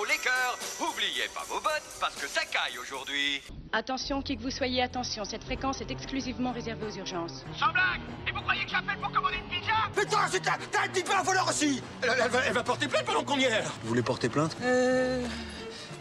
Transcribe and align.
Oubliez 0.00 1.28
pas 1.34 1.44
vos 1.46 1.60
bottes, 1.60 1.82
parce 2.00 2.14
que 2.14 2.26
ça 2.26 2.40
caille 2.46 2.78
aujourd'hui. 2.80 3.42
Attention, 3.72 4.22
qui 4.22 4.36
que 4.36 4.42
vous 4.42 4.50
soyez, 4.50 4.82
attention, 4.82 5.24
cette 5.26 5.44
fréquence 5.44 5.82
est 5.82 5.90
exclusivement 5.90 6.52
réservée 6.52 6.86
aux 6.86 6.96
urgences. 6.96 7.44
Sans 7.58 7.70
blague 7.70 8.00
Et 8.26 8.32
vous 8.32 8.40
croyez 8.40 8.64
que 8.64 8.70
j'appelle 8.70 8.96
pour 8.96 9.12
commander 9.12 9.36
une 9.36 9.48
pizza? 9.48 9.74
Putain, 9.94 10.26
c'est 10.30 10.48
un, 10.48 10.56
t'as 10.70 10.84
un 10.84 10.88
petit 10.88 11.02
peu 11.02 11.12
un 11.14 11.22
voleur 11.22 11.46
aussi 11.48 11.82
elle, 12.02 12.10
elle 12.24 12.30
va, 12.30 12.38
elle 12.46 12.52
va 12.54 12.62
porter 12.62 12.88
plainte 12.88 13.04
pendant 13.04 13.22
qu'on 13.24 13.38
y 13.38 13.44
est 13.44 13.60
Vous 13.82 13.88
voulez 13.88 14.02
porter 14.02 14.30
plainte? 14.30 14.56
Euh... 14.62 15.26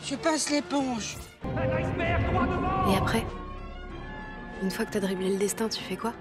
Je 0.05 0.15
passe 0.15 0.49
l'éponge. 0.49 1.17
Et 2.89 2.95
après 2.95 3.25
Une 4.63 4.71
fois 4.71 4.85
que 4.85 4.93
t'as 4.93 5.01
dribblé 5.01 5.29
le 5.31 5.37
destin, 5.37 5.67
tu 5.67 5.83
fais 5.83 5.97
quoi? 5.97 6.13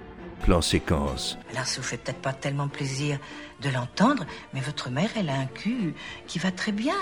Plan 0.42 0.60
séquence. 0.60 1.38
Alors 1.52 1.66
ça 1.66 1.80
vous 1.80 1.86
fait 1.86 1.96
peut-être 1.96 2.20
pas 2.20 2.32
tellement 2.32 2.68
plaisir 2.68 3.18
de 3.60 3.70
l'entendre, 3.70 4.24
mais 4.52 4.60
votre 4.60 4.90
mère, 4.90 5.10
elle 5.16 5.30
a 5.30 5.34
un 5.34 5.46
cul 5.46 5.94
qui 6.26 6.38
va 6.40 6.50
très 6.50 6.72
bien. 6.72 6.96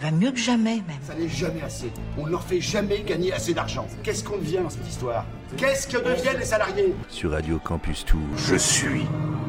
Va 0.00 0.10
mieux 0.12 0.30
que 0.30 0.38
jamais, 0.38 0.76
même. 0.86 0.98
Ça 1.02 1.14
n'est 1.14 1.28
jamais 1.28 1.62
assez. 1.62 1.90
On 2.16 2.26
ne 2.26 2.30
leur 2.30 2.44
fait 2.44 2.60
jamais 2.60 3.00
gagner 3.00 3.32
assez 3.32 3.52
d'argent. 3.52 3.86
Qu'est-ce 4.04 4.22
qu'on 4.22 4.36
devient 4.38 4.58
dans 4.62 4.70
cette 4.70 4.86
histoire? 4.86 5.24
Qu'est-ce 5.56 5.88
que 5.88 5.96
deviennent 5.96 6.38
les 6.38 6.44
salariés? 6.44 6.94
Sur 7.08 7.32
Radio 7.32 7.58
Campus 7.58 8.04
Tour. 8.04 8.20
Je 8.36 8.54
suis 8.54 9.04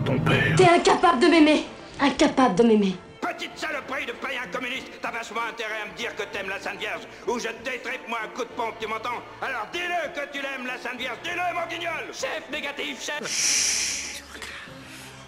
ton 0.05 0.17
père. 0.20 0.55
T'es 0.58 0.67
incapable 0.70 1.20
de 1.22 1.27
m'aimer 1.27 1.66
Incapable 1.99 2.55
de 2.55 2.63
m'aimer 2.63 2.95
Petite 3.22 3.52
saloperie 3.58 4.05
de 4.08 4.13
païen 4.13 4.41
communiste 4.52 4.88
T'as 5.02 5.12
vachement 5.12 5.41
intérêt 5.49 5.81
à 5.85 5.91
me 5.91 5.98
dire 5.98 6.16
que 6.16 6.23
t'aimes 6.23 6.50
la 6.50 6.59
Sainte 6.59 6.80
Vierge 6.80 7.03
ou 7.27 7.38
je 7.38 7.50
te 7.50 7.63
détripe 7.70 8.08
moi 8.08 8.20
un 8.25 8.30
coup 8.30 8.44
de 8.44 8.50
pompe, 8.50 8.73
tu 8.80 8.88
m'entends? 8.88 9.22
Alors 9.41 9.67
dis-le 9.72 10.09
que 10.16 10.31
tu 10.31 10.41
l'aimes 10.41 10.66
la 10.66 10.77
Sainte 10.77 10.97
Vierge, 10.97 11.17
dis-le 11.23 11.53
mon 11.53 11.67
guignol 11.70 12.05
Chef 12.13 12.41
négatif, 12.52 13.03
chef 13.03 13.22
Chut, 13.27 14.23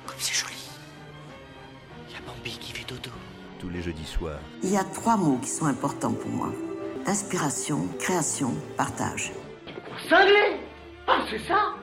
Comme 0.07 0.15
c'est 0.17 0.33
joli. 0.33 0.55
Y 2.09 2.15
a 2.15 2.21
Bambi 2.25 2.57
qui 2.57 2.71
fait 2.71 2.87
dodo. 2.87 3.10
Tous 3.71 3.77
les 3.77 3.83
jeudis 3.83 4.05
soirs. 4.05 4.39
Il 4.63 4.71
y 4.71 4.77
a 4.77 4.83
trois 4.83 5.15
mots 5.15 5.37
qui 5.41 5.47
sont 5.47 5.65
importants 5.65 6.11
pour 6.11 6.29
moi. 6.29 6.49
Inspiration, 7.05 7.87
création, 7.99 8.53
partage. 8.75 9.31
Cinglé 10.09 10.59
Ah 11.07 11.19
c'est 11.29 11.39
ça 11.47 11.75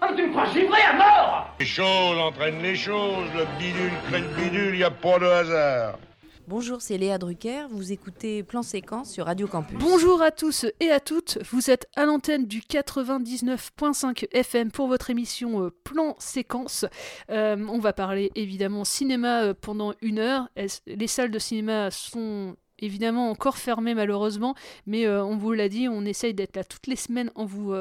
Ah 0.00 0.10
tu 0.16 0.22
me 0.22 0.30
crois 0.30 0.46
givré 0.46 0.80
à 0.82 0.92
mort 0.94 1.48
Les 1.58 1.66
choses 1.66 2.18
entraînent 2.18 2.62
les 2.62 2.76
choses, 2.76 3.28
le 3.34 3.44
bidule 3.58 3.92
crée 4.08 4.20
le 4.20 4.28
bidule, 4.36 4.76
y 4.76 4.84
a 4.84 4.90
pas 4.90 5.18
de 5.18 5.26
hasard. 5.26 5.98
Bonjour, 6.48 6.82
c'est 6.82 6.98
Léa 6.98 7.18
Drucker, 7.18 7.68
vous 7.70 7.92
écoutez 7.92 8.42
Plan 8.42 8.62
Séquence 8.62 9.12
sur 9.12 9.26
Radio 9.26 9.46
Campus. 9.46 9.78
Bonjour 9.78 10.20
à 10.20 10.32
tous 10.32 10.66
et 10.80 10.90
à 10.90 10.98
toutes, 10.98 11.38
vous 11.52 11.70
êtes 11.70 11.86
à 11.94 12.04
l'antenne 12.04 12.46
du 12.46 12.58
99.5 12.58 14.26
FM 14.32 14.72
pour 14.72 14.88
votre 14.88 15.10
émission 15.10 15.64
euh, 15.64 15.70
Plan 15.84 16.16
Séquence. 16.18 16.84
Euh, 17.30 17.56
on 17.68 17.78
va 17.78 17.92
parler 17.92 18.32
évidemment 18.34 18.84
cinéma 18.84 19.42
euh, 19.42 19.54
pendant 19.54 19.94
une 20.02 20.18
heure. 20.18 20.48
Les 20.86 21.06
salles 21.06 21.30
de 21.30 21.38
cinéma 21.38 21.92
sont 21.92 22.56
évidemment 22.80 23.30
encore 23.30 23.56
fermées 23.56 23.94
malheureusement, 23.94 24.56
mais 24.86 25.08
on 25.08 25.36
vous 25.36 25.52
l'a 25.52 25.68
dit, 25.68 25.86
on 25.88 26.04
essaye 26.04 26.34
d'être 26.34 26.56
là 26.56 26.64
toutes 26.64 26.88
les 26.88 26.96
semaines 26.96 27.30
en 27.36 27.44
vous 27.44 27.72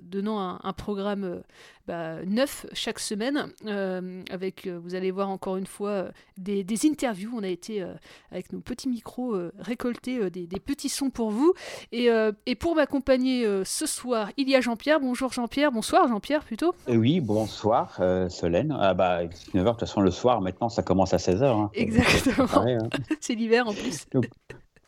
donnant 0.00 0.58
un, 0.62 0.72
programme 0.72 1.42
bah, 1.86 2.24
neuf 2.26 2.66
chaque 2.72 2.98
semaine, 2.98 3.52
euh, 3.66 4.22
avec, 4.30 4.66
euh, 4.66 4.78
vous 4.82 4.94
allez 4.94 5.10
voir 5.10 5.28
encore 5.28 5.56
une 5.56 5.66
fois, 5.66 5.90
euh, 5.90 6.10
des, 6.36 6.64
des 6.64 6.86
interviews. 6.86 7.32
On 7.34 7.42
a 7.42 7.48
été 7.48 7.82
euh, 7.82 7.94
avec 8.30 8.52
nos 8.52 8.60
petits 8.60 8.88
micros 8.88 9.36
récolter 9.58 10.30
des, 10.30 10.46
des 10.46 10.60
petits 10.60 10.88
sons 10.88 11.10
pour 11.10 11.30
vous. 11.30 11.52
Et, 11.92 12.08
et 12.46 12.54
pour 12.54 12.74
m'accompagner 12.74 13.46
ce 13.64 13.86
soir, 13.86 14.30
il 14.36 14.48
y 14.48 14.56
a 14.56 14.60
Jean-Pierre. 14.60 15.00
Bonjour 15.00 15.32
Jean-Pierre, 15.32 15.72
bonsoir 15.72 16.08
Jean-Pierre 16.08 16.44
plutôt. 16.44 16.74
Eh 16.88 16.96
Oui, 16.96 17.20
bonsoir 17.20 18.00
Solène. 18.28 18.76
Ah 18.78 18.94
bah 18.94 19.24
19h, 19.24 19.64
de 19.64 19.70
toute 19.70 19.80
façon 19.80 20.00
le 20.00 20.10
soir 20.10 20.40
maintenant 20.40 20.68
ça 20.68 20.82
commence 20.82 21.14
à 21.14 21.18
16h. 21.18 21.44
Hein. 21.44 21.70
Exactement. 21.74 22.48
Hein. 22.54 22.88
C'est 23.20 23.34
l'hiver 23.34 23.66
en 23.68 23.72
plus. 23.72 24.06
Donc, 24.12 24.26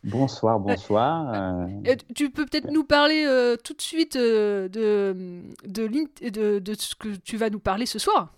bonsoir, 0.04 0.58
bonsoir. 0.60 1.32
euh, 1.34 1.66
Euh, 1.88 1.96
tu 2.14 2.30
peux 2.30 2.46
peut-être 2.46 2.70
nous 2.70 2.84
parler 2.84 3.24
euh, 3.26 3.56
tout 3.62 3.74
de 3.74 3.82
suite 3.82 4.16
euh, 4.16 4.68
de, 4.68 5.42
de, 5.66 5.84
l'int- 5.84 6.30
de, 6.30 6.58
de 6.58 6.74
ce 6.74 6.94
que 6.94 7.08
tu 7.16 7.36
vas 7.36 7.50
nous 7.50 7.60
parler 7.60 7.86
ce 7.86 7.98
soir. 7.98 8.32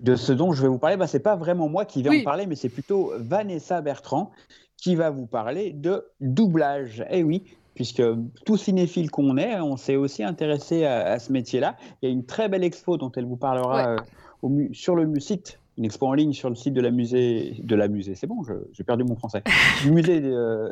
de 0.00 0.14
ce 0.14 0.32
dont 0.32 0.52
je 0.52 0.62
vais 0.62 0.68
vous 0.68 0.78
parler, 0.78 0.96
bah, 0.96 1.06
c'est 1.08 1.18
pas 1.22 1.34
vraiment 1.36 1.68
moi 1.68 1.84
qui 1.84 2.02
vais 2.02 2.10
Oui. 2.10 2.20
en 2.20 2.24
parler, 2.24 2.46
mais 2.46 2.54
c'est 2.54 2.68
plutôt 2.68 3.12
Vanessa 3.18 3.80
Bertrand 3.80 4.30
qui 4.76 4.94
va 4.94 5.10
vous 5.10 5.26
parler 5.26 5.72
de 5.72 6.04
doublage. 6.20 7.04
Eh 7.10 7.24
oui, 7.24 7.42
puisque 7.74 8.02
tout 8.46 8.56
cinéphile 8.56 9.10
qu'on 9.10 9.36
est, 9.36 9.60
on 9.60 9.76
s'est 9.76 9.96
aussi 9.96 10.22
intéressé 10.22 10.84
à, 10.84 11.04
à 11.12 11.18
ce 11.18 11.32
métier-là. 11.32 11.76
Il 12.00 12.08
y 12.08 12.08
a 12.08 12.12
une 12.12 12.24
très 12.24 12.48
belle 12.48 12.62
expo 12.62 12.96
dont 12.96 13.10
elle 13.16 13.24
vous 13.24 13.36
parlera 13.36 13.76
Ouais. 13.76 14.00
euh, 14.00 14.04
au 14.42 14.48
mu- 14.48 14.72
sur 14.72 14.94
le 14.94 15.18
site, 15.18 15.58
une 15.78 15.84
expo 15.84 16.06
en 16.06 16.12
ligne 16.12 16.32
sur 16.32 16.50
le 16.50 16.56
site 16.56 16.74
de 16.74 16.80
la 16.80 16.90
musée, 16.90 17.56
de 17.62 17.74
la 17.74 17.88
musée, 17.88 18.14
c'est 18.14 18.26
bon, 18.26 18.42
j'ai 18.72 18.84
perdu 18.84 19.04
mon 19.04 19.16
français. 19.16 19.42
Du 19.82 19.92
musée, 19.92 20.22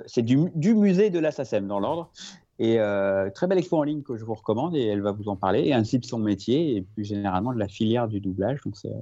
c'est 0.06 0.22
du, 0.22 0.50
du 0.55 0.75
musée 0.75 1.11
de 1.11 1.19
la 1.19 1.31
SACEM 1.31 1.67
dans 1.67 1.81
l'ordre. 1.81 2.11
Et 2.59 2.81
euh, 2.81 3.28
très 3.31 3.47
belle 3.47 3.59
expo 3.59 3.77
en 3.77 3.83
ligne 3.83 4.03
que 4.03 4.16
je 4.16 4.25
vous 4.25 4.34
recommande 4.34 4.75
et 4.75 4.87
elle 4.87 5.03
va 5.03 5.12
vous 5.12 5.28
en 5.28 5.37
parler, 5.37 5.65
et 5.66 5.75
ainsi 5.75 5.99
de 5.99 6.06
son 6.06 6.19
métier 6.19 6.77
et 6.77 6.83
plus 6.83 7.05
généralement 7.05 7.53
de 7.53 7.59
la 7.59 7.69
filière 7.69 8.09
du 8.09 8.21
doublage. 8.21 8.61
Donc 8.65 8.77
c'est, 8.77 8.93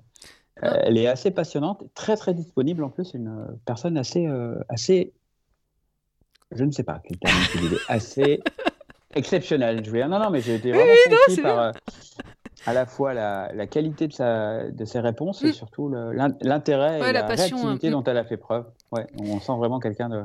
euh, 0.65 0.75
elle 0.83 0.99
est 0.99 1.07
assez 1.07 1.31
passionnante, 1.31 1.85
très 1.95 2.17
très 2.17 2.35
disponible 2.35 2.83
en 2.83 2.91
plus, 2.91 3.05
c'est 3.05 3.19
une 3.19 3.29
euh, 3.29 3.53
personne 3.65 3.97
assez, 3.97 4.29
assez, 4.69 5.13
je 6.51 6.65
ne 6.65 6.73
sais 6.73 6.83
pas 6.83 7.01
quel 7.07 7.17
terme 7.19 7.37
utiliser, 7.45 7.77
assez 7.89 8.43
exceptionnelle. 9.15 9.85
Je 9.85 9.91
vais, 9.91 10.07
non 10.09 10.19
non 10.19 10.31
mais 10.31 10.41
j'ai 10.41 10.57
été 10.57 10.73
vraiment 10.73 10.93
oui, 10.93 11.37
non, 11.37 11.43
par 11.43 11.73
à 12.67 12.73
la 12.73 12.87
fois 12.87 13.15
la, 13.15 13.53
la 13.53 13.67
qualité 13.67 14.07
de, 14.09 14.13
sa, 14.13 14.69
de 14.71 14.85
ses 14.85 15.01
réponses 15.01 15.43
Mm. 15.43 15.47
et 15.47 15.53
surtout 15.53 15.89
le- 15.89 16.13
l'in- 16.13 16.37
l'intérêt 16.41 17.01
Ouais, 17.01 17.11
et 17.11 17.13
la 17.13 17.21
la, 17.21 17.27
passion, 17.27 17.57
réactivité 17.57 17.89
hein. 17.89 17.91
dont 17.93 18.05
elle 18.05 18.19
a 18.19 18.25
fait 18.25 18.37
preuve. 18.37 18.65
Ouais, 18.93 19.07
on 19.21 19.39
sent 19.41 19.53
vraiment 19.59 19.81
quelqu'un 19.81 20.09
de 20.09 20.23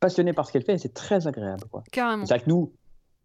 passionné 0.00 0.32
par 0.32 0.46
ce 0.46 0.52
qu'elle 0.52 0.64
fait 0.64 0.74
et 0.74 0.78
c'est 0.78 0.94
très 0.94 1.26
agréable. 1.26 1.64
Quoi. 1.70 1.82
Carrément. 1.92 2.24
C'est 2.26 2.38
que 2.40 2.48
nous, 2.48 2.72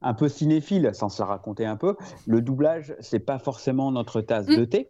un 0.02 0.14
peu 0.14 0.28
cinéphile, 0.30 0.92
sans 0.94 1.10
se 1.10 1.22
la 1.22 1.28
raconter 1.28 1.66
un 1.66 1.78
peu, 1.78 1.96
le 2.28 2.42
doublage, 2.42 2.94
c'est 3.00 3.20
pas 3.20 3.40
forcément 3.40 3.92
notre 3.92 4.22
tasse 4.22 4.48
Mm. 4.48 4.56
de 4.58 4.66
thé, 4.66 4.90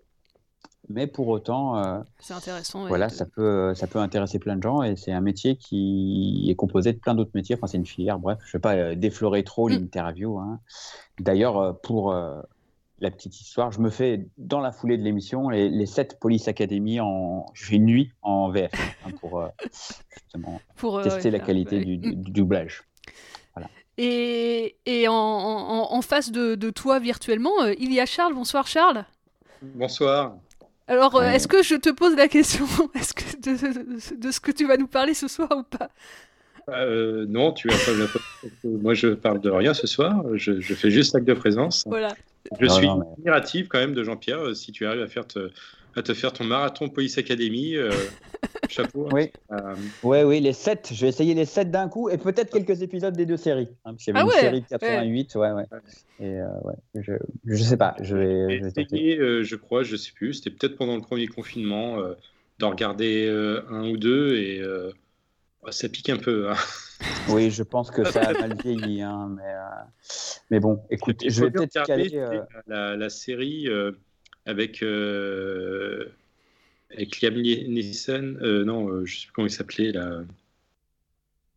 mais 0.90 1.07
pour 1.07 1.28
autant, 1.30 1.78
euh, 1.78 2.00
C'est 2.19 2.34
intéressant. 2.34 2.84
ouais, 2.84 2.90
voilà, 2.90 3.07
de- 3.07 3.12
ça 3.13 3.25
peut, 3.25 3.74
ça 3.75 3.88
peut 3.88 4.00
intéresser 4.00 4.40
plein 4.40 4.56
de 4.56 4.63
gens 4.63 4.81
et 4.84 4.96
c'est 4.96 5.12
un 5.12 5.22
métier 5.22 5.56
qui 5.57 6.47
est 6.50 6.56
composé 6.56 6.92
de 6.94 7.00
plein 7.00 7.13
d'autres 7.16 7.31
métiers. 7.36 7.56
Enfin, 7.56 7.68
c'est 7.68 7.78
une 7.78 7.86
filière. 7.86 8.19
Bref, 8.19 8.40
je 8.46 8.50
ne 8.50 8.53
vais 8.53 8.62
pas 8.62 8.74
euh, 8.75 8.96
déflorer 8.96 9.44
trop 9.44 9.69
Mm. 9.69 9.74
l'interview. 9.74 10.38
hein. 10.40 10.59
D'ailleurs, 11.19 11.57
euh, 11.59 11.74
pour 11.74 12.12
euh, 12.12 12.42
la 13.00 13.11
petite 13.11 13.39
histoire, 13.41 13.72
je 13.72 13.79
me 13.81 13.89
fais 13.89 14.25
dans 14.38 14.61
la 14.61 14.72
foulée 14.72 14.97
de 14.97 15.03
l'émission 15.03 15.50
les, 15.50 15.69
les 15.69 15.85
7 15.85 16.17
Police 16.19 16.47
Academy 16.47 17.00
en, 17.01 17.45
je 17.53 17.66
fais 17.66 17.75
une 17.75 17.85
nuit 17.85 18.11
en 18.22 18.50
VF 18.50 18.72
hein, 19.06 19.09
pour 19.19 19.41
euh, 19.41 19.47
justement 20.13 20.61
pour, 20.78 21.00
euh, 21.00 21.03
tester 21.03 21.25
ouais, 21.29 21.38
la 21.38 21.39
qualité 21.39 21.78
ouais. 21.78 21.83
du, 21.85 21.97
du 21.97 22.31
doublage. 22.31 22.83
Et, 23.97 24.75
et 24.85 25.07
en, 25.07 25.13
en- 25.13 25.94
en 25.94 26.01
face 26.01 26.29
de, 26.31 26.56
de 26.56 26.69
toi 26.69 27.00
virtuellement, 27.00 27.61
euh, 27.63 27.73
il 27.79 27.94
y 27.94 28.00
a 28.01 28.06
Charles. 28.06 28.33
Bonsoir 28.33 28.67
Charles. 28.67 29.06
Bonsoir. 29.62 30.35
Alors, 30.88 31.16
euh, 31.16 31.19
Ouais. 31.22 31.35
est-ce 31.38 31.47
que 31.47 31.63
je 31.63 31.75
te 31.75 31.89
pose 31.89 32.13
la 32.16 32.27
question 32.27 32.66
est-ce 32.95 33.13
que 33.13 33.38
de, 33.38 33.56
de- 34.16 34.22
de 34.22 34.31
ce 34.31 34.39
que 34.41 34.51
tu 34.51 34.67
vas 34.67 34.75
nous 34.77 34.88
parler 34.88 35.13
ce 35.13 35.27
soir 35.29 35.50
ou 35.57 35.63
pas? 35.63 35.89
Euh, 36.69 37.25
non, 37.29 37.53
tu 37.53 37.69
as 37.72 37.75
pas. 37.77 37.91
Moi, 38.66 38.94
je 38.95 39.09
parle 39.09 39.39
de 39.39 39.50
rien 39.50 39.73
ce 39.73 39.88
soir. 39.88 40.23
Je, 40.33 40.59
je 40.59 40.73
fais 40.73 40.89
juste 40.89 41.16
acte 41.16 41.27
de 41.27 41.33
présence. 41.33 41.83
Voilà. 41.88 42.16
Je 42.59 42.66
Non, 42.66 42.73
suis 42.73 42.88
non, 42.88 42.97
mais- 43.00 43.06
admiratif 43.17 43.67
quand 43.67 43.79
même 43.79 43.94
de 43.94 44.03
Jean-Pierre. 44.03 44.39
euh, 44.39 44.53
Si 44.53 44.72
tu 44.72 44.85
arrives 44.85 45.01
à 45.01 45.07
faire 45.07 45.25
te, 45.28 45.50
à 45.95 46.01
te 46.03 46.13
faire 46.13 46.33
ton 46.33 46.44
marathon 46.44 46.89
Police 46.89 47.17
Academy, 47.17 47.75
euh, 47.75 47.89
chapeau. 48.69 49.07
Oui. 49.11 49.31
Euh, 49.51 49.75
Ouais, 50.03 50.23
oui, 50.23 50.39
les 50.41 50.53
7. 50.53 50.89
Je 50.94 51.01
vais 51.01 51.09
essayer 51.09 51.33
les 51.33 51.45
7 51.45 51.72
d'un 51.72 51.88
coup 51.89 52.09
et 52.09 52.17
peut-être 52.17 52.51
quelques 52.51 52.81
épisodes 52.81 53.16
des 53.16 53.25
deux 53.25 53.38
séries. 53.38 53.69
hein, 53.85 53.91
parce 53.94 54.03
qu'il 54.03 54.13
y 54.13 54.17
avait 54.17 54.19
Ah 54.19 54.23
une 54.23 54.29
ouais, 54.35 54.41
série 54.41 54.61
de 54.61 54.67
88. 54.67 55.35
Ouais, 55.35 55.51
ouais. 55.51 55.63
Et 56.19 56.39
euh, 56.39 56.47
ouais, 56.63 56.75
je, 57.01 57.13
je 57.45 57.63
sais 57.63 57.78
pas. 57.78 57.95
Je 58.01 58.16
vais, 58.17 58.47
J'ai 58.50 58.57
je 58.59 58.95
vais 58.95 59.17
euh, 59.19 59.57
crois, 59.57 59.83
je 59.83 59.95
sais 59.95 60.12
plus, 60.13 60.35
c'était 60.35 60.51
peut-être 60.51 60.75
pendant 60.77 60.95
le 60.95 61.01
premier 61.01 61.27
confinement, 61.27 62.00
euh, 62.00 62.13
d'en 62.59 62.69
regarder 62.69 63.25
euh, 63.27 63.62
un 63.69 63.89
ou 63.89 63.97
deux 63.97 64.35
et 64.38 64.59
ça 65.71 65.89
pique 65.89 66.09
un 66.09 66.17
peu. 66.17 66.50
hein. 66.51 66.56
Oui, 67.29 67.51
je 67.51 67.63
pense 67.63 67.91
que 67.91 68.03
ça 68.09 68.21
a 68.21 68.33
mal 68.33 68.56
vieilli, 68.62 69.01
hein, 69.01 69.29
mais, 69.35 69.44
euh, 69.44 69.59
mais 70.50 70.59
bon, 70.62 70.81
écoute, 70.89 71.23
je 71.27 71.44
vais 71.44 71.51
peut-être 71.51 71.83
caler. 71.85 72.09
euh, 72.13 72.41
la, 72.67 72.95
la 72.95 73.09
série 73.09 73.67
euh, 73.67 73.91
avec, 74.45 74.81
euh, 74.81 76.06
avec 76.94 77.19
Liam 77.21 77.33
Neeson. 77.35 78.38
euh, 78.41 78.63
non, 78.63 78.88
euh, 78.89 79.06
je 79.06 79.19
sais 79.19 79.25
plus 79.25 79.33
comment 79.33 79.47
il 79.47 79.51
s'appelait 79.51 79.91
là. 79.91 80.21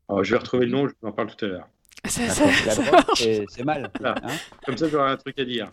Alors, 0.08 0.24
je 0.24 0.30
vais 0.32 0.38
retrouver 0.38 0.66
le 0.66 0.72
nom, 0.72 0.88
je 0.88 0.94
vous 1.00 1.08
en 1.08 1.12
parle 1.12 1.34
tout 1.34 1.44
à 1.44 1.48
l'heure. 1.48 1.68
Ça, 2.06 2.26
d'accord, 2.26 2.34
ça- 2.52 2.66
la 2.66 2.72
ça 2.72 2.82
drogue, 2.82 2.92
marche. 2.92 3.28
c'est 3.48 3.64
mal. 3.64 3.90
Voilà. 4.00 4.14
hein. 4.24 4.36
Comme 4.64 4.76
ça, 4.78 4.88
j'aurai 4.88 5.10
un 5.10 5.16
truc 5.16 5.38
à 5.38 5.44
dire. 5.44 5.68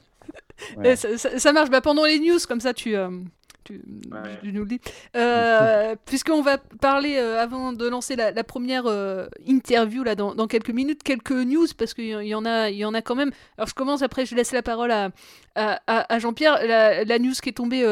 Ouais. 0.77 0.95
Ça, 0.95 1.17
ça- 1.17 1.39
ça 1.39 1.53
marche. 1.53 1.69
Bah, 1.69 1.81
pendant 1.81 2.05
les 2.05 2.19
news, 2.19 2.37
comme 2.47 2.59
ça, 2.59 2.73
tu, 2.73 2.95
euh, 2.95 3.09
tu, 3.65 3.81
Ouais. 4.12 4.39
tu 4.41 4.53
nous 4.53 4.62
le 4.62 4.67
dis. 4.67 4.79
Euh, 5.15 5.95
Puisqu'on 6.06 6.41
va 6.41 6.57
parler, 6.57 7.17
euh, 7.17 7.41
avant 7.41 7.73
de 7.73 7.88
lancer 7.88 8.15
la, 8.15 8.31
la 8.31 8.44
première 8.44 8.83
euh, 8.85 9.27
interview 9.45 10.03
là, 10.03 10.15
dans, 10.15 10.33
dans 10.35 10.47
quelques 10.47 10.69
minutes, 10.69 11.03
quelques 11.03 11.31
news, 11.31 11.67
parce 11.77 11.94
qu'il 11.94 12.06
y, 12.06 12.27
y 12.29 12.35
en 12.35 12.45
a, 12.45 12.69
il 12.69 12.77
y 12.77 12.85
en 12.85 12.94
a 12.94 13.01
quand 13.01 13.15
même. 13.15 13.31
Alors, 13.57 13.67
je 13.67 13.73
commence, 13.73 14.01
après, 14.01 14.25
je 14.25 14.35
laisse 14.35 14.51
la 14.53 14.62
parole 14.62 14.91
à, 14.91 15.09
à, 15.56 15.79
à- 15.88 16.13
à 16.13 16.19
Jean-Pierre. 16.19 16.59
La, 16.65 17.03
la 17.03 17.19
news 17.19 17.33
qui 17.41 17.50
est 17.50 17.53
tombée 17.53 17.85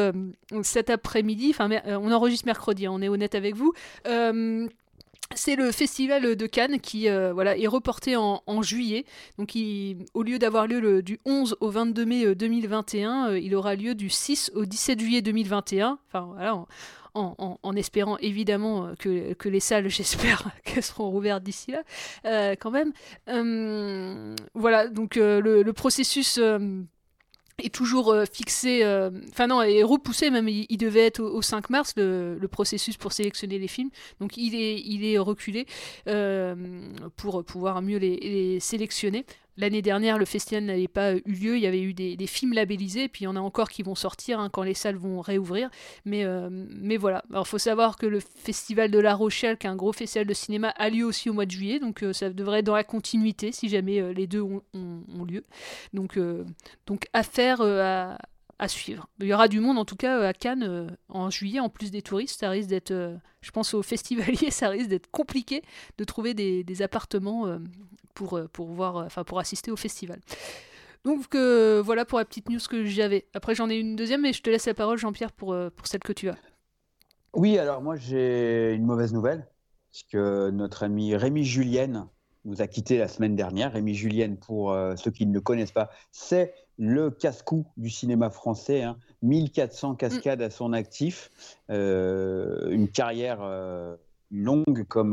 cet 0.62 0.90
après-midi, 0.90 1.50
enfin, 1.50 1.68
on 1.86 2.10
enregistre 2.12 2.46
mercredi, 2.46 2.86
hein, 2.86 2.90
on 2.94 3.02
est 3.02 3.08
honnête 3.08 3.34
avec 3.34 3.54
vous. 3.56 3.72
C'est 5.36 5.56
le 5.56 5.72
festival 5.72 6.36
de 6.36 6.46
Cannes 6.46 6.80
qui 6.80 7.08
euh, 7.08 7.32
voilà, 7.32 7.56
est 7.56 7.66
reporté 7.66 8.16
en, 8.16 8.62
juillet. 8.62 9.04
Donc, 9.38 9.56
au 10.14 10.22
lieu 10.22 10.38
d'avoir 10.38 10.66
lieu 10.66 11.02
du 11.02 11.18
11 11.24 11.56
au 11.60 11.70
22 11.70 12.04
mai 12.04 12.34
2021, 12.34 13.26
euh, 13.26 13.30
euh, 13.30 13.38
il 13.38 13.54
aura 13.54 13.74
lieu 13.74 13.94
du 13.94 14.08
6 14.08 14.52
au 14.54 14.64
17 14.64 15.00
juillet 15.00 15.22
2021. 15.22 15.98
Enfin, 16.08 16.28
voilà, 16.32 16.64
en, 17.14 17.76
espérant 17.76 18.16
évidemment 18.18 18.92
que, 18.98 19.48
les 19.48 19.60
salles, 19.60 19.88
j'espère 19.88 20.50
qu'elles 20.64 20.82
seront 20.82 21.10
rouvertes 21.10 21.42
d'ici 21.42 21.72
là, 21.72 22.56
quand 22.56 22.70
même. 22.70 22.92
voilà, 24.54 24.88
donc 24.88 25.16
le, 25.16 25.72
processus 25.72 26.38
est 27.62 27.74
toujours 27.74 28.12
euh, 28.12 28.24
fixé, 28.30 28.82
euh, 28.82 29.10
enfin 29.30 29.46
non, 29.46 29.62
est 29.62 29.82
repoussé 29.82 30.30
même, 30.30 30.48
il, 30.48 30.76
devait 30.76 31.06
être 31.06 31.20
au, 31.20 31.42
5 31.42 31.70
mars 31.70 31.94
le, 31.96 32.38
processus 32.50 32.96
pour 32.96 33.12
sélectionner 33.12 33.58
les 33.58 33.68
films, 33.68 33.90
donc 34.20 34.36
il 34.36 34.54
est, 34.54 34.80
il 34.80 35.04
est 35.04 35.18
reculé 35.18 35.66
euh, 36.08 36.54
pour 37.16 37.44
pouvoir 37.44 37.82
mieux 37.82 37.98
les 37.98 38.60
sélectionner. 38.60 39.24
L'année 39.56 39.82
dernière, 39.82 40.18
le 40.18 40.24
festival 40.24 40.64
n'avait 40.64 40.88
pas 40.88 41.14
eu 41.14 41.22
lieu, 41.26 41.56
il 41.56 41.62
y 41.62 41.66
avait 41.66 41.82
eu 41.82 41.94
des, 41.94 42.26
films 42.26 42.54
labellisés, 42.54 43.08
puis 43.08 43.22
il 43.22 43.24
y 43.24 43.28
en 43.28 43.36
a 43.36 43.40
encore 43.40 43.68
qui 43.68 43.82
vont 43.82 43.94
sortir 43.94 44.40
hein, 44.40 44.48
quand 44.50 44.62
les 44.62 44.74
salles 44.74 44.96
vont 44.96 45.20
réouvrir. 45.20 45.70
Mais, 46.04 46.24
euh, 46.24 46.48
mais 46.50 46.96
voilà, 46.96 47.24
il 47.32 47.44
faut 47.44 47.58
savoir 47.58 47.96
que 47.96 48.06
le 48.06 48.20
festival 48.20 48.90
de 48.90 48.98
La 48.98 49.14
Rochelle, 49.14 49.56
qui 49.56 49.66
est 49.66 49.70
un 49.70 49.76
gros 49.76 49.92
festival 49.92 50.26
de 50.26 50.34
cinéma, 50.34 50.70
a 50.70 50.90
lieu 50.90 51.04
aussi 51.04 51.30
au 51.30 51.34
mois 51.34 51.46
de 51.46 51.52
juillet, 51.52 51.78
donc 51.78 52.02
euh, 52.02 52.12
ça 52.12 52.30
devrait 52.30 52.60
être 52.60 52.66
dans 52.66 52.74
la 52.74 52.84
continuité 52.84 53.52
si 53.52 53.68
jamais 53.68 54.00
euh, 54.00 54.12
les 54.12 54.26
deux 54.26 54.42
ont, 54.42 54.62
lieu. 55.28 55.44
Donc, 55.92 56.18
donc 56.86 57.06
affaire 57.12 57.60
à, 57.60 58.18
suivre. 58.68 59.08
Il 59.20 59.26
y 59.26 59.34
aura 59.34 59.46
du 59.48 59.60
monde 59.60 59.78
en 59.78 59.84
tout 59.84 59.96
cas 59.96 60.26
à 60.26 60.32
Cannes 60.32 60.96
en 61.08 61.30
juillet, 61.30 61.60
en 61.60 61.68
plus 61.68 61.90
des 61.90 62.02
touristes. 62.02 62.40
Ça 62.40 62.50
risque 62.50 62.68
d'être, 62.68 62.92
je 63.40 63.50
pense 63.50 63.74
aux 63.74 63.82
festivaliers, 63.82 64.50
ça 64.50 64.68
risque 64.68 64.88
d'être 64.88 65.10
compliqué 65.10 65.62
de 65.98 66.04
trouver 66.04 66.34
des 66.34 66.82
appartements 66.82 67.58
pour, 68.14 68.38
euh, 68.38 68.48
pour, 68.52 68.68
voir, 68.68 68.96
euh, 68.96 69.04
enfin, 69.04 69.24
pour 69.24 69.38
assister 69.38 69.70
au 69.70 69.76
festival. 69.76 70.20
Donc 71.04 71.34
euh, 71.34 71.82
voilà 71.84 72.04
pour 72.06 72.18
la 72.18 72.24
petite 72.24 72.48
news 72.48 72.60
que 72.68 72.84
j'avais. 72.86 73.26
Après 73.34 73.54
j'en 73.54 73.68
ai 73.68 73.76
une 73.76 73.94
deuxième, 73.94 74.22
mais 74.22 74.32
je 74.32 74.42
te 74.42 74.48
laisse 74.48 74.66
la 74.66 74.74
parole 74.74 74.96
Jean-Pierre 74.96 75.32
pour, 75.32 75.54
pour 75.76 75.86
celle 75.86 76.00
que 76.00 76.14
tu 76.14 76.30
as. 76.30 76.36
Oui, 77.34 77.58
alors 77.58 77.82
moi 77.82 77.96
j'ai 77.96 78.72
une 78.72 78.86
mauvaise 78.86 79.12
nouvelle, 79.12 79.46
puisque 79.90 80.14
notre 80.14 80.82
ami 80.82 81.14
Rémi 81.14 81.44
Julienne 81.44 82.06
nous 82.46 82.62
a 82.62 82.66
quitté 82.66 82.96
la 82.96 83.08
semaine 83.08 83.36
dernière. 83.36 83.72
Rémi 83.72 83.94
Julienne, 83.94 84.38
pour 84.38 84.74
ceux 84.96 85.10
qui 85.10 85.26
ne 85.26 85.34
le 85.34 85.42
connaissent 85.42 85.72
pas, 85.72 85.90
c'est 86.10 86.54
le 86.78 87.10
casse-cou 87.10 87.66
du 87.76 87.90
cinéma 87.90 88.30
français. 88.30 88.84
1400 89.22 89.90
hein. 89.90 89.94
cascades 89.96 90.42
à 90.42 90.48
son 90.48 90.72
actif, 90.72 91.30
une 91.68 92.88
carrière 92.88 93.40
longue 94.34 94.84
comme 94.84 95.12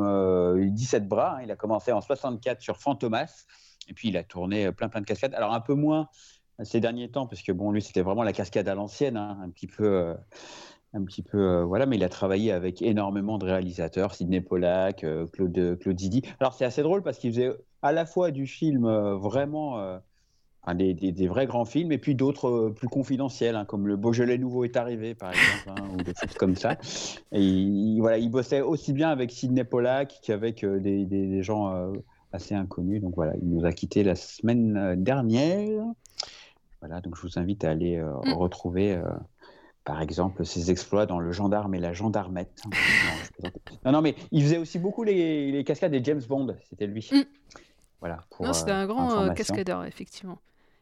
17 0.58 1.04
euh, 1.04 1.06
bras. 1.06 1.38
Hein. 1.38 1.44
Il 1.44 1.52
a 1.52 1.56
commencé 1.56 1.92
en 1.92 2.02
64 2.02 2.62
sur 2.62 2.78
Fantomas, 2.78 3.46
et 3.88 3.94
puis 3.94 4.10
il 4.10 4.18
a 4.18 4.24
tourné 4.24 4.68
euh, 4.68 4.72
plein 4.72 4.90
plein 4.90 5.02
de 5.02 5.06
cascades. 5.06 5.34
Alors 5.36 5.54
un 5.54 5.62
peu 5.62 5.74
moins 5.74 6.10
ces 6.64 6.80
derniers 6.80 7.10
temps, 7.10 7.28
parce 7.28 7.42
que 7.42 7.52
bon, 7.52 7.72
lui 7.72 7.82
c'était 7.82 8.02
vraiment 8.02 8.24
la 8.24 8.34
cascade 8.34 8.68
à 8.68 8.76
l'ancienne, 8.76 9.18
hein, 9.18 9.38
un 9.44 9.50
petit 9.50 9.68
peu, 9.68 9.86
euh, 9.86 10.14
un 10.94 11.04
petit 11.04 11.24
peu, 11.24 11.62
voilà. 11.62 11.86
Mais 11.86 11.96
il 11.96 12.04
a 12.04 12.10
travaillé 12.10 12.52
avec 12.52 12.82
énormément 12.82 13.38
de 13.38 13.46
réalisateurs, 13.46 14.14
Sidney 14.14 14.42
Pollack, 14.42 15.06
Claude, 15.32 15.80
Claude 15.80 16.00
Zidi. 16.00 16.24
Alors 16.40 16.54
c'est 16.54 16.66
assez 16.66 16.84
drôle 16.84 17.04
parce 17.04 17.18
qu'il 17.18 17.32
faisait 17.32 17.52
à 17.82 17.92
la 17.92 18.06
fois 18.06 18.32
du 18.32 18.46
film 18.46 18.88
vraiment 19.16 20.00
des, 20.68 21.28
vrais 21.28 21.48
grands 21.48 21.66
films, 21.66 21.92
et 21.92 21.98
puis 21.98 22.16
d'autres 22.16 22.48
euh, 22.48 22.74
plus 22.74 22.88
confidentiels, 22.88 23.56
hein, 23.56 23.66
comme 23.66 23.88
Le 23.88 23.96
Beaujolais 23.98 24.38
Nouveau 24.38 24.64
est 24.64 24.78
arrivé, 24.78 25.16
par 25.16 25.32
exemple, 25.32 25.70
hein, 25.70 25.88
ou 25.94 26.04
des 26.04 26.14
choses 26.14 26.36
comme 26.38 26.56
ça. 26.56 26.78
Et 27.32 27.42
il, 27.42 28.00
voilà, 28.00 28.18
il 28.20 28.30
bossait 28.30 28.62
aussi 28.62 28.94
bien 28.94 29.10
avec 29.10 29.32
Sidney 29.32 29.64
Pollack 29.64 30.20
qu'avec 30.22 30.64
euh, 30.64 30.80
des, 30.80 31.44
gens 31.44 31.74
euh, 31.74 31.94
assez 32.32 32.54
inconnus. 32.54 33.02
Donc 33.02 33.16
voilà, 33.16 33.34
il 33.42 33.50
nous 33.50 33.66
a 33.66 33.72
quittés 33.72 34.04
la 34.04 34.16
semaine 34.16 34.96
dernière. 35.04 35.84
Voilà, 36.80 37.02
donc 37.02 37.16
je 37.16 37.22
vous 37.22 37.40
invite 37.40 37.64
à 37.64 37.72
aller 37.72 38.00
mm. 38.00 38.34
retrouver, 38.34 39.00
par 39.84 40.02
exemple, 40.02 40.46
ses 40.46 40.72
exploits 40.72 41.06
dans 41.06 41.20
Le 41.20 41.32
Gendarme 41.32 41.74
et 41.76 41.80
la 41.80 41.94
Gendarmette. 41.94 42.62
non, 43.86 43.92
non, 43.92 44.02
mais 44.02 44.16
il 44.32 44.44
faisait 44.44 44.58
aussi 44.58 44.80
beaucoup 44.80 45.04
les, 45.04 45.64
cascades 45.66 45.92
des 45.92 46.04
James 46.04 46.22
Bond, 46.28 46.56
c'était 46.70 46.88
lui. 46.88 47.08
Mm. 47.12 47.22
Voilà, 48.00 48.20
non, 48.40 48.54
c'était 48.54 48.72
un 48.72 48.88
grand 48.88 49.32
cascadeur, 49.34 49.86
effectivement. 49.86 50.40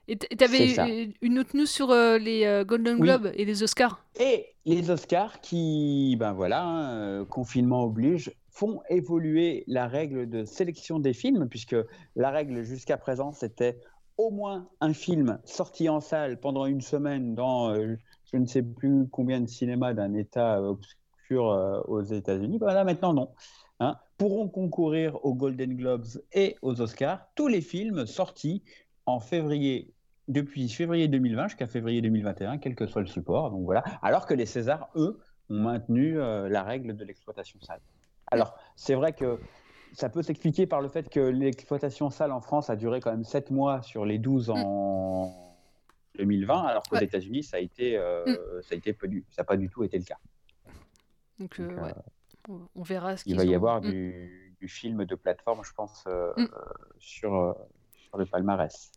Et 0.10 0.18
tu 0.18 0.44
avais 0.44 1.14
une 1.22 1.38
autre 1.38 1.56
news 1.56 1.68
sur 1.68 1.92
euh, 1.92 2.18
les 2.18 2.44
euh, 2.44 2.66
Golden 2.66 2.98
Globes 2.98 3.30
et 3.36 3.46
les 3.46 3.62
Oscars 3.62 4.04
Et 4.20 4.48
les 4.66 4.90
Oscars 4.90 5.40
qui, 5.40 6.16
ben 6.20 6.34
voilà, 6.34 6.64
hein, 6.64 6.94
euh, 6.96 7.26
confinement 7.26 7.84
oblige, 7.84 8.32
font 8.50 8.82
évoluer 8.90 9.64
la 9.68 9.88
règle 9.88 10.28
de 10.28 10.46
sélection 10.46 10.98
des 10.98 11.14
films, 11.14 11.48
puisque 11.48 11.76
la 12.16 12.32
règle 12.32 12.64
jusqu'à 12.64 12.98
présent, 12.98 13.32
c'était 13.34 13.80
au 14.18 14.32
moins 14.32 14.68
un 14.82 14.94
film 14.94 15.40
sorti 15.46 15.90
en 15.90 16.00
salle 16.00 16.40
pendant 16.40 16.66
une 16.66 16.82
semaine 16.82 17.36
dans 17.36 17.74
je 17.76 18.38
ne 18.38 18.48
sais 18.48 18.64
plus 18.64 19.08
combien 19.12 19.40
de 19.40 19.48
cinémas 19.48 19.94
d'un 19.94 20.16
État 20.16 20.62
obscur 20.62 21.86
aux 21.88 22.02
États-Unis. 22.02 22.58
Voilà, 22.60 22.84
maintenant 22.84 23.14
non. 23.14 23.30
Hein, 23.80 23.96
pourront 24.18 24.50
concourir 24.50 25.24
aux 25.24 25.36
Golden 25.36 25.76
Globes 25.76 26.08
et 26.34 26.58
aux 26.64 26.82
Oscars 26.82 27.22
tous 27.36 27.48
les 27.48 27.62
films 27.62 28.08
sortis 28.08 28.64
en 29.06 29.22
février 29.22 29.94
depuis 30.30 30.70
février 30.70 31.08
2020 31.08 31.50
jusqu'à 31.50 31.68
février 31.68 32.02
2021, 32.02 32.60
quel 32.60 32.76
que 32.76 32.86
soit 32.86 33.02
le 33.02 33.08
support. 33.08 33.50
Donc 33.50 33.66
voilà. 33.66 33.84
Alors 34.02 34.26
que 34.26 34.34
les 34.34 34.46
Césars, 34.46 34.90
eux, 34.96 35.20
ont 35.50 35.60
maintenu 35.60 36.20
euh, 36.20 36.48
la 36.48 36.64
règle 36.64 36.96
de 36.96 37.04
l'exploitation 37.04 37.60
sale. 37.62 37.82
Alors, 38.28 38.56
c'est 38.76 38.94
vrai 38.94 39.14
que 39.14 39.40
ça 39.94 40.08
peut 40.08 40.22
s'expliquer 40.22 40.68
par 40.68 40.82
le 40.82 40.88
fait 40.88 41.10
que 41.10 41.20
l'exploitation 41.20 42.12
sale 42.12 42.32
en 42.32 42.42
France 42.42 42.70
a 42.70 42.76
duré 42.76 43.02
quand 43.02 43.10
même 43.10 43.24
7 43.24 43.50
mois 43.50 43.82
sur 43.82 44.06
les 44.06 44.20
12 44.20 44.52
en 44.52 45.34
2020, 46.20 46.62
alors 46.62 46.84
qu'aux 46.84 46.98
États-Unis, 46.98 47.42
ça 47.42 47.58
a 47.58 47.60
été, 47.60 47.98
euh, 47.98 48.24
mm. 48.26 48.62
ça 48.62 48.76
a 48.76 48.78
été 48.78 48.96
ça 49.32 49.42
n'a 49.42 49.44
pas 49.46 49.58
du 49.58 49.68
tout 49.68 49.84
été 49.84 49.98
le 49.98 50.04
cas. 50.04 50.18
Donc, 51.40 51.60
euh, 51.60 51.92
on 52.76 52.84
verra 52.84 53.18
ce 53.18 53.24
Il 53.26 53.36
va 53.36 53.46
y 53.46 53.56
avoir 53.56 53.82
mm. 53.82 53.90
du, 53.90 54.68
film 54.68 55.06
de 55.06 55.16
plateforme, 55.16 55.64
je 55.64 55.74
pense, 55.74 56.06
mm. 56.06 56.46
sur, 57.00 57.56
sur 57.94 58.18
le 58.20 58.28
palmarès. 58.28 58.92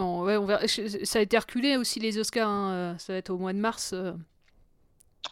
Bon, 0.00 0.24
ouais, 0.24 0.38
on 0.38 0.46
verra. 0.46 0.66
Ça 0.66 1.18
a 1.18 1.22
été 1.22 1.36
reculé 1.36 1.76
aussi 1.76 2.00
les 2.00 2.16
Oscars. 2.16 2.48
Hein, 2.48 2.72
euh, 2.72 2.98
ça 2.98 3.12
va 3.12 3.18
être 3.18 3.28
au 3.28 3.36
mois 3.36 3.52
de 3.52 3.58
mars. 3.58 3.92
Euh. 3.92 4.12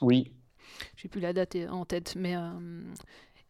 Oui. 0.02 0.30
J'ai 0.96 1.08
plus 1.08 1.22
la 1.22 1.32
date 1.32 1.56
en 1.70 1.86
tête, 1.86 2.14
mais. 2.16 2.36
Euh, 2.36 2.50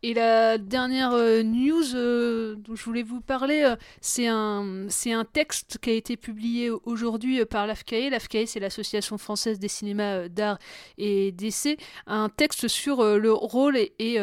et 0.05 0.15
la 0.15 0.59
dernière 0.59 1.11
news 1.43 2.55
dont 2.55 2.77
je 2.77 2.85
voulais 2.85 3.03
vous 3.03 3.21
parler, 3.21 3.75
c'est 4.01 4.29
un, 4.29 4.87
un 5.07 5.25
texte 5.25 5.79
qui 5.83 5.91
a 5.91 5.93
été 5.93 6.17
publié 6.17 6.71
aujourd'hui 6.71 7.45
par 7.45 7.67
l'AFCAE. 7.67 8.09
L'AFCAE, 8.09 8.47
c'est 8.47 8.61
l'Association 8.61 9.19
française 9.19 9.59
des 9.59 9.67
cinémas 9.67 10.29
d'art 10.29 10.61
et 10.99 11.33
d'essai. 11.33 11.79
Un 12.07 12.29
texte 12.29 12.69
sur 12.69 13.03
le 13.03 13.33
rôle 13.33 13.77
et, 13.77 13.93
et 13.99 14.21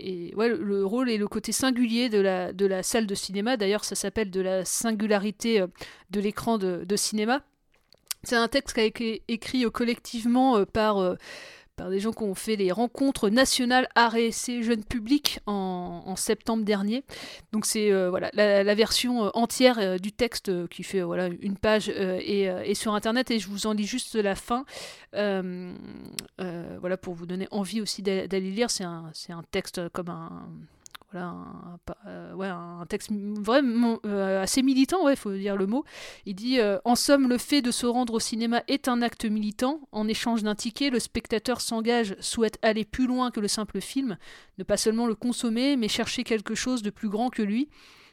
ouais, 0.00 0.48
le 0.48 0.84
rôle 0.84 1.10
et 1.10 1.18
le 1.18 1.28
côté 1.28 1.52
singulier 1.52 2.08
de 2.08 2.20
la, 2.20 2.52
de 2.52 2.66
la 2.66 2.82
salle 2.82 3.06
de 3.06 3.14
cinéma. 3.14 3.56
D'ailleurs, 3.56 3.84
ça 3.84 3.94
s'appelle 3.94 4.30
de 4.30 4.40
la 4.40 4.64
singularité 4.64 5.60
euh, 5.60 5.66
de 6.10 6.20
l'écran 6.20 6.58
de, 6.58 6.84
de, 6.84 6.96
cinéma. 6.96 7.42
C'est 8.22 8.36
un 8.36 8.48
texte 8.48 8.74
qui 8.74 8.80
a 8.80 8.84
été 8.84 9.22
écrit 9.28 9.64
collectivement 9.70 10.56
euh, 10.56 10.64
par 10.64 10.98
euh, 10.98 11.14
par 11.76 11.90
des 11.90 12.00
gens 12.00 12.12
qui 12.12 12.22
ont 12.22 12.34
fait 12.34 12.56
les 12.56 12.72
rencontres 12.72 13.28
nationales 13.28 13.88
art 13.94 14.16
et 14.16 14.26
essai 14.26 14.62
jeune 14.62 14.84
public 14.84 15.40
en, 15.46 16.14
septembre 16.16 16.64
dernier. 16.64 17.04
Donc 17.52 17.66
c'est 17.66 17.90
euh, 17.92 18.08
voilà 18.08 18.30
la, 18.34 18.74
version 18.74 19.26
euh, 19.26 19.30
entière 19.34 19.78
euh, 19.78 19.98
du 19.98 20.12
texte 20.12 20.68
qui 20.68 20.84
fait 20.84 21.02
voilà 21.02 21.28
une 21.40 21.56
page 21.56 21.88
et, 21.88 22.74
sur 22.74 22.94
internet 22.94 23.30
et 23.30 23.38
je 23.38 23.48
vous 23.48 23.66
en 23.66 23.72
lis 23.72 23.86
juste 23.86 24.14
la 24.14 24.34
fin 24.34 24.64
voilà 25.12 26.96
pour 27.00 27.14
vous 27.14 27.26
donner 27.26 27.48
envie 27.50 27.80
aussi 27.80 28.02
d'aller 28.02 28.50
lire. 28.50 28.70
C'est 28.70 28.84
un, 28.84 29.10
un 29.30 29.42
texte 29.50 29.88
comme 29.90 30.08
un 30.08 30.48
un, 31.16 31.78
euh, 32.06 32.40
un 32.40 32.86
texte 32.86 33.10
vraiment 33.12 33.98
euh, 34.06 34.42
assez 34.42 34.62
militant, 34.62 35.08
il 35.08 35.16
faut 35.16 35.32
dire 35.32 35.56
le 35.56 35.66
mot. 35.66 35.84
Il 36.26 36.34
dit 36.34 36.60
euh, 36.60 36.78
En 36.84 36.94
somme, 36.94 37.28
le 37.28 37.38
fait 37.38 37.62
de 37.62 37.70
se 37.70 37.86
rendre 37.86 38.14
au 38.14 38.20
cinéma 38.20 38.62
est 38.68 38.88
un 38.88 39.02
acte 39.02 39.24
militant. 39.24 39.80
En 39.92 40.08
échange 40.08 40.42
d'un 40.42 40.54
ticket, 40.54 40.90
le 40.90 40.98
spectateur 40.98 41.60
s'engage, 41.60 42.16
souhaite 42.20 42.58
aller 42.62 42.84
plus 42.84 43.06
loin 43.06 43.30
que 43.30 43.40
le 43.40 43.48
simple 43.48 43.80
film, 43.80 44.16
ne 44.58 44.64
pas 44.64 44.76
seulement 44.76 45.06
le 45.06 45.14
consommer, 45.14 45.76
mais 45.76 45.88
chercher 45.88 46.24
quelque 46.24 46.54
chose 46.54 46.82
de 46.82 46.90
plus 46.90 47.08
grand 47.08 47.30
que 47.30 47.42
lui. 47.42 47.68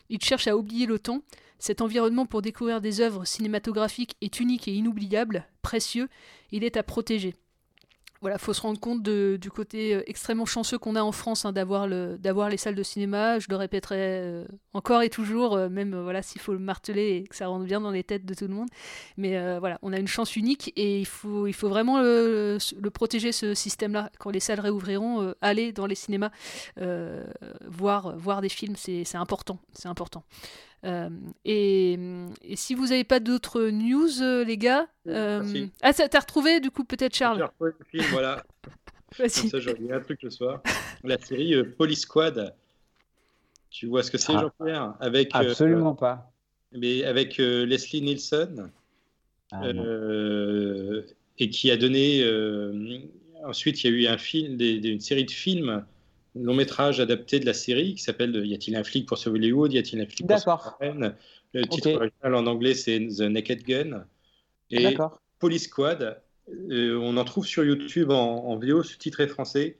Il 0.10 0.22
cherche 0.22 0.48
à 0.48 0.58
oublier 0.58 0.86
le 0.86 1.00
temps. 1.00 1.22
Cet 1.60 1.82
environnement 1.82 2.26
pour 2.26 2.42
découvrir 2.42 2.82
des 2.82 3.02
œuvres 3.02 3.26
cinématographiques 3.26 4.16
est 4.22 4.40
unique 4.40 4.68
et 4.68 4.74
inoubliable, 4.74 5.46
précieux. 5.62 6.10
Il 6.52 6.64
est 6.64 6.76
à 6.76 6.84
protéger. 6.84 7.36
Voilà, 8.22 8.38
faut 8.38 8.54
se 8.54 8.62
rendre 8.62 8.80
compte 8.80 9.02
de, 9.02 9.38
du 9.42 9.50
côté 9.50 9.96
euh, 9.96 10.04
extrêmement 10.06 10.46
chanceux 10.46 10.78
qu'on 10.78 10.96
a 10.96 11.02
en 11.02 11.12
France 11.12 11.44
hein, 11.44 11.52
d'avoir 11.52 11.88
le, 11.88 12.20
d'avoir 12.20 12.50
les 12.50 12.58
salles 12.58 12.76
de 12.76 12.84
cinéma. 12.84 13.40
Je 13.40 13.48
le 13.50 13.56
répéterai 13.56 13.98
euh, 14.00 14.46
encore 14.74 15.02
et 15.02 15.10
toujours, 15.10 15.56
euh, 15.56 15.70
même 15.70 16.00
voilà 16.00 16.22
s'il 16.22 16.40
faut 16.40 16.54
le 16.54 16.60
marteler 16.60 17.18
et 17.18 17.24
que 17.24 17.36
ça 17.36 17.48
rentre 17.48 17.66
bien 17.66 17.82
dans 17.82 17.90
les 17.90 18.04
têtes 18.04 18.26
de 18.26 18.36
tout 18.36 18.48
le 18.48 18.54
monde. 18.54 18.70
Mais 19.18 19.60
voilà, 19.60 19.80
on 19.82 19.92
a 19.92 19.98
une 19.98 20.08
chance 20.08 20.36
unique 20.36 20.72
et 20.76 21.00
il 21.00 21.06
faut, 21.06 21.48
vraiment 21.64 22.00
le, 22.00 22.60
protéger 22.94 23.32
ce 23.32 23.54
système-là. 23.54 24.12
Quand 24.20 24.30
les 24.30 24.40
salles 24.40 24.60
réouvriront, 24.60 25.34
aller 25.42 25.72
dans 25.72 25.86
les 25.86 25.96
cinémas, 25.96 26.32
voir, 27.68 28.18
voir 28.18 28.42
des 28.42 28.50
films, 28.50 28.76
c'est 28.76 29.16
important, 29.16 29.60
c'est 29.74 29.88
important. 29.88 30.24
Euh, 30.84 31.10
et, 31.46 31.98
et, 32.42 32.56
si 32.56 32.74
vous 32.74 32.88
n'avez 32.88 33.04
pas 33.04 33.20
d'autres 33.20 33.70
news, 33.70 34.22
euh, 34.22 34.44
les 34.44 34.58
gars. 34.58 34.88
Euh... 35.08 35.68
Ah, 35.82 35.94
t'as 35.94 36.20
retrouvé 36.20 36.60
du 36.60 36.72
coup 36.72 36.84
peut-être 36.84 37.16
Charles 37.16 37.38
J'ai 37.38 37.44
retrouvé 37.44 37.72
le 37.78 37.86
film, 37.86 38.06
voilà. 38.12 38.44
Comme 39.18 39.30
ça, 39.30 39.60
j'ai 39.60 39.92
un 39.92 40.00
truc 40.00 40.24
le 40.24 40.30
soir. 40.30 40.62
La 41.04 41.20
série 41.20 41.54
euh, 41.54 41.76
Police 41.78 42.02
Squad. 42.02 42.56
Tu 43.70 43.88
vois 43.88 44.04
ce 44.04 44.12
que 44.12 44.18
c'est, 44.18 44.34
ah. 44.34 44.42
Jean-Pierre? 44.42 44.96
Avec, 45.00 45.30
Absolument 45.34 45.96
pas. 45.96 46.32
Mais 46.72 47.04
avec 47.04 47.38
Leslie 47.38 48.02
Nielsen. 48.02 48.72
Ah, 49.52 49.62
et 51.38 51.50
qui 51.50 51.72
a 51.72 51.78
donné. 51.78 52.24
ensuite, 53.44 53.84
il 53.84 53.92
y 53.92 53.94
a 53.94 53.98
eu 53.98 54.14
un 54.14 54.18
film, 54.18 54.58
des, 54.58 54.80
des, 54.80 54.90
une 54.90 55.00
série 55.00 55.26
de 55.26 55.32
films 55.32 55.86
long 56.36 56.54
métrage 56.54 57.00
adapté 57.00 57.40
de 57.40 57.46
la 57.46 57.54
série 57.54 57.96
qui 57.96 58.02
s'appelle 58.02 58.36
Y 58.46 58.54
a-t-il 58.54 58.76
un 58.76 58.84
flic 58.84 59.06
pour 59.06 59.18
sauver 59.18 59.40
Hollywood 59.40 59.74
Y 59.74 59.80
a-t-il 59.80 60.02
un 60.02 60.06
flic 60.06 60.28
pour 60.28 60.40
sauver 60.40 60.58
reine? 60.80 61.16
Le 61.54 61.66
titre 61.66 61.92
original 61.92 62.36
en 62.36 62.48
anglais 62.48 62.74
c'est 62.74 63.00
The 63.00 63.22
Naked 63.22 63.64
Gun. 63.64 64.06
Et 64.72 64.96
Police 65.40 65.64
Squad, 65.64 66.22
euh, 66.70 66.98
on 67.02 67.18
en 67.18 67.26
trouve 67.26 67.46
sur 67.46 67.64
YouTube 67.64 68.12
en, 68.12 68.56
vidéo 68.58 68.84
sous-titré 68.84 69.28
français 69.28 69.78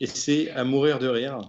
et 0.00 0.06
c'est 0.06 0.50
à 0.50 0.64
mourir 0.64 0.98
de 0.98 1.08
rire. 1.08 1.40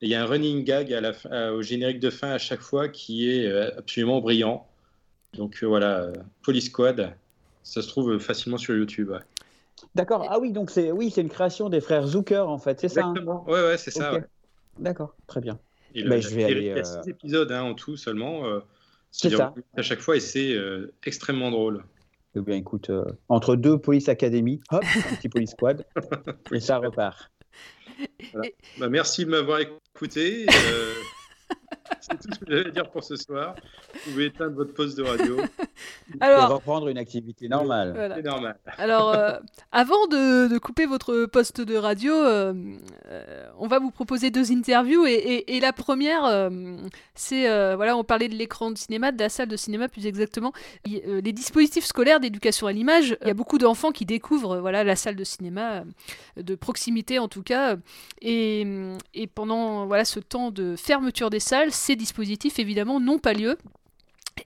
Il 0.00 0.08
y 0.08 0.14
a 0.14 0.22
un 0.22 0.26
running 0.26 0.64
gag 0.64 0.92
à 0.92 1.00
la, 1.00 1.54
au 1.54 1.62
générique 1.62 2.00
de 2.00 2.10
fin 2.10 2.30
à 2.30 2.38
chaque 2.38 2.60
fois 2.60 2.88
qui 2.88 3.30
est 3.30 3.46
euh, 3.46 3.70
absolument 3.78 4.20
brillant. 4.20 4.66
Donc 5.34 5.62
euh, 5.62 5.66
voilà, 5.66 6.12
Police 6.42 6.66
Squad, 6.66 7.16
ça 7.62 7.82
se 7.82 7.88
trouve 7.88 8.18
facilement 8.18 8.58
sur 8.58 8.74
YouTube. 8.74 9.12
D'accord. 9.94 10.26
Ah 10.30 10.38
oui, 10.38 10.52
donc 10.52 10.70
c'est 10.70 10.92
oui, 10.92 11.10
c'est 11.10 11.20
une 11.20 11.28
création 11.28 11.68
des 11.68 11.80
frères 11.80 12.06
Zucker 12.06 12.48
en 12.48 12.58
fait, 12.58 12.80
c'est 12.80 12.88
ça. 12.88 13.04
Hein 13.04 13.10
Exactement. 13.10 13.44
ouais, 13.48 13.62
ouais, 13.62 13.78
c'est 13.78 13.90
ça. 13.90 14.18
D'accord, 14.78 15.14
très 15.26 15.40
bien. 15.40 15.58
Ben, 15.94 16.20
je 16.20 16.28
vais 16.34 16.44
aller, 16.44 16.60
Il 16.60 16.66
y 16.66 16.70
a 16.70 16.76
euh, 16.78 16.82
six 16.82 17.08
épisodes 17.08 17.52
hein, 17.52 17.62
en 17.62 17.74
tout 17.74 17.96
seulement. 17.96 18.46
Euh, 18.46 18.60
c'est 19.10 19.30
ça. 19.30 19.54
À 19.76 19.82
chaque 19.82 20.00
fois, 20.00 20.16
et 20.16 20.20
c'est 20.20 20.52
euh, 20.54 20.92
extrêmement 21.06 21.50
drôle. 21.50 21.84
Eh 22.36 22.40
bien, 22.40 22.56
écoute, 22.56 22.90
entre 23.28 23.54
deux 23.54 23.78
Police 23.78 24.08
Academy, 24.08 24.60
hop, 24.72 24.82
un 24.82 25.16
petit 25.16 25.28
Police 25.28 25.52
Squad, 25.52 25.86
et 26.50 26.58
ça 26.58 26.78
repart. 26.78 27.30
Bah, 28.78 28.88
merci 28.88 29.24
de 29.24 29.30
m'avoir 29.30 29.60
écouté. 29.60 30.46
C'est 32.10 32.18
tout 32.18 32.34
ce 32.34 32.38
que 32.38 32.46
j'avais 32.48 32.66
à 32.66 32.70
dire 32.70 32.90
pour 32.90 33.02
ce 33.02 33.16
soir. 33.16 33.54
Vous 33.94 34.10
pouvez 34.10 34.26
éteindre 34.26 34.56
votre 34.56 34.74
poste 34.74 34.98
de 34.98 35.02
radio. 35.02 35.38
Alors, 36.20 36.50
reprendre 36.50 36.88
une 36.88 36.98
activité 36.98 37.48
normale. 37.48 38.12
C'est 38.14 38.22
normal. 38.22 38.58
Alors, 38.76 39.14
euh, 39.14 39.38
avant 39.72 40.06
de, 40.08 40.58
couper 40.58 40.84
votre 40.84 41.24
poste 41.26 41.62
de 41.62 41.76
radio, 41.76 42.12
euh, 42.12 42.52
euh, 43.08 43.48
on 43.58 43.68
va 43.68 43.78
vous 43.78 43.90
proposer 43.90 44.30
deux 44.30 44.52
interviews. 44.52 45.06
Et, 45.06 45.60
la 45.60 45.72
première, 45.72 46.50
c'est, 47.14 47.44
voilà, 47.74 47.96
on 47.96 48.04
parlait 48.04 48.28
de 48.28 48.34
l'écran 48.34 48.70
de 48.70 48.76
cinéma, 48.76 49.12
de 49.12 49.18
la 49.18 49.30
salle 49.30 49.48
de 49.48 49.56
cinéma 49.56 49.88
plus 49.88 50.06
exactement. 50.06 50.52
les 50.84 51.32
dispositifs 51.32 51.84
scolaires 51.84 52.20
d'éducation 52.20 52.66
à 52.66 52.72
l'image, 52.72 53.16
il 53.22 53.28
y 53.28 53.30
a 53.30 53.34
beaucoup 53.34 53.56
d'enfants 53.56 53.92
qui 53.92 54.04
découvrent 54.04 54.58
voilà, 54.58 54.84
la 54.84 54.96
salle 54.96 55.16
de 55.16 55.24
cinéma, 55.24 55.84
de 56.36 56.54
proximité 56.54 57.18
en 57.18 57.28
tout 57.28 57.42
cas. 57.42 57.76
Et, 58.20 58.66
et 59.14 59.26
pendant 59.26 59.86
voilà, 59.86 60.04
ce 60.04 60.20
temps 60.20 60.50
de 60.50 60.76
fermeture 60.76 61.30
des 61.30 61.40
salles, 61.40 61.72
dispositifs 61.96 62.58
évidemment 62.58 63.00
n'ont 63.00 63.18
pas 63.18 63.32
lieu. 63.32 63.56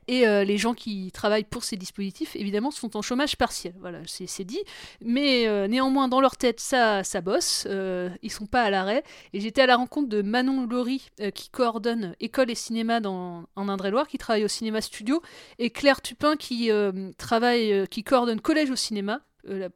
Et 0.07 0.26
euh, 0.26 0.45
les 0.45 0.59
gens 0.59 0.75
qui 0.75 1.11
travaillent 1.12 1.45
pour 1.45 1.64
ces 1.64 1.76
dispositifs, 1.76 2.37
évidemment, 2.37 2.71
sont 2.71 2.97
en 2.97 3.02
chômage 3.02 3.37
partiel. 3.37 3.75
Voilà, 3.81 4.00
c'est 4.07 4.45
dit. 4.45 4.61
Mais 5.02 5.47
euh, 5.47 5.69
néanmoins, 5.69 6.09
dans 6.09 6.21
leur 6.21 6.37
tête, 6.37 6.61
ça, 6.61 7.05
ça 7.05 7.21
bosse. 7.21 7.67
Euh, 7.69 8.11
ils 8.23 8.31
sont 8.31 8.47
pas 8.47 8.62
à 8.62 8.71
l'arrêt. 8.71 9.02
Et 9.33 9.40
j'étais 9.40 9.62
à 9.62 9.67
la 9.67 9.76
rencontre 9.76 10.09
de 10.09 10.23
Manon 10.23 10.67
Laurie, 10.67 11.09
qui 11.35 11.50
coordonne 11.50 12.14
école 12.21 12.50
et 12.50 12.55
cinéma 12.55 13.00
dans, 13.00 13.45
en 13.57 13.69
Indre-et-Loire, 13.69 14.09
qui 14.09 14.19
travaille 14.19 14.45
au 14.45 14.49
cinéma 14.49 14.81
studio, 14.81 15.23
et 15.59 15.71
Claire 15.71 16.00
Tupin, 16.02 16.37
qui 16.37 16.71
travaille, 17.17 17.87
qui 17.88 18.05
coordonne 18.05 18.40
collège 18.40 18.71
au 18.71 18.76
cinéma 18.76 19.21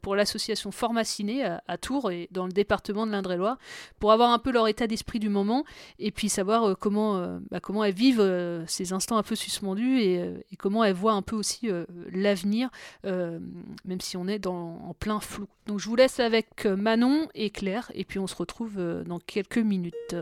pour 0.01 0.17
l'association 0.17 0.71
Format 0.71 1.05
Ciné 1.05 1.45
à, 1.45 1.79
Tours 1.79 2.11
et 2.11 2.29
dans 2.31 2.47
le 2.47 2.53
département 2.53 3.07
de 3.07 3.13
l'Indre-et-Loire 3.13 3.59
pour 3.99 4.13
avoir 4.13 4.31
un 4.31 4.39
peu 4.39 4.53
leur 4.53 4.69
état 4.69 4.87
d'esprit 4.87 5.19
du 5.19 5.29
moment 5.29 5.65
et 5.99 6.11
puis 6.11 6.29
savoir 6.29 6.65
euh, 6.65 6.75
comment, 6.75 7.17
euh, 7.17 7.39
bah, 7.51 7.61
comment 7.61 7.85
elles 7.85 7.95
vivent 7.95 8.65
ces 8.67 8.93
instants 8.93 9.17
un 9.17 9.23
peu 9.23 9.35
suspendus 9.35 10.01
et, 10.01 10.35
comment 10.59 10.85
elles 10.85 10.95
voient 10.95 11.13
un 11.13 11.23
peu 11.23 11.35
aussi 11.35 11.69
l'avenir, 12.13 12.71
même 13.05 14.01
si 14.01 14.17
on 14.17 14.29
est 14.29 14.39
dans, 14.39 14.79
en 14.87 14.95
plein 14.95 15.19
flou. 15.19 15.47
Donc 15.67 15.81
je 15.81 15.89
vous 15.89 15.97
laisse 15.97 16.21
avec 16.21 16.67
Manon 16.67 17.29
et 17.35 17.51
Claire 17.51 17.91
et 17.95 18.05
puis 18.05 18.19
on 18.19 18.27
se 18.27 18.37
retrouve 18.37 18.77
dans 19.05 19.19
quelques 19.19 19.59
minutes. 19.59 20.17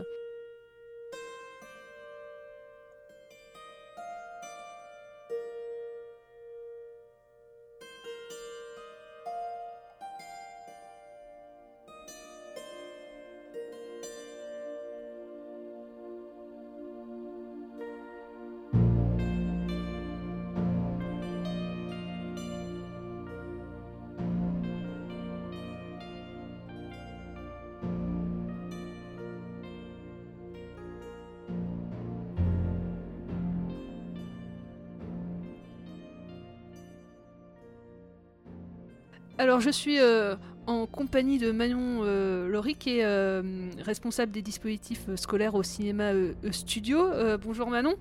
Alors 39.61 39.71
je 39.71 39.77
suis 39.77 39.99
euh, 39.99 40.35
en 40.65 40.87
compagnie 40.87 41.37
de 41.37 41.51
Manon 41.51 42.01
euh, 42.03 42.47
Laurie 42.47 42.73
qui 42.73 42.97
est 42.97 43.05
euh, 43.05 43.43
responsable 43.85 44.31
des 44.31 44.41
dispositifs 44.41 45.03
scolaires 45.17 45.53
au 45.53 45.61
cinéma 45.61 46.13
studio. 46.49 47.11
bonjour 47.43 47.69
Manon. 47.69 47.93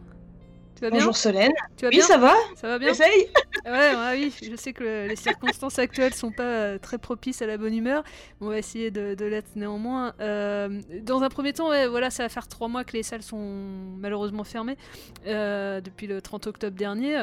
Bonjour 0.81 1.15
Solène. 1.15 1.53
Tu 1.77 1.85
vas 1.85 1.91
oui, 1.91 1.97
bien? 1.97 2.07
ça 2.07 2.17
va 2.17 2.33
Ça 2.57 2.69
va 2.69 2.79
bien? 2.79 2.93
Essaye 2.93 3.29
ouais, 3.67 3.93
oui, 4.13 4.35
je 4.43 4.57
sais 4.57 4.73
que 4.73 5.09
les 5.09 5.17
circonstances 5.17 5.79
actuelles 5.79 6.15
sont 6.15 6.31
pas 6.31 6.43
euh, 6.43 6.79
très 6.79 6.99
propices 6.99 7.43
à 7.43 7.47
la 7.47 7.57
bonne 7.57 7.75
humeur. 7.75 8.03
On 8.41 8.49
va 8.49 8.59
essayer 8.59 8.91
de, 8.91 9.25
l'être 9.25 9.57
néanmoins. 9.57 10.15
Euh, 10.21 10.81
dans 11.03 11.23
un 11.23 11.29
premier 11.29 11.53
temps, 11.53 11.69
voilà, 11.89 12.11
ça 12.11 12.23
va 12.23 12.29
faire 12.29 12.49
trois 12.49 12.69
mois 12.69 12.85
que 12.85 12.93
les 12.93 13.03
salles 13.03 13.23
sont 13.23 13.39
malheureusement 13.99 14.45
fermées 14.45 14.77
euh, 15.27 15.81
depuis 15.81 16.07
le 16.07 16.21
30 16.21 16.47
octobre 16.47 16.77
dernier. 16.77 17.23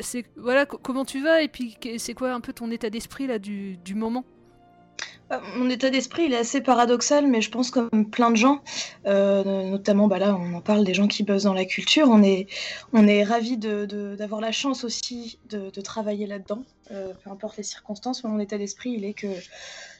c'est 0.00 0.24
voilà, 0.36 0.66
comment 0.66 1.04
tu 1.04 1.22
vas 1.22 1.42
et 1.42 1.48
puis 1.48 1.76
c'est 1.98 2.14
quoi 2.14 2.32
un 2.32 2.40
peu 2.40 2.52
ton 2.52 2.70
état 2.70 2.90
d'esprit 2.90 3.26
là 3.26 3.38
du, 3.38 3.78
moment? 3.94 4.24
Mon 5.56 5.70
état 5.70 5.90
d'esprit, 5.90 6.24
il 6.24 6.34
est 6.34 6.38
assez 6.38 6.60
paradoxal, 6.60 7.26
mais 7.26 7.40
je 7.40 7.50
pense 7.50 7.70
comme 7.70 8.10
plein 8.10 8.30
de 8.30 8.36
gens, 8.36 8.62
euh, 9.06 9.70
notamment 9.70 10.06
bah 10.08 10.18
là, 10.18 10.36
on 10.36 10.54
en 10.54 10.60
parle 10.60 10.84
des 10.84 10.94
gens 10.94 11.08
qui 11.08 11.22
bossent 11.22 11.44
dans 11.44 11.54
la 11.54 11.64
culture, 11.64 12.08
on 12.08 12.22
est, 12.22 12.46
on 12.92 13.06
est 13.06 13.24
ravis 13.24 13.56
d'avoir 13.56 14.40
la 14.40 14.52
chance 14.52 14.84
aussi 14.84 15.38
de, 15.48 15.70
travailler 15.80 16.26
là-dedans, 16.26 16.64
euh, 16.90 17.12
peu 17.24 17.30
importe 17.30 17.56
les 17.56 17.62
circonstances. 17.62 18.22
Mon 18.24 18.38
état 18.38 18.58
d'esprit, 18.58 18.92
il 18.92 19.04
est 19.04 19.14
que 19.14 19.28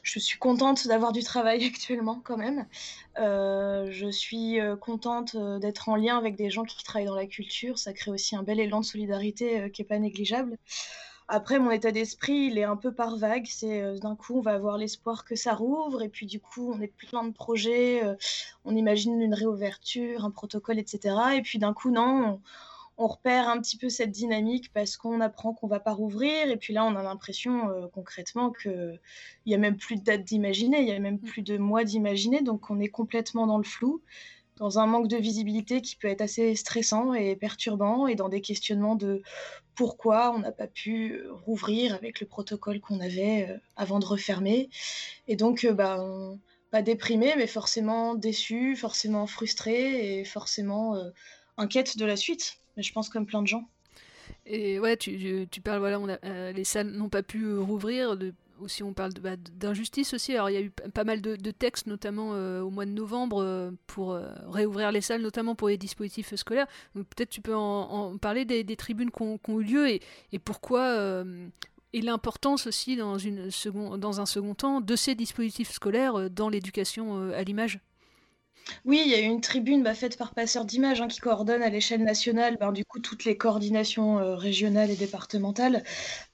je 0.02 0.18
suis 0.18 0.38
contente 0.38 0.86
d'avoir 0.86 1.12
du 1.12 1.22
travail 1.22 1.64
actuellement 1.66 2.20
quand 2.22 2.36
même. 2.36 2.66
Euh, 3.18 3.88
je 3.90 4.08
suis 4.10 4.58
contente 4.80 5.36
d'être 5.60 5.88
en 5.88 5.96
lien 5.96 6.18
avec 6.18 6.36
des 6.36 6.50
gens 6.50 6.64
qui 6.64 6.82
travaillent 6.84 7.06
dans 7.06 7.14
la 7.14 7.26
culture, 7.26 7.78
ça 7.78 7.92
crée 7.92 8.10
aussi 8.10 8.36
un 8.36 8.42
bel 8.42 8.60
élan 8.60 8.80
de 8.80 8.86
solidarité 8.86 9.70
qui 9.72 9.82
n'est 9.82 9.88
pas 9.88 9.98
négligeable. 9.98 10.58
Après, 11.34 11.58
mon 11.58 11.70
état 11.70 11.92
d'esprit, 11.92 12.48
il 12.50 12.58
est 12.58 12.64
un 12.64 12.76
peu 12.76 12.92
par 12.92 13.16
vague. 13.16 13.46
C'est 13.48 13.80
euh, 13.80 13.96
d'un 13.98 14.14
coup, 14.16 14.36
on 14.36 14.40
va 14.42 14.52
avoir 14.52 14.76
l'espoir 14.76 15.24
que 15.24 15.34
ça 15.34 15.54
rouvre, 15.54 16.02
et 16.02 16.10
puis 16.10 16.26
du 16.26 16.40
coup, 16.40 16.74
on 16.76 16.82
est 16.82 16.94
plein 16.94 17.24
de 17.24 17.32
projets. 17.32 18.04
Euh, 18.04 18.16
on 18.66 18.76
imagine 18.76 19.18
une 19.18 19.32
réouverture, 19.32 20.26
un 20.26 20.30
protocole, 20.30 20.78
etc. 20.78 21.16
Et 21.36 21.40
puis 21.40 21.58
d'un 21.58 21.72
coup, 21.72 21.90
non, 21.90 22.38
on, 22.98 23.06
repère 23.06 23.48
un 23.48 23.58
petit 23.62 23.78
peu 23.78 23.88
cette 23.88 24.10
dynamique 24.10 24.74
parce 24.74 24.98
qu'on 24.98 25.22
apprend 25.22 25.54
qu'on 25.54 25.68
va 25.68 25.80
pas 25.80 25.94
rouvrir. 25.94 26.50
Et 26.50 26.58
puis 26.58 26.74
là, 26.74 26.84
on 26.84 26.94
a 26.96 27.02
l'impression 27.02 27.70
euh, 27.70 27.86
concrètement 27.94 28.52
qu'il 28.52 29.00
n'y 29.46 29.54
a 29.54 29.58
même 29.58 29.78
plus 29.78 29.96
de 29.96 30.02
date 30.02 30.24
d'imaginer, 30.24 30.82
il 30.82 30.88
y 30.88 30.92
a 30.92 30.98
même 30.98 31.14
mm. 31.14 31.20
plus 31.30 31.40
de 31.40 31.56
mois 31.56 31.84
d'imaginer. 31.84 32.42
Donc, 32.42 32.68
on 32.68 32.78
est 32.78 32.88
complètement 32.88 33.46
dans 33.46 33.56
le 33.56 33.64
flou 33.64 34.02
dans 34.58 34.78
un 34.78 34.86
manque 34.86 35.08
de 35.08 35.16
visibilité 35.16 35.80
qui 35.80 35.96
peut 35.96 36.08
être 36.08 36.20
assez 36.20 36.54
stressant 36.54 37.14
et 37.14 37.36
perturbant 37.36 38.06
et 38.06 38.14
dans 38.14 38.28
des 38.28 38.40
questionnements 38.40 38.96
de 38.96 39.22
pourquoi 39.74 40.34
on 40.34 40.40
n'a 40.40 40.52
pas 40.52 40.66
pu 40.66 41.22
rouvrir 41.44 41.94
avec 41.94 42.20
le 42.20 42.26
protocole 42.26 42.80
qu'on 42.80 43.00
avait 43.00 43.48
avant 43.76 43.98
de 43.98 44.04
refermer. 44.04 44.68
Et 45.28 45.36
donc, 45.36 45.66
bah, 45.66 46.04
pas 46.70 46.82
déprimé, 46.82 47.34
mais 47.36 47.46
forcément 47.46 48.14
déçu, 48.14 48.76
forcément 48.76 49.26
frustré 49.26 50.18
et 50.18 50.24
forcément 50.24 50.96
inquiète 51.56 51.96
de 51.96 52.04
la 52.04 52.16
suite. 52.16 52.58
Mais 52.76 52.82
je 52.82 52.92
pense 52.92 53.08
comme 53.08 53.26
plein 53.26 53.42
de 53.42 53.48
gens. 53.48 53.68
Et 54.46 54.78
ouais, 54.78 54.96
tu, 54.96 55.48
parles, 55.62 55.80
voilà, 55.80 56.00
on 56.00 56.08
a, 56.08 56.52
les 56.52 56.64
salles 56.64 56.90
n'ont 56.90 57.08
pas 57.08 57.22
pu 57.22 57.56
rouvrir. 57.56 58.16
Aussi 58.62 58.82
on 58.82 58.92
parle 58.92 59.12
bah, 59.20 59.36
d'injustice 59.36 60.14
aussi. 60.14 60.32
Alors 60.34 60.50
il 60.50 60.54
y 60.54 60.56
a 60.56 60.60
eu 60.60 60.70
pas 60.70 61.04
mal 61.04 61.20
de, 61.20 61.50
textes, 61.50 61.86
notamment 61.86 62.34
euh, 62.34 62.60
au 62.60 62.70
mois 62.70 62.86
de 62.86 62.90
novembre, 62.90 63.42
euh, 63.42 63.70
pour 63.86 64.12
euh, 64.12 64.28
réouvrir 64.46 64.92
les 64.92 65.00
salles, 65.00 65.22
notamment 65.22 65.54
pour 65.54 65.68
les 65.68 65.76
dispositifs 65.76 66.34
scolaires. 66.34 66.66
Peut-être 66.94 67.30
tu 67.30 67.40
peux 67.40 67.54
en, 67.54 68.16
parler 68.18 68.44
des, 68.44 68.76
tribunes 68.76 69.10
qui 69.10 69.22
ont, 69.22 69.60
eu 69.60 69.62
lieu 69.62 69.88
et, 69.88 70.00
pourquoi 70.38 71.24
et 71.92 72.00
l'importance 72.00 72.66
aussi 72.66 72.96
dans, 72.96 73.18
une 73.18 73.50
dans 73.98 74.20
un 74.20 74.26
second 74.26 74.54
temps 74.54 74.80
de 74.80 74.96
ces 74.96 75.14
dispositifs 75.14 75.70
scolaires 75.70 76.30
dans 76.30 76.48
l'éducation 76.48 77.32
à 77.32 77.42
l'image. 77.42 77.80
Oui, 78.84 79.02
il 79.04 79.10
y 79.10 79.14
a 79.14 79.20
eu 79.20 79.24
une 79.24 79.40
tribune 79.40 79.82
bah, 79.82 79.94
faite 79.94 80.16
par 80.16 80.34
Passeur 80.34 80.64
d'Images 80.64 81.00
hein, 81.00 81.08
qui 81.08 81.20
coordonne 81.20 81.62
à 81.62 81.68
l'échelle 81.68 82.02
nationale 82.02 82.56
bah, 82.58 82.70
du 82.72 82.84
coup 82.84 83.00
toutes 83.00 83.24
les 83.24 83.36
coordinations 83.36 84.18
euh, 84.18 84.36
régionales 84.36 84.90
et 84.90 84.96
départementales. 84.96 85.82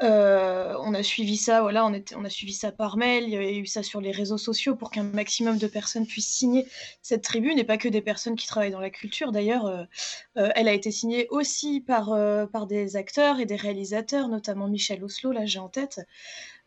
Euh, 0.02 0.74
on 0.80 0.94
a 0.94 1.02
suivi 1.02 1.36
ça, 1.36 1.64
on 1.64 2.24
a 2.24 2.30
suivi 2.30 2.52
ça 2.52 2.72
par 2.72 2.96
mail, 2.96 3.24
il 3.24 3.30
y 3.30 3.36
a 3.36 3.50
eu 3.52 3.66
ça 3.66 3.82
sur 3.82 4.00
les 4.00 4.10
réseaux 4.12 4.38
sociaux 4.38 4.76
pour 4.76 4.90
qu'un 4.90 5.04
maximum 5.04 5.58
de 5.58 5.66
personnes 5.66 6.06
puissent 6.06 6.34
signer 6.34 6.66
cette 7.02 7.22
tribune 7.22 7.58
et 7.58 7.64
pas 7.64 7.78
que 7.78 7.88
des 7.88 8.02
personnes 8.02 8.36
qui 8.36 8.46
travaillent 8.46 8.70
dans 8.70 8.80
la 8.80 8.90
culture. 8.90 9.32
D'ailleurs, 9.32 9.66
euh, 9.66 9.84
elle 10.34 10.68
a 10.68 10.72
été 10.72 10.90
signée 10.90 11.26
aussi 11.30 11.80
par, 11.80 12.16
par 12.52 12.66
des 12.66 12.96
acteurs 12.96 13.40
et 13.40 13.46
des 13.46 13.56
réalisateurs, 13.56 14.28
notamment 14.28 14.68
Michel 14.68 15.02
Oslo, 15.04 15.32
là 15.32 15.46
j'ai 15.46 15.58
en 15.58 15.68
tête. 15.68 16.00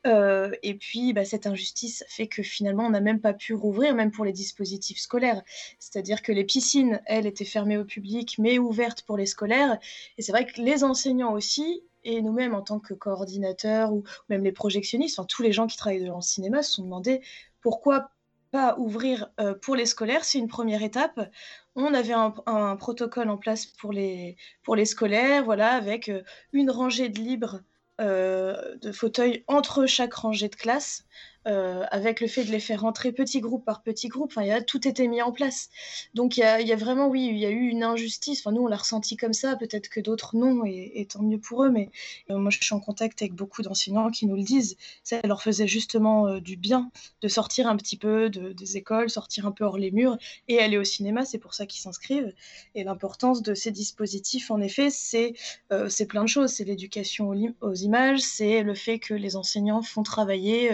Euh, 0.08 0.51
et 0.63 0.75
puis, 0.75 1.13
bah, 1.13 1.25
cette 1.25 1.46
injustice 1.48 2.03
fait 2.08 2.27
que 2.27 2.43
finalement, 2.43 2.86
on 2.86 2.89
n'a 2.89 3.01
même 3.01 3.22
pas 3.22 3.34
pu 3.34 3.53
rouvrir, 3.53 3.93
même 3.96 4.12
pour 4.12 4.25
les 4.25 4.31
dispositifs 4.31 5.00
scolaires. 5.00 5.41
C'est-à-dire 5.79 6.22
que 6.22 6.31
les 6.31 6.43
piscines, 6.43 7.01
elles, 7.05 7.27
étaient 7.27 7.46
fermées 7.46 7.77
au 7.77 7.86
public, 7.86 8.36
mais 8.39 8.58
ouvertes 8.60 9.03
pour 9.03 9.17
les 9.17 9.25
scolaires. 9.25 9.77
Et 10.17 10.22
c'est 10.22 10.31
vrai 10.31 10.46
que 10.46 10.60
les 10.62 10.84
enseignants 10.84 11.34
aussi, 11.34 11.84
et 12.03 12.22
nous-mêmes 12.22 12.55
en 12.55 12.62
tant 12.62 12.79
que 12.79 12.93
coordinateurs 12.93 13.93
ou 13.93 14.03
même 14.29 14.43
les 14.43 14.51
projectionnistes, 14.51 15.20
enfin, 15.20 15.27
tous 15.27 15.43
les 15.43 15.51
gens 15.51 15.67
qui 15.67 15.77
travaillent 15.77 16.05
dans 16.05 16.15
le 16.15 16.22
cinéma 16.22 16.63
se 16.63 16.74
sont 16.74 16.84
demandé 16.84 17.22
pourquoi 17.62 18.12
pas 18.51 18.75
ouvrir 18.77 19.29
euh, 19.39 19.53
pour 19.53 19.75
les 19.75 19.86
scolaires, 19.86 20.25
c'est 20.25 20.38
une 20.38 20.48
première 20.48 20.84
étape. 20.84 21.20
On 21.75 21.93
avait 21.93 22.13
un, 22.13 22.75
protocole 22.75 23.29
en 23.29 23.38
place 23.38 23.65
pour 23.65 23.93
les, 23.93 24.36
pour 24.63 24.75
les 24.75 24.86
scolaires, 24.86 25.46
voilà, 25.46 25.72
avec 25.72 26.10
euh, 26.10 26.22
une 26.51 26.70
rangée 26.70 27.08
de 27.10 27.20
libres 27.20 27.62
de 28.00 28.92
fauteuils 28.92 29.44
entre 29.48 29.86
chaque 29.86 30.14
rangée 30.14 30.50
de 30.50 30.56
classe 30.56 31.06
euh, 31.48 31.86
avec 31.90 32.22
le 32.22 32.28
fait 32.28 32.44
de 32.44 32.52
les 32.52 32.60
faire 32.60 32.82
rentrer 32.82 33.12
petit 33.12 33.42
groupe 33.42 33.66
par 33.66 33.82
petit 33.82 34.10
groupe, 34.10 34.32
enfin, 34.32 34.44
y 34.44 34.52
a, 34.52 34.62
tout 34.62 34.88
était 34.88 35.08
mis 35.08 35.24
en 35.24 35.32
place. 35.32 35.70
Donc 36.14 36.38
il 36.38 36.42
y 36.42 36.44
a, 36.44 36.76
vraiment, 36.76 37.08
oui, 37.08 37.30
il 37.32 37.38
y 37.38 37.48
a 37.48 37.50
eu 37.50 37.68
une 37.68 37.84
injustice. 37.84 38.42
Enfin, 38.42 38.52
nous, 38.52 38.62
on 38.62 38.68
l'a 38.68 38.78
ressenti 38.78 39.18
comme 39.18 39.34
ça, 39.34 39.56
peut-être 39.56 39.90
que 39.90 40.00
d'autres 40.00 40.36
non, 40.36 40.64
et, 40.66 41.08
tant 41.10 41.24
mieux 41.24 41.40
pour 41.40 41.64
eux. 41.64 41.72
Mais 41.72 41.90
euh, 42.30 42.38
moi, 42.38 42.52
je 42.52 42.60
suis 42.62 42.76
en 42.76 42.80
contact 42.80 43.24
avec 43.24 43.34
beaucoup 43.34 43.64
d'enseignants 43.64 44.12
qui 44.12 44.28
nous 44.28 44.36
le 44.36 44.44
disent. 44.44 44.78
Ça 45.04 45.20
leur 45.24 45.42
faisait 45.42 45.68
justement 45.68 46.28
euh, 46.28 46.40
du 46.40 46.58
bien 46.58 46.92
de 47.22 47.28
sortir 47.28 47.68
un 47.68 47.76
petit 47.76 47.98
peu 47.98 48.30
de, 48.30 48.54
des 48.54 48.78
écoles, 48.78 49.10
sortir 49.10 49.48
un 49.48 49.52
peu 49.52 49.64
hors 49.64 49.80
les 49.80 49.90
murs 49.90 50.18
et 50.48 50.60
aller 50.60 50.78
au 50.78 50.84
cinéma. 50.84 51.26
C'est 51.26 51.40
pour 51.40 51.56
ça 51.56 51.66
qu'ils 51.66 51.82
s'inscrivent. 51.82 52.34
Et 52.76 52.84
l'importance 52.84 53.42
de 53.42 53.56
ces 53.56 53.72
dispositifs, 53.72 54.52
en 54.52 54.62
effet, 54.62 54.90
c'est 54.92 55.34
c'est 55.90 56.06
plein 56.06 56.24
de 56.24 56.30
choses. 56.30 56.52
C'est 56.52 56.66
l'éducation 56.66 57.34
aux, 57.62 57.74
images, 57.74 58.20
c'est 58.20 58.62
le 58.62 58.76
fait 58.76 59.00
que 59.00 59.14
les 59.14 59.36
enseignants 59.36 59.82
font 59.82 60.04
travailler 60.04 60.70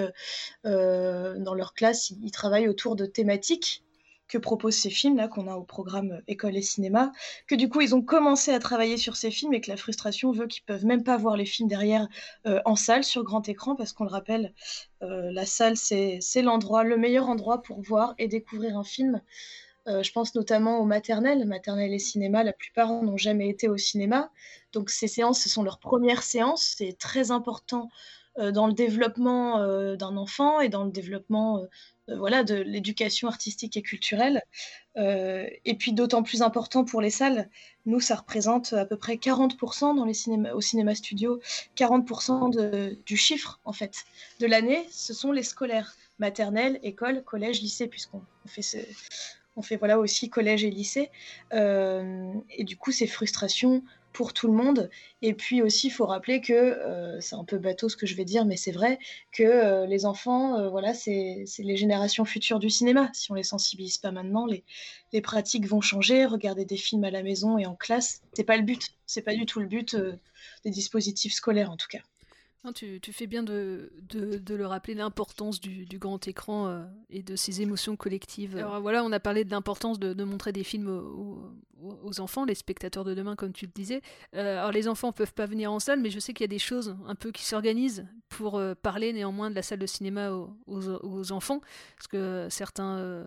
dans 0.68 1.54
leur 1.54 1.74
classe, 1.74 2.12
ils, 2.22 2.32
travaillent 2.32 2.68
autour 2.68 2.96
de 2.96 3.06
thématiques 3.06 3.84
que 4.28 4.38
proposent 4.38 4.76
ces 4.76 4.90
films-là 4.90 5.28
qu'on 5.28 5.48
a 5.48 5.56
au 5.56 5.64
programme 5.64 6.22
École 6.28 6.58
et 6.58 6.62
Cinéma, 6.62 7.12
que 7.48 7.56
du 7.56 7.70
coup 7.70 7.82
ils 7.82 7.96
ont 7.96 8.02
commencé 8.02 8.52
à 8.52 8.60
travailler 8.60 8.98
sur 8.98 9.16
ces 9.16 9.32
films 9.32 9.54
et 9.54 9.62
que 9.62 9.70
la 9.70 9.78
frustration 9.78 10.32
veut 10.32 10.48
qu'ils 10.48 10.64
peuvent 10.64 10.86
même 10.86 11.04
pas 11.04 11.18
voir 11.18 11.38
les 11.38 11.46
films 11.46 11.70
derrière 11.70 12.08
euh, 12.46 12.60
en 12.66 12.76
salle 12.76 13.04
sur 13.04 13.24
grand 13.24 13.48
écran 13.48 13.76
parce 13.76 13.94
qu'on 13.94 14.04
le 14.04 14.10
rappelle, 14.10 14.54
euh, 15.02 15.32
la 15.32 15.46
salle 15.46 15.78
c'est 15.78 16.42
l'endroit, 16.42 16.84
le 16.84 16.98
meilleur 16.98 17.30
endroit 17.30 17.62
pour 17.62 17.82
voir 17.82 18.16
et 18.18 18.28
découvrir 18.28 18.78
un 18.78 18.84
film. 18.84 19.22
je 19.88 20.12
pense 20.12 20.36
notamment 20.36 20.80
aux 20.80 20.86
maternelles, 20.86 21.46
maternelles 21.46 21.94
et 21.94 22.00
cinéma, 22.00 22.44
la 22.44 22.52
plupart 22.52 22.90
n'ont 23.02 23.16
jamais 23.16 23.48
été 23.48 23.70
au 23.70 23.78
cinéma, 23.78 24.32
donc 24.74 24.90
ces 24.90 25.08
séances 25.08 25.40
ce 25.40 25.48
sont 25.48 25.64
leurs 25.64 25.80
premières 25.80 26.24
séances, 26.24 26.76
c'est 26.78 26.98
très 26.98 27.32
important 27.32 27.88
euh, 27.88 27.92
dans 28.38 28.68
le 28.68 28.74
développement 28.74 29.60
euh, 29.60 29.96
d'un 29.96 30.16
enfant 30.18 30.62
et 30.62 30.70
dans 30.70 30.84
le 30.84 30.92
développement 30.92 31.60
euh, 32.10 32.16
voilà, 32.16 32.44
de 32.44 32.56
l'éducation 32.56 33.28
artistique 33.28 33.76
et 33.78 33.82
culturelle. 33.82 34.42
et 34.96 35.76
puis 35.78 35.94
d'autant 35.94 36.24
plus 36.24 36.42
important 36.42 36.86
pour 36.86 37.02
les 37.02 37.10
salles, 37.10 37.50
nous, 37.86 38.00
ça 38.00 38.16
représente 38.16 38.74
à 38.74 38.86
peu 38.86 38.98
près 38.98 39.16
40% 39.16 39.96
dans 39.96 40.06
les 40.06 40.14
cinémas, 40.14 40.54
au 40.54 40.62
cinéma 40.62 40.96
studio, 40.96 41.42
40% 41.76 42.50
de, 42.52 42.98
du 43.06 43.18
chiffre, 43.18 43.60
en 43.66 43.74
fait, 43.74 44.06
de 44.40 44.48
l'année, 44.48 44.88
ce 44.90 45.14
sont 45.14 45.34
les 45.34 45.44
scolaires, 45.44 45.96
maternelle, 46.18 46.80
école, 46.82 47.24
collège, 47.24 47.62
lycée, 47.62 47.88
puisqu'on 47.88 48.22
fait 48.46 48.88
on 49.58 49.62
fait 49.62 49.76
voilà 49.76 50.00
aussi 50.00 50.30
collège 50.30 50.64
et 50.64 50.70
lycée. 50.70 51.12
et 51.52 52.64
du 52.64 52.78
coup, 52.78 52.92
ces 52.92 53.08
frustrations 53.08 53.84
pour 54.18 54.34
tout 54.34 54.48
le 54.48 54.54
monde. 54.54 54.90
Et 55.22 55.36
puis 55.36 55.62
aussi, 55.62 55.88
il 55.88 55.90
faut 55.92 56.08
rappeler 56.08 56.42
que, 56.42 56.52
euh, 56.52 57.22
c'est 57.22 57.36
un 57.36 57.44
peu 57.44 57.60
bateau 57.60 57.88
ce 57.88 57.96
que 57.96 58.08
je 58.08 58.16
vais 58.16 58.26
dire, 58.26 58.46
mais 58.46 58.58
c'est 58.58 58.72
vrai, 58.72 58.98
que 59.32 59.44
euh, 59.44 59.86
les 59.86 60.08
enfants, 60.08 60.58
euh, 60.58 60.70
voilà, 60.70 60.96
c'est 60.96 61.46
les 61.60 61.78
générations 61.78 62.26
futures 62.26 62.58
du 62.58 62.72
cinéma. 62.72 63.12
Si 63.14 63.32
on 63.32 63.36
les 63.36 63.44
sensibilise 63.44 64.00
pas 64.00 64.10
maintenant, 64.10 64.48
les, 64.48 64.64
les 65.14 65.22
pratiques 65.22 65.68
vont 65.68 65.82
changer. 65.82 66.26
Regarder 66.26 66.66
des 66.66 66.78
films 66.78 67.04
à 67.04 67.12
la 67.12 67.22
maison 67.22 67.60
et 67.60 67.68
en 67.68 67.76
classe, 67.76 68.24
c'est 68.34 68.44
pas 68.44 68.58
le 68.58 68.64
but. 68.64 68.82
C'est 69.06 69.22
pas 69.22 69.36
du 69.36 69.46
tout 69.46 69.60
le 69.60 69.68
but 69.68 69.96
des 70.66 70.72
dispositifs 70.72 71.34
scolaires, 71.34 71.70
en 71.70 71.78
tout 71.78 71.88
cas. 71.88 72.02
Tu, 72.74 73.00
tu, 73.02 73.14
fais 73.14 73.28
bien 73.28 73.44
de, 73.44 73.92
de, 74.10 74.38
de 74.38 74.56
le 74.56 74.66
rappeler, 74.66 74.94
l'importance 74.94 75.60
du, 75.60 75.86
du, 75.86 76.00
grand 76.00 76.28
écran 76.28 76.86
et 77.10 77.24
de 77.24 77.36
ses 77.36 77.62
émotions 77.62 77.96
collectives. 77.96 78.58
Alors 78.58 78.82
voilà, 78.82 79.04
on 79.04 79.12
a 79.12 79.20
parlé 79.20 79.44
de 79.44 79.52
l'importance 79.52 80.00
de, 80.00 80.14
de, 80.14 80.24
montrer 80.24 80.52
des 80.52 80.64
films 80.64 80.88
aux, 80.88 81.52
aux 81.82 82.20
enfants, 82.20 82.46
les 82.46 82.56
spectateurs 82.56 83.04
de 83.04 83.14
demain, 83.14 83.36
comme 83.36 83.54
tu 83.54 83.66
le 83.66 83.72
disais. 83.74 84.02
Euh, 84.36 84.60
alors 84.60 84.72
les 84.72 84.88
enfants 84.88 85.12
peuvent 85.12 85.34
pas 85.34 85.46
venir 85.46 85.72
en 85.72 85.80
salle, 85.80 86.00
mais 86.00 86.10
je 86.10 86.20
sais 86.20 86.34
qu'il 86.34 86.44
y 86.44 86.46
a 86.46 86.48
des 86.50 86.60
choses 86.60 86.96
un 87.06 87.16
peu 87.16 87.32
qui 87.32 87.44
s'organisent 87.44 88.06
pour 88.30 88.58
euh, 88.58 88.74
parler 88.76 89.14
néanmoins 89.14 89.50
de 89.50 89.56
la 89.56 89.62
salle 89.62 89.80
de 89.80 89.86
cinéma 89.86 90.32
aux, 90.32 91.32
enfants, 91.32 91.62
parce 91.96 92.08
que 92.08 92.48
certains 92.50 92.98
euh, 92.98 93.24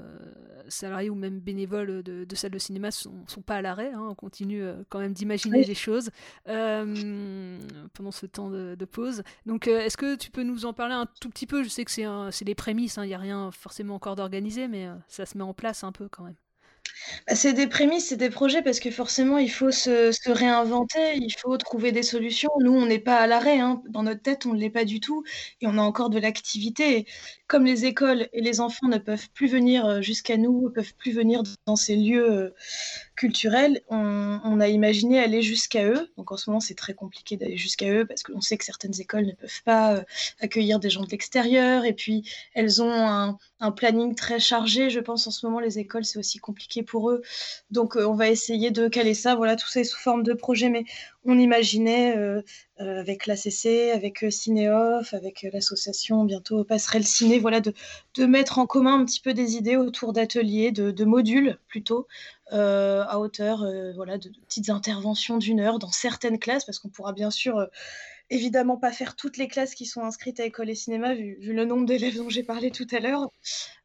salariés 0.68 1.10
ou 1.10 1.14
même 1.14 1.40
bénévoles 1.40 2.02
de, 2.02 2.24
de 2.24 2.34
salles 2.34 2.50
de 2.50 2.58
cinéma 2.58 2.90
sont, 2.90 3.24
sont 3.26 3.42
pas 3.42 3.56
à 3.56 3.62
l'arrêt. 3.62 3.92
Hein. 3.92 4.08
on 4.10 4.14
continue 4.14 4.62
quand 4.88 4.98
même 4.98 5.12
d'imaginer 5.12 5.64
des 5.64 5.74
choses 5.74 6.10
pendant 6.44 8.10
ce 8.10 8.26
temps 8.26 8.50
de, 8.50 8.84
pause. 8.84 9.22
Donc 9.46 9.66
est-ce 9.68 9.96
que 9.96 10.16
tu 10.16 10.30
peux 10.30 10.42
nous 10.42 10.64
en 10.66 10.72
parler 10.72 10.94
un 10.94 11.06
tout 11.20 11.30
petit 11.30 11.46
peu? 11.46 11.62
Je 11.62 11.68
sais 11.68 11.84
que 11.84 11.90
c'est 11.90 12.44
les 12.44 12.54
prémices, 12.54 12.98
hein. 12.98 13.04
il 13.04 13.08
n'y 13.08 13.14
a 13.14 13.18
rien 13.18 13.50
forcément 13.52 13.94
encore 13.94 14.16
d'organisé, 14.16 14.68
mais 14.68 14.86
ça 15.08 15.26
se 15.26 15.36
met 15.36 15.44
en 15.44 15.54
place 15.54 15.84
un 15.84 15.92
peu 15.92 16.08
quand 16.08 16.24
même. 16.24 16.36
Bah, 17.26 17.34
c'est 17.34 17.52
des 17.52 17.66
prémices, 17.66 18.08
c'est 18.08 18.16
des 18.16 18.30
projets 18.30 18.62
parce 18.62 18.80
que 18.80 18.90
forcément 18.90 19.38
il 19.38 19.50
faut 19.50 19.70
se 19.70 20.12
se 20.12 20.30
réinventer, 20.30 21.16
il 21.16 21.32
faut 21.32 21.56
trouver 21.56 21.92
des 21.92 22.02
solutions. 22.02 22.50
Nous, 22.60 22.72
on 22.72 22.86
n'est 22.86 22.98
pas 22.98 23.16
à 23.16 23.26
l'arrêt, 23.26 23.58
hein. 23.60 23.82
Dans 23.88 24.02
notre 24.02 24.22
tête, 24.22 24.46
on 24.46 24.52
ne 24.54 24.58
l'est 24.60 24.70
pas 24.70 24.84
du 24.84 25.00
tout 25.00 25.24
et 25.60 25.66
on 25.66 25.78
a 25.78 25.82
encore 25.82 26.10
de 26.10 26.18
l'activité 26.18 27.06
comme 27.50 27.66
les 27.66 27.84
écoles 27.84 28.28
et 28.32 28.42
les 28.42 28.60
enfants 28.60 28.86
ne 28.86 28.98
peuvent 28.98 29.28
plus 29.34 29.48
venir, 29.48 29.84
euh, 29.84 30.00
jusqu'à 30.00 30.36
nous, 30.36 30.66
ne 30.66 30.68
peuvent 30.68 30.94
plus 30.94 31.10
venir 31.10 31.42
dans 31.66 31.74
ces 31.74 31.96
lieux, 31.96 32.30
euh, 32.30 32.54
culturels, 33.16 33.82
on 33.90 34.60
a 34.60 34.68
imaginé 34.68 35.18
aller 35.18 35.42
jusqu'à 35.42 35.84
eux. 35.84 36.10
Donc 36.16 36.32
en 36.32 36.38
ce 36.38 36.48
moment, 36.48 36.60
c'est 36.60 36.74
très 36.74 36.94
compliqué 36.94 37.36
d'aller 37.36 37.58
jusqu'à 37.58 37.90
eux 37.90 38.06
parce 38.06 38.22
qu'on 38.22 38.40
sait 38.40 38.56
que 38.56 38.64
certaines 38.64 38.98
écoles 38.98 39.26
ne 39.26 39.32
peuvent 39.32 39.62
pas, 39.64 39.96
euh, 39.96 40.02
accueillir 40.40 40.80
des 40.80 40.88
gens 40.88 41.02
de 41.02 41.10
l'extérieur 41.10 41.84
et 41.84 41.92
puis 41.92 42.22
elles 42.54 42.80
ont 42.80 43.36
un 43.60 43.72
planning 43.72 44.14
très 44.14 44.38
chargé. 44.40 44.88
Je 44.88 45.00
pense 45.00 45.26
en 45.26 45.30
ce 45.32 45.44
moment 45.44 45.60
les 45.60 45.78
écoles, 45.78 46.06
c'est 46.06 46.18
aussi 46.18 46.38
compliqué 46.38 46.82
pour 46.82 47.10
eux. 47.10 47.20
Donc 47.70 47.96
on 47.96 48.14
va 48.14 48.28
essayer 48.30 48.70
de 48.70 48.88
caler 48.88 49.12
ça, 49.12 49.34
voilà, 49.34 49.56
tout 49.56 49.68
ça 49.68 49.80
est 49.80 49.84
sous 49.84 49.98
forme 49.98 50.22
de 50.22 50.32
projet 50.32 50.70
mais 50.70 50.84
on 51.26 51.38
imaginait 51.38 52.14
avec 52.78 53.26
l'ACC, 53.26 53.90
avec 53.92 54.24
Cinéoff, 54.30 55.12
avec 55.12 55.46
l'association 55.52 56.24
bientôt 56.24 56.64
Passerelle 56.64 57.06
Ciné, 57.06 57.39
voilà, 57.40 57.60
de, 57.60 57.74
de, 58.14 58.26
mettre 58.26 58.58
en 58.58 58.66
commun 58.66 59.00
un 59.00 59.04
petit 59.04 59.20
peu 59.20 59.34
des 59.34 59.56
idées 59.56 59.76
autour 59.76 60.12
d'ateliers, 60.12 60.72
de, 60.72 61.04
modules 61.04 61.58
plutôt, 61.68 62.06
à 62.50 63.18
hauteur 63.18 63.66
voilà, 63.94 64.18
de, 64.18 64.30
petites 64.46 64.70
interventions 64.70 65.38
d'une 65.38 65.60
heure 65.60 65.78
dans 65.78 65.92
certaines 65.92 66.38
classes, 66.38 66.64
parce 66.64 66.78
qu'on 66.78 66.88
pourra 66.88 67.12
bien 67.12 67.30
sûr 67.30 67.68
évidemment 68.30 68.76
pas 68.76 68.92
faire 68.92 69.16
toutes 69.16 69.36
les 69.36 69.48
classes 69.48 69.74
qui 69.74 69.86
sont 69.86 70.02
inscrites 70.02 70.40
à 70.40 70.44
école 70.44 70.70
et 70.70 70.74
cinéma, 70.74 71.14
vu, 71.14 71.36
vu 71.40 71.52
le 71.52 71.64
nombre 71.64 71.84
d'élèves 71.84 72.16
dont 72.16 72.28
j'ai 72.28 72.44
parlé 72.44 72.70
tout 72.70 72.86
à 72.92 73.00
l'heure. 73.00 73.28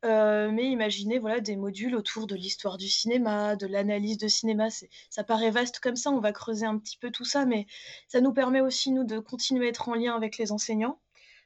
Euh, 0.05 0.51
mais 0.51 0.65
imaginez 0.65 1.19
voilà, 1.19 1.39
des 1.39 1.55
modules 1.55 1.95
autour 1.95 2.27
de 2.27 2.35
l'histoire 2.35 2.77
du 2.77 2.87
cinéma, 2.87 3.55
de 3.55 3.65
l'analyse 3.65 4.17
de 4.17 4.27
cinéma. 4.27 4.67
Ça 5.09 5.23
paraît 5.23 5.51
vaste 5.51 5.79
comme 5.79 5.95
ça, 5.95 6.11
on 6.11 6.19
va 6.19 6.31
creuser 6.31 6.65
un 6.65 6.77
petit 6.77 6.97
peu 6.97 7.11
tout 7.11 7.25
ça, 7.25 7.45
mais 7.45 7.65
ça 8.07 8.21
nous 8.21 8.33
permet 8.33 8.61
aussi, 8.61 8.91
nous, 8.91 9.03
de 9.03 9.19
continuer 9.19 9.65
à 9.65 9.69
être 9.69 9.89
en 9.89 9.95
lien 9.95 10.15
avec 10.15 10.37
les 10.37 10.51
enseignants 10.51 10.99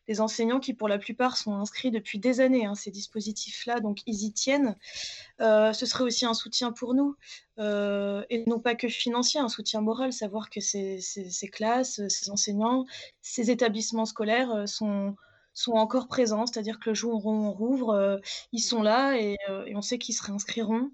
des 0.09 0.21
enseignants 0.21 0.59
qui, 0.59 0.73
pour 0.73 0.87
la 0.87 0.97
plupart, 0.97 1.37
sont 1.37 1.53
inscrits 1.53 1.91
depuis 1.91 2.17
des 2.17 2.41
années. 2.41 2.65
Hein, 2.65 2.73
ces 2.73 2.89
dispositifs-là, 2.89 3.79
donc 3.79 3.99
ils 4.07 4.23
y 4.23 4.33
tiennent. 4.33 4.75
Euh, 5.39 5.71
ce 5.71 5.85
serait 5.85 6.03
aussi 6.03 6.25
un 6.25 6.33
soutien 6.33 6.71
pour 6.71 6.95
nous, 6.95 7.15
euh, 7.59 8.23
et 8.31 8.43
non 8.47 8.59
pas 8.59 8.73
que 8.73 8.87
financier, 8.87 9.39
un 9.39 9.49
soutien 9.49 9.81
moral, 9.81 10.11
savoir 10.11 10.49
que 10.49 10.61
ces, 10.61 10.99
classes, 11.53 12.01
ces 12.07 12.31
enseignants, 12.31 12.85
ces 13.21 13.51
établissements 13.51 14.07
scolaires 14.07 14.51
euh, 14.51 14.65
sont, 14.65 15.15
sont 15.53 15.73
encore 15.73 16.07
présents, 16.07 16.47
c'est-à-dire 16.47 16.79
que 16.79 16.89
le 16.89 16.95
jour 16.95 17.27
où 17.27 17.31
on 17.31 17.51
rouvre, 17.51 18.19
ils 18.51 18.61
sont 18.61 18.81
là 18.81 19.15
et, 19.15 19.37
on 19.75 19.81
sait 19.83 19.99
qu'ils 19.99 20.15
se 20.15 20.23
réinscriront 20.23 20.89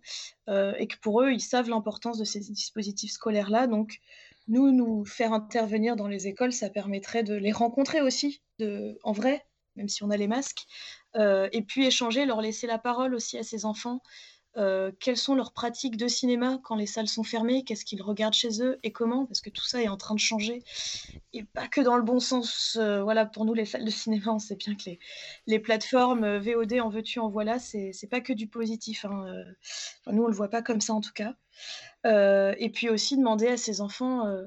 et 0.48 0.88
que 0.88 0.98
pour 1.02 1.22
eux, 1.22 1.32
ils 1.32 1.40
savent 1.40 1.70
l'importance 1.70 2.18
de 2.18 2.26
ces 2.26 2.40
dispositifs 2.40 3.12
scolaires-là. 3.12 3.68
Donc, 3.68 4.02
nous, 4.48 4.72
nous 4.72 5.06
faire 5.06 5.34
intervenir 5.34 5.96
dans 5.96 6.08
les 6.08 6.28
écoles, 6.28 6.54
ça 6.54 6.70
permettrait 6.70 7.24
de 7.24 7.36
les 7.36 7.52
rencontrer 7.52 8.02
aussi, 8.02 8.42
en 9.04 9.12
vrai, 9.12 9.46
même 9.76 9.90
si 9.90 10.04
on 10.04 10.10
a 10.10 10.18
les 10.18 10.28
masques, 10.28 10.66
euh, 11.16 11.50
et 11.52 11.62
puis 11.62 11.86
échanger, 11.86 12.26
leur 12.26 12.42
laisser 12.42 12.68
la 12.68 12.78
parole 12.78 13.14
aussi 13.16 13.38
à 13.38 13.44
ces 13.44 13.66
enfants. 13.66 14.02
Euh, 14.58 14.92
quelles 15.00 15.18
sont 15.18 15.36
leurs 15.36 15.52
pratiques 15.52 15.98
de 15.98 16.08
cinéma 16.08 16.60
quand 16.64 16.76
les 16.76 16.86
salles 16.86 17.08
sont 17.08 17.24
fermées? 17.24 17.64
Qu'est-ce 17.64 17.86
qu'ils 17.86 18.02
regardent 18.02 18.34
chez 18.34 18.62
eux 18.62 18.80
et 18.84 18.92
comment? 18.92 19.26
Parce 19.26 19.42
que 19.42 19.50
tout 19.50 19.66
ça 19.66 19.82
est 19.82 19.88
en 19.88 19.98
train 19.98 20.16
de 20.16 20.20
changer 20.20 20.64
et 21.34 21.44
pas 21.44 21.68
que 21.68 21.82
dans 21.82 21.98
le 21.98 22.04
bon 22.04 22.20
sens. 22.20 22.78
Euh, 22.80 23.04
voilà, 23.04 23.26
pour 23.26 23.46
nous, 23.46 23.54
les 23.54 23.66
salles 23.66 23.86
de 23.86 23.92
cinéma, 23.92 24.32
on 24.32 24.40
sait 24.40 24.56
bien 24.56 24.76
que 24.76 24.90
les, 25.48 25.60
plateformes 25.60 26.38
VOD, 26.38 26.80
en 26.80 26.90
veux-tu, 26.90 27.20
en 27.20 27.30
voilà, 27.30 27.60
c'est 27.60 28.10
pas 28.10 28.22
que 28.22 28.34
du 28.34 28.48
positif. 28.48 29.06
Hein. 29.06 29.44
nous, 30.08 30.24
on 30.24 30.28
le 30.28 30.36
voit 30.36 30.50
pas 30.50 30.62
comme 30.62 30.82
ça 30.82 30.94
en 30.94 31.02
tout 31.02 31.14
cas. 31.14 31.36
Euh, 32.06 32.54
et 32.58 32.70
puis 32.70 32.90
aussi 32.90 33.18
demander 33.18 33.48
à 33.48 33.58
ces 33.58 33.82
enfants, 33.82 34.28
euh, 34.28 34.46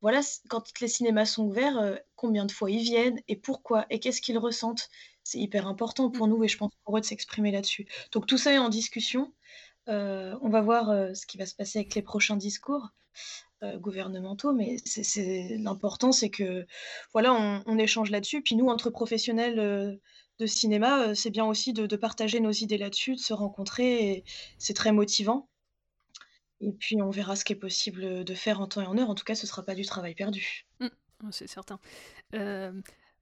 voilà, 0.00 0.20
quand 0.48 0.80
les 0.80 0.88
cinémas 0.88 1.26
sont 1.26 1.44
ouverts, 1.44 1.78
euh, 1.78 1.96
combien 2.16 2.46
de 2.46 2.52
fois 2.52 2.70
ils 2.70 2.82
viennent 2.82 3.20
et 3.28 3.36
pourquoi 3.36 3.86
et 3.90 4.00
qu'est-ce 4.00 4.20
qu'ils 4.20 4.38
ressentent. 4.38 4.88
C'est 5.24 5.38
hyper 5.38 5.66
important 5.66 6.10
pour 6.10 6.28
nous 6.28 6.44
et 6.44 6.48
je 6.48 6.56
pense 6.56 6.72
pour 6.84 6.96
eux 6.96 7.00
de 7.00 7.06
s'exprimer 7.06 7.50
là-dessus. 7.50 7.86
Donc 8.12 8.26
tout 8.26 8.38
ça 8.38 8.52
est 8.52 8.58
en 8.58 8.68
discussion. 8.68 9.32
on 9.86 10.48
va 10.48 10.60
voir 10.60 11.16
ce 11.16 11.26
qui 11.26 11.38
va 11.38 11.46
se 11.46 11.54
passer 11.54 11.80
avec 11.80 11.94
les 11.94 12.02
prochains 12.02 12.36
discours 12.36 12.90
gouvernementaux, 13.76 14.52
mais 14.52 14.76
c'est 14.84 15.56
l'important, 15.58 16.12
c'est 16.12 16.28
que 16.28 16.66
voilà, 17.12 17.62
on, 17.66 17.78
échange 17.78 18.10
là-dessus. 18.10 18.42
Puis 18.42 18.56
nous, 18.56 18.66
entre 18.68 18.90
professionnels 18.90 19.98
de 20.38 20.46
cinéma, 20.46 21.14
c'est 21.14 21.30
bien 21.30 21.46
aussi 21.46 21.72
de, 21.72 21.86
de, 21.86 21.96
partager 21.96 22.40
nos 22.40 22.50
idées 22.50 22.78
là-dessus, 22.78 23.14
de 23.14 23.20
se 23.20 23.32
rencontrer. 23.32 24.24
C'est 24.58 24.74
très 24.74 24.92
motivant. 24.92 25.48
Et 26.60 26.72
puis 26.72 27.00
on 27.02 27.10
verra 27.10 27.36
ce 27.36 27.44
qui 27.44 27.52
est 27.52 27.56
possible 27.56 28.24
de 28.24 28.34
faire 28.34 28.60
en 28.60 28.66
temps 28.66 28.80
et 28.82 28.86
en 28.86 28.96
heure. 28.98 29.10
En 29.10 29.14
tout 29.14 29.24
cas, 29.24 29.34
ce 29.34 29.44
ne 29.44 29.48
sera 29.48 29.62
pas 29.64 29.74
du 29.74 29.84
travail 29.84 30.14
perdu. 30.14 30.66
Mmh. 30.80 30.88
c'est 31.30 31.46
certain. 31.46 31.78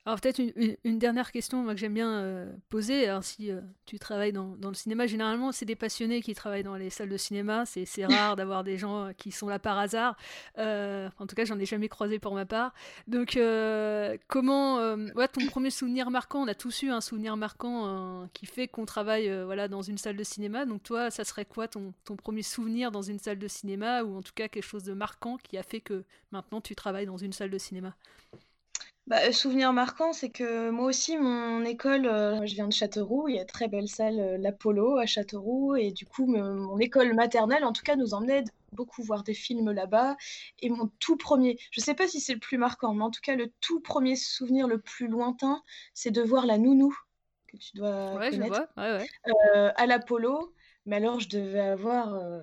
Alors 0.05 0.21
peut-être 0.21 0.41
une, 0.83 0.99
dernière 0.99 1.31
question 1.31 1.65
que 1.65 1.77
j'aime 1.77 1.95
bien 1.95 2.11
euh, 2.11 2.53
poser. 2.71 3.07
Alors 3.07 3.23
si 3.23 3.53
euh, 3.53 3.61
tu 3.87 4.01
travailles 4.01 4.33
dans, 4.33 4.57
le 4.61 4.75
cinéma, 4.75 5.07
généralement 5.07 5.53
c'est 5.53 5.65
des 5.65 5.77
passionnés 5.77 6.23
qui 6.23 6.35
travaillent 6.35 6.65
dans 6.65 6.75
les 6.75 6.91
salles 6.91 7.09
de 7.09 7.17
cinéma. 7.17 7.65
C'est 7.67 8.05
rare 8.07 8.35
d'avoir 8.35 8.65
des 8.65 8.77
gens 8.79 9.05
euh, 9.05 9.13
qui 9.13 9.31
sont 9.31 9.49
là 9.49 9.61
par 9.61 9.79
hasard. 9.79 10.17
en 10.57 11.27
tout 11.29 11.37
cas, 11.37 11.45
j'en 11.45 11.57
ai 11.61 11.67
jamais 11.67 11.89
croisé 11.89 12.19
pour 12.19 12.35
ma 12.35 12.47
part. 12.47 12.75
Donc 13.07 13.39
comment, 14.27 14.97
ton 15.33 15.47
premier 15.47 15.71
souvenir 15.71 16.11
marquant 16.11 16.43
On 16.43 16.49
a 16.49 16.55
tous 16.55 16.83
eu 16.83 16.91
un 16.91 17.01
souvenir 17.01 17.37
marquant 17.37 18.29
qui 18.33 18.47
fait 18.47 18.67
qu'on 18.67 18.87
travaille 18.87 19.31
voilà 19.45 19.69
dans 19.69 19.83
une 19.83 19.99
salle 19.99 20.17
de 20.17 20.25
cinéma. 20.25 20.67
Donc 20.67 20.83
toi, 20.83 21.13
ça 21.13 21.23
serait 21.23 21.45
quoi 21.45 21.69
ton 21.69 21.95
premier 22.17 22.43
souvenir 22.43 22.91
dans 22.91 23.03
une 23.03 23.21
salle 23.21 23.39
de 23.39 23.49
cinéma 23.49 24.03
ou 24.03 24.17
en 24.17 24.23
tout 24.23 24.33
cas 24.35 24.49
quelque 24.49 24.65
chose 24.65 24.85
de 24.85 24.95
marquant 24.95 25.37
qui 25.37 25.57
a 25.59 25.63
fait 25.63 25.81
que 25.81 26.05
maintenant 26.33 26.61
tu 26.61 26.75
travailles 26.75 27.07
dans 27.07 27.19
une 27.19 27.33
salle 27.33 27.51
de 27.51 27.59
cinéma? 27.59 27.95
Bah, 29.07 29.33
souvenir 29.33 29.73
marquant, 29.73 30.13
c'est 30.13 30.31
que 30.31 30.71
moi 30.71 30.87
aussi, 30.87 31.17
mon 31.19 31.65
école, 31.65 32.07
euh, 32.07 32.47
je 32.47 32.55
viens 32.55 32.69
de 32.69 32.73
Châteauroux, 32.73 33.29
il 33.29 33.37
y 33.37 33.41
a 33.41 33.45
très 33.45 33.69
belle 33.69 33.89
salle, 33.89 34.21
euh, 34.21 34.39
l'Apollo 34.39 34.97
à 34.99 35.07
Châteauroux, 35.07 35.75
et 35.77 35.91
du 35.91 36.07
coup, 36.07 36.27
mon 36.27 36.79
école 36.79 37.15
maternelle, 37.15 37.65
en 37.65 37.73
tout 37.73 37.83
cas, 37.83 37.97
nous 37.97 38.15
emmenait 38.15 38.45
beaucoup 38.73 39.03
voir 39.03 39.23
des 39.23 39.35
films 39.35 39.71
là-bas. 39.71 40.17
Et 40.61 40.71
mon 40.71 40.89
tout 40.99 41.17
premier, 41.17 41.59
je 41.71 41.81
sais 41.81 41.95
pas 41.95 42.09
si 42.09 42.21
c'est 42.21 42.35
le 42.35 42.41
plus 42.41 42.59
marquant, 42.59 42.95
mais 42.95 43.05
en 43.05 43.11
tout 43.11 43.21
cas, 43.23 43.35
le 43.37 43.53
tout 43.61 43.81
premier 43.81 44.17
souvenir 44.17 44.67
le 44.69 44.81
plus 44.81 45.09
lointain, 45.09 45.63
c'est 45.95 46.11
de 46.11 46.23
voir 46.23 46.47
la 46.47 46.59
nounou, 46.59 46.97
que 47.49 47.57
tu 47.57 47.77
dois 47.77 48.15
Ouais, 48.15 48.27
je 48.27 48.37
connaître, 48.37 48.67
vois. 48.77 48.83
Ouais, 48.85 48.99
ouais. 48.99 49.07
euh, 49.55 49.73
à 49.77 49.87
l'Apollo. 49.87 50.55
Mais 50.87 50.97
alors, 50.97 51.21
je 51.21 51.29
devais 51.29 51.61
avoir 51.61 52.15
euh, 52.15 52.41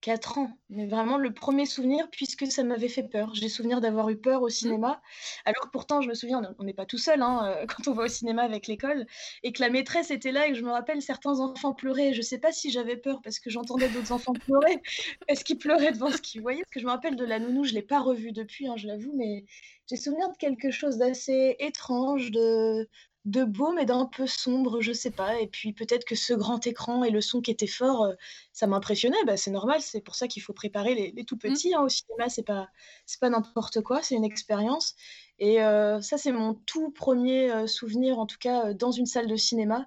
4 0.00 0.38
ans, 0.38 0.50
mais 0.70 0.86
vraiment 0.86 1.18
le 1.18 1.32
premier 1.32 1.66
souvenir 1.66 2.08
puisque 2.10 2.46
ça 2.46 2.62
m'avait 2.62 2.88
fait 2.88 3.02
peur. 3.02 3.34
J'ai 3.34 3.48
souvenir 3.48 3.80
d'avoir 3.80 4.08
eu 4.10 4.16
peur 4.16 4.42
au 4.42 4.46
mmh. 4.46 4.50
cinéma, 4.50 5.02
alors 5.44 5.70
pourtant 5.72 6.00
je 6.00 6.08
me 6.08 6.14
souviens, 6.14 6.40
on 6.58 6.64
n'est 6.64 6.74
pas 6.74 6.86
tout 6.86 6.98
seul 6.98 7.20
hein, 7.20 7.46
euh, 7.46 7.66
quand 7.68 7.88
on 7.88 7.94
va 7.94 8.04
au 8.04 8.08
cinéma 8.08 8.42
avec 8.42 8.66
l'école, 8.66 9.06
et 9.42 9.52
que 9.52 9.60
la 9.60 9.70
maîtresse 9.70 10.10
était 10.10 10.32
là 10.32 10.46
et 10.46 10.52
que 10.52 10.56
je 10.56 10.64
me 10.64 10.70
rappelle 10.70 11.02
certains 11.02 11.40
enfants 11.40 11.74
pleuraient. 11.74 12.14
Je 12.14 12.22
sais 12.22 12.38
pas 12.38 12.52
si 12.52 12.70
j'avais 12.70 12.96
peur 12.96 13.20
parce 13.22 13.38
que 13.38 13.50
j'entendais 13.50 13.88
d'autres 13.88 14.12
enfants 14.12 14.32
pleurer, 14.46 14.80
parce 15.26 15.42
qu'ils 15.42 15.58
pleuraient 15.58 15.92
devant 15.92 16.10
ce 16.10 16.18
qu'ils 16.18 16.42
voyaient, 16.42 16.62
parce 16.62 16.74
que 16.74 16.80
je 16.80 16.86
me 16.86 16.90
rappelle 16.90 17.16
de 17.16 17.24
la 17.24 17.38
nounou, 17.40 17.64
je 17.64 17.74
l'ai 17.74 17.82
pas 17.82 18.00
revue 18.00 18.32
depuis, 18.32 18.68
hein, 18.68 18.76
je 18.76 18.86
l'avoue, 18.86 19.12
mais 19.16 19.44
j'ai 19.90 19.96
souvenir 19.96 20.30
de 20.30 20.36
quelque 20.36 20.70
chose 20.70 20.98
d'assez 20.98 21.56
étrange, 21.58 22.30
de, 22.30 22.88
de 23.24 23.44
beau, 23.44 23.72
mais 23.72 23.84
d'un 23.84 24.06
peu 24.06 24.26
sombre, 24.26 24.80
je 24.80 24.92
sais 24.92 25.10
pas. 25.10 25.40
Et 25.40 25.46
puis 25.46 25.72
peut-être 25.72 26.04
que 26.04 26.14
ce 26.14 26.32
grand 26.32 26.66
écran 26.66 27.04
et 27.04 27.10
le 27.10 27.20
son 27.20 27.40
qui 27.40 27.50
était 27.50 27.66
fort, 27.66 28.04
euh, 28.04 28.14
ça 28.52 28.66
m'impressionnait. 28.66 29.22
Bah, 29.26 29.36
c'est 29.36 29.50
normal, 29.50 29.80
c'est 29.82 30.00
pour 30.00 30.14
ça 30.14 30.28
qu'il 30.28 30.42
faut 30.42 30.52
préparer 30.52 30.94
les, 30.94 31.24
tout 31.24 31.36
petits 31.36 31.74
hein, 31.74 31.82
au 31.82 31.88
cinéma. 31.88 32.28
C'est 32.28 32.44
pas, 32.44 32.68
c'est 33.06 33.20
pas 33.20 33.30
n'importe 33.30 33.82
quoi, 33.82 34.02
c'est 34.02 34.14
une 34.14 34.24
expérience. 34.24 34.94
Et 35.38 35.62
euh, 35.62 36.00
ça, 36.00 36.18
c'est 36.18 36.32
mon 36.32 36.54
tout 36.54 36.90
premier 36.90 37.50
euh, 37.52 37.66
souvenir, 37.66 38.18
en 38.18 38.26
tout 38.26 38.38
cas 38.38 38.72
dans 38.74 38.90
une 38.90 39.06
salle 39.06 39.26
de 39.26 39.36
cinéma. 39.36 39.86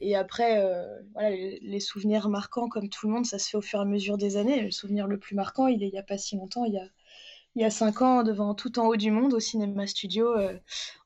Et 0.00 0.16
après, 0.16 0.62
voilà, 1.14 1.30
les, 1.30 1.80
souvenirs 1.80 2.28
marquants, 2.28 2.68
comme 2.68 2.90
tout 2.90 3.06
le 3.06 3.14
monde, 3.14 3.24
ça 3.24 3.38
se 3.38 3.48
fait 3.48 3.56
au 3.56 3.62
fur 3.62 3.78
et 3.78 3.82
à 3.82 3.86
mesure 3.86 4.18
des 4.18 4.36
années. 4.36 4.60
Le 4.60 4.70
souvenir 4.70 5.06
le 5.06 5.18
plus 5.18 5.34
marquant, 5.34 5.66
il 5.66 5.82
est 5.82 5.88
il 5.88 5.94
y 5.94 5.98
a 5.98 6.02
pas 6.02 6.18
si 6.18 6.36
longtemps, 6.36 6.66
il 6.66 6.74
y 6.74 6.78
a 6.78 6.86
il 7.54 7.62
y 7.62 7.64
a 7.64 7.70
cinq 7.70 8.02
ans 8.02 8.22
devant 8.22 8.54
tout 8.54 8.78
en 8.78 8.86
haut 8.86 8.96
du 8.96 9.10
monde 9.10 9.34
au 9.34 9.40
cinéma 9.40 9.86
studio 9.86 10.36
euh, 10.36 10.58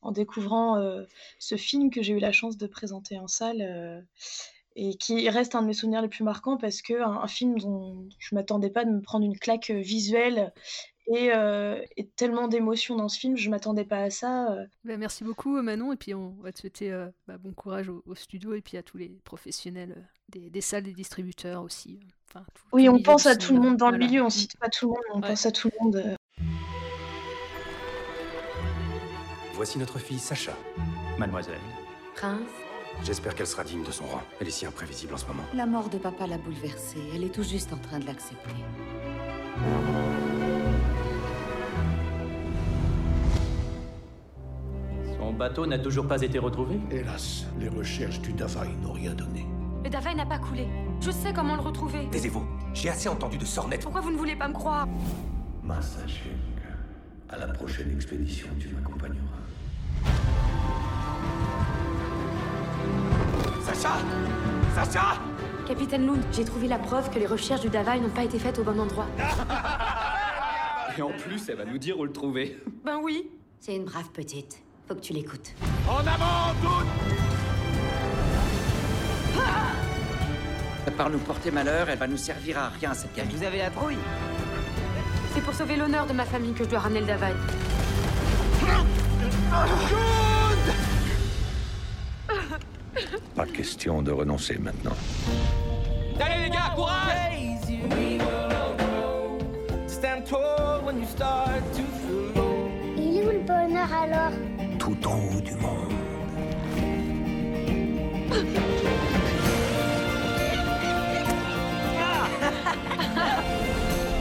en 0.02 0.12
découvrant 0.12 0.78
euh, 0.78 1.04
ce 1.38 1.56
film 1.56 1.90
que 1.90 2.02
j'ai 2.02 2.14
eu 2.14 2.18
la 2.18 2.32
chance 2.32 2.56
de 2.56 2.66
présenter 2.66 3.18
en 3.18 3.28
salle 3.28 3.60
euh, 3.60 4.00
et 4.74 4.96
qui 4.96 5.28
reste 5.28 5.54
un 5.54 5.62
de 5.62 5.66
mes 5.66 5.74
souvenirs 5.74 6.02
les 6.02 6.08
plus 6.08 6.24
marquants 6.24 6.56
parce 6.56 6.80
que 6.80 7.02
un, 7.02 7.26
film 7.26 7.58
dont 7.58 8.08
je 8.18 8.34
m'attendais 8.34 8.70
pas 8.70 8.84
de 8.84 8.90
me 8.90 9.02
prendre 9.02 9.26
une 9.26 9.38
claque 9.38 9.70
visuelle 9.70 10.52
et, 11.10 11.30
tellement 12.16 12.48
d'émotions 12.48 12.94
dans 12.94 13.08
ce 13.08 13.18
film, 13.18 13.36
je 13.36 13.48
m'attendais 13.48 13.86
pas 13.86 14.02
à 14.02 14.10
ça. 14.10 14.54
Ben, 14.84 14.98
merci 14.98 15.24
beaucoup 15.24 15.60
Manon 15.62 15.92
et 15.92 15.96
puis 15.96 16.14
on 16.14 16.36
va 16.42 16.52
te 16.52 16.60
souhaiter 16.60 16.90
bah, 17.26 17.38
bon 17.38 17.52
courage 17.52 17.88
au, 17.88 18.14
studio 18.14 18.54
et 18.54 18.60
puis 18.60 18.76
à 18.76 18.82
tous 18.82 18.98
les 18.98 19.18
professionnels 19.24 20.06
des, 20.28 20.60
salles, 20.60 20.84
des 20.84 20.92
distributeurs 20.92 21.62
aussi. 21.62 21.98
oui, 22.72 22.88
on 22.88 23.02
pense 23.02 23.26
à 23.26 23.36
tout 23.36 23.54
le 23.54 23.60
monde 23.60 23.78
dans 23.78 23.90
le 23.90 23.98
milieu, 23.98 24.22
on 24.22 24.30
cite 24.30 24.58
pas 24.58 24.68
tout 24.68 24.86
le 24.86 24.90
monde, 24.90 25.24
on 25.24 25.28
pense 25.28 25.46
à 25.46 25.50
tout 25.50 25.70
le 25.72 25.84
monde. 25.84 26.17
Voici 29.58 29.76
notre 29.76 29.98
fille 29.98 30.20
Sacha. 30.20 30.52
Mademoiselle. 31.18 31.58
Prince 32.14 32.48
J'espère 33.02 33.34
qu'elle 33.34 33.48
sera 33.48 33.64
digne 33.64 33.82
de 33.82 33.90
son 33.90 34.06
rang. 34.06 34.22
Elle 34.40 34.46
est 34.46 34.52
si 34.52 34.64
imprévisible 34.64 35.12
en 35.14 35.16
ce 35.16 35.26
moment. 35.26 35.42
La 35.52 35.66
mort 35.66 35.88
de 35.88 35.98
papa 35.98 36.28
l'a 36.28 36.38
bouleversée. 36.38 37.00
Elle 37.12 37.24
est 37.24 37.34
tout 37.34 37.42
juste 37.42 37.72
en 37.72 37.76
train 37.76 37.98
de 37.98 38.06
l'accepter. 38.06 38.54
Son 45.18 45.32
bateau 45.32 45.66
n'a 45.66 45.80
toujours 45.80 46.06
pas 46.06 46.22
été 46.22 46.38
retrouvé? 46.38 46.78
Hélas, 46.92 47.46
les 47.58 47.68
recherches 47.68 48.20
du 48.20 48.32
Davaï 48.32 48.68
n'ont 48.80 48.92
rien 48.92 49.12
donné. 49.12 49.44
Le 49.82 49.90
Davaï 49.90 50.14
n'a 50.14 50.26
pas 50.26 50.38
coulé. 50.38 50.68
Je 51.00 51.10
sais 51.10 51.32
comment 51.32 51.56
le 51.56 51.62
retrouver. 51.62 52.06
Taisez-vous. 52.12 52.46
J'ai 52.74 52.90
assez 52.90 53.08
entendu 53.08 53.36
de 53.38 53.44
sornettes. 53.44 53.82
Pourquoi 53.82 54.02
vous 54.02 54.12
ne 54.12 54.18
voulez 54.18 54.36
pas 54.36 54.46
me 54.46 54.54
croire? 54.54 54.86
Massachek, 55.64 56.30
à 57.28 57.38
la 57.38 57.48
prochaine 57.48 57.90
expédition, 57.90 58.46
tu 58.60 58.68
m'accompagneras. 58.68 59.27
Sacha 63.74 63.98
Sacha 64.74 65.20
Capitaine 65.66 66.06
Lund, 66.06 66.22
j'ai 66.32 66.44
trouvé 66.44 66.68
la 66.68 66.78
preuve 66.78 67.10
que 67.10 67.18
les 67.18 67.26
recherches 67.26 67.60
du 67.60 67.68
Davaï 67.68 68.00
n'ont 68.00 68.08
pas 68.08 68.24
été 68.24 68.38
faites 68.38 68.58
au 68.58 68.64
bon 68.64 68.80
endroit. 68.80 69.06
Et 70.96 71.02
en 71.02 71.10
plus, 71.10 71.46
elle 71.50 71.56
va 71.56 71.66
nous 71.66 71.76
dire 71.76 71.98
où 71.98 72.04
le 72.04 72.12
trouver. 72.12 72.58
Ben 72.82 72.98
oui. 73.02 73.28
C'est 73.60 73.76
une 73.76 73.84
brave 73.84 74.08
petite. 74.10 74.62
Faut 74.88 74.94
que 74.94 75.00
tu 75.00 75.12
l'écoutes. 75.12 75.52
En 75.86 75.98
avant, 75.98 76.54
toutes 76.62 76.86
À 80.86 80.90
part 80.90 81.10
nous 81.10 81.18
porter 81.18 81.50
malheur, 81.50 81.90
elle 81.90 81.98
va 81.98 82.06
nous 82.06 82.16
servir 82.16 82.58
à 82.58 82.70
rien, 82.70 82.94
cette 82.94 83.14
gamine. 83.14 83.36
Vous 83.36 83.44
avez 83.44 83.58
la 83.58 83.70
C'est 85.34 85.42
pour 85.42 85.52
sauver 85.52 85.76
l'honneur 85.76 86.06
de 86.06 86.14
ma 86.14 86.24
famille 86.24 86.54
que 86.54 86.64
je 86.64 86.70
dois 86.70 86.78
ramener 86.78 87.00
le 87.00 87.06
Davaï. 87.06 87.34
Pas 93.34 93.46
question 93.46 94.02
de 94.02 94.10
renoncer 94.10 94.58
maintenant. 94.58 94.96
Allez 96.20 96.44
les 96.44 96.50
gars, 96.50 96.72
courage 96.74 97.28
Il 102.96 103.16
est 103.16 103.24
où 103.24 103.30
le 103.30 103.40
bonheur 103.40 103.88
alors 104.02 104.32
Tout 104.78 105.06
en 105.06 105.18
haut 105.18 105.40
du 105.40 105.54
monde. 105.54 105.92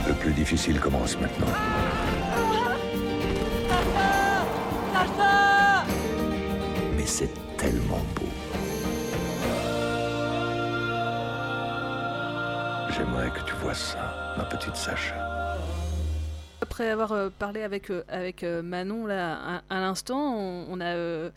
Le 0.08 0.13
plus 0.13 0.32
difficile 0.34 0.80
commence 0.80 1.20
maintenant. 1.20 1.48
Mais 6.96 7.06
c'est 7.06 7.30
tellement 7.58 8.04
beau. 8.16 8.46
J'aimerais 12.97 13.29
que 13.29 13.45
tu 13.45 13.53
vois 13.57 13.75
ça, 13.75 14.33
ma 14.39 14.45
petite 14.45 14.75
Sacha. 14.75 15.15
Après 16.62 16.89
avoir 16.89 17.12
euh, 17.12 17.29
parlé 17.29 17.62
avec, 17.62 17.91
euh, 17.91 18.03
avec 18.07 18.41
euh, 18.41 18.63
Manon 18.63 19.05
là, 19.05 19.38
à, 19.38 19.63
à 19.69 19.79
l'instant, 19.81 20.36
on, 20.36 20.65
on 20.67 20.81
a 20.81 20.95
euh, 20.95 21.29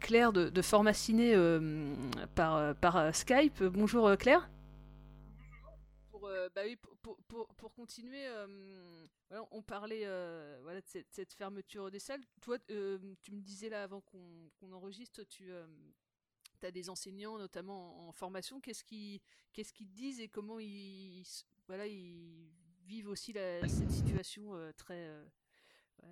Claire 0.00 0.32
de, 0.32 0.48
de 0.48 0.62
Formaciné 0.62 1.32
euh, 1.32 1.94
par, 2.34 2.74
par 2.74 3.14
Skype. 3.14 3.62
Bonjour 3.62 4.16
Claire. 4.16 4.50
Pour, 6.10 6.26
euh, 6.26 6.48
bah 6.52 6.62
oui, 6.64 6.76
pour, 7.02 7.16
pour, 7.56 7.72
continuer, 7.72 8.26
euh, 8.26 8.48
voilà, 9.30 9.44
on 9.52 9.62
parlait 9.62 10.02
euh, 10.06 10.58
voilà, 10.64 10.80
de 10.80 10.86
cette, 10.88 11.06
cette 11.12 11.32
fermeture 11.34 11.88
des 11.92 12.00
salles. 12.00 12.22
Toi, 12.40 12.58
euh, 12.72 12.98
tu 13.22 13.30
me 13.30 13.40
disais 13.40 13.68
là 13.68 13.84
avant 13.84 14.00
qu'on 14.00 14.50
qu'on 14.58 14.72
enregistre, 14.72 15.22
tu 15.22 15.52
as 16.64 16.70
des 16.70 16.88
enseignants 16.88 17.38
notamment 17.38 18.08
en, 18.08 18.12
formation. 18.12 18.60
Qu'est-ce 18.60 18.84
qu'ils 18.84 19.20
te 19.52 19.94
disent 19.94 20.20
et 20.20 20.28
comment 20.28 20.58
ils, 20.58 21.22
vivent 22.86 23.08
aussi 23.08 23.34
cette 23.66 23.90
situation 23.90 24.54
euh, 24.54 24.70
très. 24.76 24.94
euh, 24.94 25.24
euh. 26.04 26.06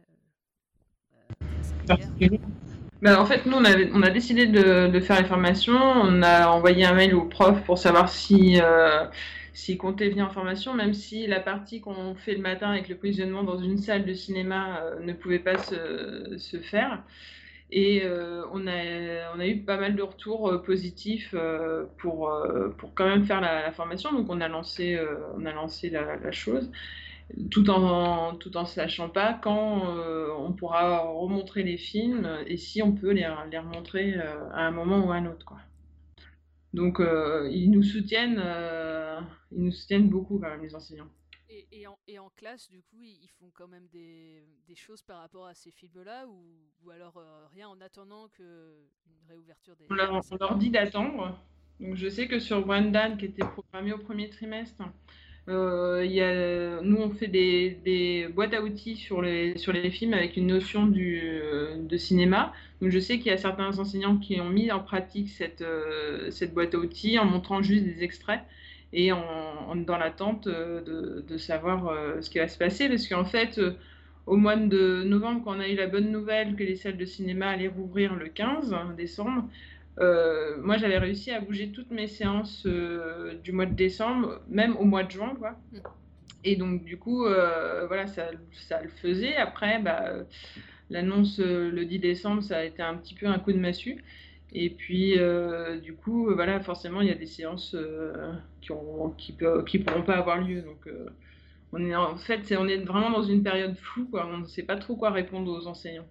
Ben, 3.01 3.17
en 3.17 3.27
fait, 3.27 3.47
nous, 3.47 3.57
on, 3.57 4.03
a 4.03 4.11
décidé 4.11 4.47
de, 4.47 5.01
faire 5.01 5.21
les 5.21 5.29
formations. 5.29 5.77
On 5.77 6.23
a 6.23 6.49
envoyé 6.49 6.85
un 6.85 6.95
mail 6.95 7.15
aux 7.15 7.27
profs 7.27 7.63
pour 7.65 7.79
savoir 7.79 8.09
si, 8.09 8.59
s'ils 9.53 9.77
comptaient 9.77 10.09
venir 10.09 10.27
en 10.27 10.31
formation, 10.31 10.73
même 10.73 10.95
si 10.95 11.27
la 11.27 11.41
partie 11.41 11.83
qu'on 11.83 12.15
fait 12.15 12.35
le 12.35 12.41
matin 12.41 12.71
avec 12.71 12.89
le 12.89 12.97
positionnement 12.97 13.43
dans 13.43 13.59
une 13.59 13.77
salle 13.77 14.07
de 14.07 14.15
cinéma 14.15 14.81
ne 15.03 15.13
pouvait 15.13 15.39
pas 15.39 15.59
se 15.59 16.59
faire. 16.63 17.03
Et 17.77 18.03
euh, 18.05 18.45
on, 18.53 18.69
a, 18.69 19.47
eu 19.49 19.63
pas 19.63 19.77
mal 19.77 19.97
de 19.97 20.03
retours 20.03 20.49
euh, 20.49 20.63
positifs 20.63 21.35
euh, 21.35 21.87
pour, 21.99 22.33
pour 22.79 22.95
quand 22.95 23.05
même 23.05 23.25
faire 23.25 23.41
la, 23.41 23.73
formation. 23.73 24.13
Donc, 24.13 24.31
on 24.31 24.41
a 24.41 24.47
lancé, 24.47 24.97
on 25.37 25.45
a 25.45 25.53
lancé 25.53 25.91
la, 25.91 26.31
chose 26.31 26.71
tout 27.51 27.71
en 27.71 28.37
tout 28.37 28.55
en 28.59 28.67
sachant 28.67 29.09
pas 29.09 29.33
quand 29.43 29.83
on 30.39 30.53
pourra 30.53 30.99
remontrer 31.01 31.63
les 31.63 31.79
films 31.79 32.29
et 32.47 32.59
si 32.59 32.83
on 32.83 32.93
peut 32.93 33.13
les, 33.13 33.27
les 33.51 33.59
remontrer 33.59 34.15
à 34.53 34.61
un 34.67 34.71
moment 34.71 35.07
ou 35.07 35.11
à 35.11 35.17
un 35.17 35.27
autre 35.27 35.45
quoi. 35.47 35.57
Donc 36.75 37.01
ils 37.51 37.71
nous 37.71 37.83
soutiennent 37.83 38.43
ils 39.53 39.65
nous 39.65 39.73
soutiennent 39.73 40.11
beaucoup 40.11 40.39
quand 40.39 40.51
même 40.51 40.63
les 40.63 40.75
enseignants. 40.75 41.09
Et, 41.57 41.69
et, 41.71 41.87
en, 41.87 41.97
et 42.09 42.19
en 42.19 42.31
classe, 42.31 42.69
du 42.69 42.83
coup, 42.83 43.01
ils 43.05 43.19
ils 43.23 43.31
font 43.39 43.49
quand 43.55 43.69
même 43.69 43.87
des, 43.93 44.43
des 44.67 44.75
choses 44.75 45.03
par 45.03 45.21
rapport 45.21 45.47
à 45.47 45.55
ces 45.55 45.71
films-là 45.71 46.27
ou, 46.27 46.43
ou 46.83 46.91
alors 46.91 47.17
euh, 47.17 47.47
rien 47.55 47.69
en 47.69 47.81
attendant 47.81 48.29
que 48.37 48.43
une 49.07 49.29
réouverture 49.29 49.77
des. 49.77 49.87
On 49.89 49.95
leur, 49.95 50.21
on 50.33 50.37
leur 50.37 50.57
dit 50.57 50.71
d'attendre. 50.71 51.39
Donc 51.79 51.95
je 51.95 52.09
sais 52.09 52.27
que 52.27 52.41
sur 52.41 52.67
Wandan 52.67 53.17
qui 53.17 53.27
était 53.27 53.47
programmé 53.47 53.93
au 53.93 53.99
premier 53.99 54.31
trimestre, 54.31 54.83
euh, 55.49 56.03
il 56.05 56.13
y 56.13 56.23
a, 56.23 56.81
nous 56.83 56.97
on 56.97 57.11
fait 57.11 57.29
des, 57.29 57.79
des 57.85 58.27
boîtes 58.35 58.55
à 58.55 58.61
outils 58.63 58.97
sur 58.97 59.23
les, 59.23 59.57
sur 59.57 59.73
les 59.73 59.91
films 59.91 60.15
avec 60.15 60.37
une 60.37 60.49
notion 60.49 60.87
du, 60.89 61.21
euh, 61.23 61.77
de 61.77 61.97
cinéma. 61.97 62.53
Donc 62.81 62.91
je 62.91 62.99
sais 62.99 63.19
qu'il 63.19 63.29
y 63.29 63.35
a 63.35 63.39
certains 63.39 63.79
enseignants 63.79 64.19
qui 64.19 64.41
ont 64.41 64.51
mis 64.51 64.73
en 64.73 64.81
pratique 64.81 65.29
cette, 65.29 65.65
cette 66.31 66.53
boîte 66.53 66.75
à 66.75 66.79
outils 66.79 67.17
en 67.19 67.27
montrant 67.27 67.63
juste 67.63 67.85
des 67.85 68.03
extraits 68.03 68.41
et 68.95 69.13
en, 69.13 69.19
en- 69.21 69.77
dans 69.77 69.99
l'attente 69.99 70.47
euh, 70.49 70.83
de, 70.83 71.23
de 71.29 71.39
savoir 71.39 71.89
euh, 71.89 72.23
ce 72.23 72.31
qui 72.31 72.39
va 72.39 72.49
se 72.49 72.59
passer 72.59 72.89
parce 72.89 73.09
qu'en 73.09 73.27
fait 73.27 73.59
euh, 73.59 73.73
au 74.27 74.37
mois 74.39 74.57
de 74.57 75.05
novembre, 75.05 75.43
quand 75.45 75.57
on 75.57 75.61
a 75.61 75.69
eu 75.69 75.77
la 75.77 75.87
bonne 75.89 76.11
nouvelle 76.13 76.57
que 76.57 76.65
les 76.65 76.77
salles 76.77 76.97
de 76.99 77.05
cinéma 77.07 77.51
allaient 77.51 77.69
rouvrir 77.69 78.15
le 78.17 78.29
15 78.29 78.75
décembre, 78.97 79.49
euh, 80.01 80.57
moi 80.63 80.79
j'avais 80.79 80.99
réussi 80.99 81.31
à 81.33 81.41
bouger 81.41 81.71
toutes 81.71 81.91
mes 81.91 82.09
séances 82.09 82.65
euh, 82.67 83.35
du 83.45 83.53
mois 83.53 83.67
de 83.67 83.75
décembre, 83.75 84.41
même 84.49 84.77
au 84.79 84.85
mois 84.85 85.05
de 85.05 85.11
juin, 85.11 85.35
quoi. 85.39 85.57
Et 86.45 86.57
donc 86.57 86.85
du 86.85 86.99
coup, 86.99 87.27
euh, 87.27 87.87
voilà, 87.87 88.07
ça, 88.07 88.31
ça 88.53 88.83
le 88.83 88.89
faisait. 88.91 89.37
Après, 89.37 89.81
bah, 89.81 90.13
l'annonce 90.91 91.39
le 91.41 91.85
10 91.85 91.99
décembre, 92.01 92.43
ça 92.43 92.59
a 92.59 92.65
été 92.65 92.83
un 92.83 92.97
petit 92.97 93.15
peu 93.15 93.27
un 93.27 93.39
coup 93.39 93.53
de 93.53 93.59
massue. 93.59 94.05
Et 94.53 94.71
puis, 94.71 95.17
du 95.83 95.95
coup, 95.95 96.33
voilà, 96.35 96.61
forcément, 96.61 97.01
il 97.01 97.09
y 97.09 97.13
a 97.13 97.15
des 97.17 97.27
séances 97.27 97.77
qui 98.65 98.73
ont, 98.73 99.11
qui, 99.19 99.33
peut- 99.33 99.65
qui 99.65 99.79
pourront 99.81 100.03
pas 100.05 100.17
avoir 100.17 100.39
lieu. 100.41 100.63
Donc, 100.63 100.87
euh, 100.89 101.07
on 101.73 101.85
est 101.85 101.95
en 101.97 102.17
fait, 102.19 102.55
on 102.59 102.69
est 102.69 102.79
vraiment 102.79 103.11
dans 103.11 103.25
une 103.25 103.43
période 103.45 103.77
floue, 103.77 104.09
quoi. 104.11 104.27
On 104.27 104.39
ne 104.39 104.47
sait 104.47 104.65
pas 104.65 104.77
trop 104.79 104.97
quoi 104.97 105.11
répondre 105.13 105.51
aux 105.53 105.67
enseignants. 105.69 106.07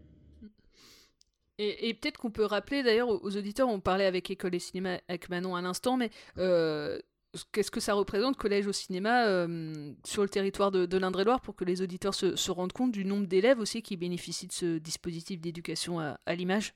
Et, 1.60 1.90
et 1.90 1.94
peut-être 1.94 2.18
qu'on 2.18 2.32
peut 2.32 2.46
rappeler 2.46 2.82
d'ailleurs 2.84 3.10
aux, 3.10 3.38
auditeurs, 3.38 3.70
on 3.70 3.80
parlait 3.80 4.06
avec 4.06 4.30
École 4.32 4.56
et 4.56 4.60
Cinéma 4.60 5.00
avec 5.08 5.30
Manon 5.30 5.56
à 5.56 5.62
l'instant, 5.62 5.98
mais 5.98 6.10
euh, 6.40 7.00
qu'est-ce 7.52 7.70
que 7.72 7.80
ça 7.80 7.94
représente, 7.94 8.38
collège 8.38 8.66
au 8.68 8.72
cinéma, 8.72 9.28
euh, 9.28 9.94
sur 10.04 10.24
le 10.24 10.30
territoire 10.30 10.72
de, 10.72 10.86
de 10.88 10.98
l'Indre-et-Loire, 10.98 11.42
pour 11.42 11.56
que 11.56 11.64
les 11.64 11.82
auditeurs 11.84 12.16
se, 12.16 12.36
se 12.36 12.52
rendent 12.52 12.74
compte 12.74 12.92
du 12.92 13.06
nombre 13.06 13.28
d'élèves 13.28 13.60
aussi 13.60 13.84
qui 13.84 13.98
bénéficient 13.98 14.48
de 14.48 14.54
ce 14.54 14.78
dispositif 14.80 15.42
d'éducation 15.42 16.00
à, 16.00 16.20
à 16.26 16.34
l'image? 16.36 16.74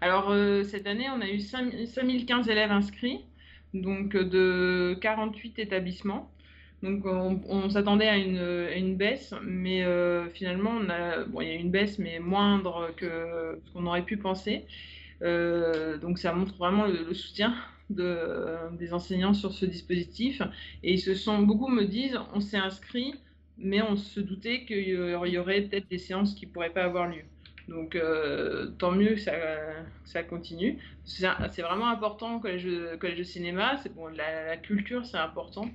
Alors, 0.00 0.30
euh, 0.30 0.64
cette 0.64 0.86
année, 0.86 1.08
on 1.10 1.20
a 1.20 1.28
eu 1.28 1.40
5 1.40 1.72
5015 1.86 2.48
élèves 2.48 2.70
inscrits, 2.72 3.24
donc 3.74 4.14
euh, 4.14 4.24
de 4.24 4.98
48 5.00 5.58
établissements. 5.58 6.30
Donc, 6.82 7.06
on, 7.06 7.68
s'attendait 7.70 8.06
à 8.06 8.16
une, 8.16 8.96
baisse, 8.96 9.34
mais 9.42 9.82
euh, 9.82 10.28
finalement, 10.30 10.70
on 10.80 10.88
a, 10.88 11.24
bon, 11.24 11.40
il 11.40 11.48
y 11.48 11.50
a 11.50 11.54
une 11.54 11.72
baisse, 11.72 11.98
mais 11.98 12.20
moindre 12.20 12.92
que 12.96 13.60
ce 13.64 13.72
qu'on 13.72 13.84
aurait 13.86 14.04
pu 14.04 14.16
penser. 14.16 14.64
Euh, 15.22 15.98
donc, 15.98 16.20
ça 16.20 16.32
montre 16.32 16.56
vraiment 16.56 16.86
le, 16.86 17.12
soutien 17.14 17.52
de, 17.90 18.76
des 18.78 18.92
enseignants 18.92 19.34
sur 19.34 19.52
ce 19.52 19.66
dispositif. 19.66 20.40
Et 20.84 20.92
ils 20.92 21.16
sont, 21.16 21.42
beaucoup 21.42 21.66
me 21.66 21.84
disent, 21.84 22.16
on 22.32 22.38
s'est 22.38 22.58
inscrit, 22.58 23.12
mais 23.58 23.82
on 23.82 23.96
se 23.96 24.20
doutait 24.20 24.64
qu'il 24.64 24.88
y 24.88 25.38
aurait 25.38 25.62
peut-être 25.62 25.88
des 25.90 25.98
séances 25.98 26.36
qui 26.36 26.46
ne 26.46 26.52
pourraient 26.52 26.70
pas 26.70 26.84
avoir 26.84 27.08
lieu. 27.08 27.24
Donc, 27.68 27.96
euh, 27.96 28.70
tant 28.78 28.92
mieux 28.92 29.14
que 29.14 29.20
ça, 29.20 29.32
continue. 30.24 30.82
C'est 31.04 31.62
vraiment 31.62 31.88
important 31.88 32.36
au 32.36 32.40
collège, 32.40 32.64
de- 32.64 32.96
cinéma. 33.24 33.76
Bon, 33.94 34.08
la, 34.08 34.46
la 34.46 34.56
culture, 34.56 35.04
c'est 35.06 35.18
important. 35.18 35.74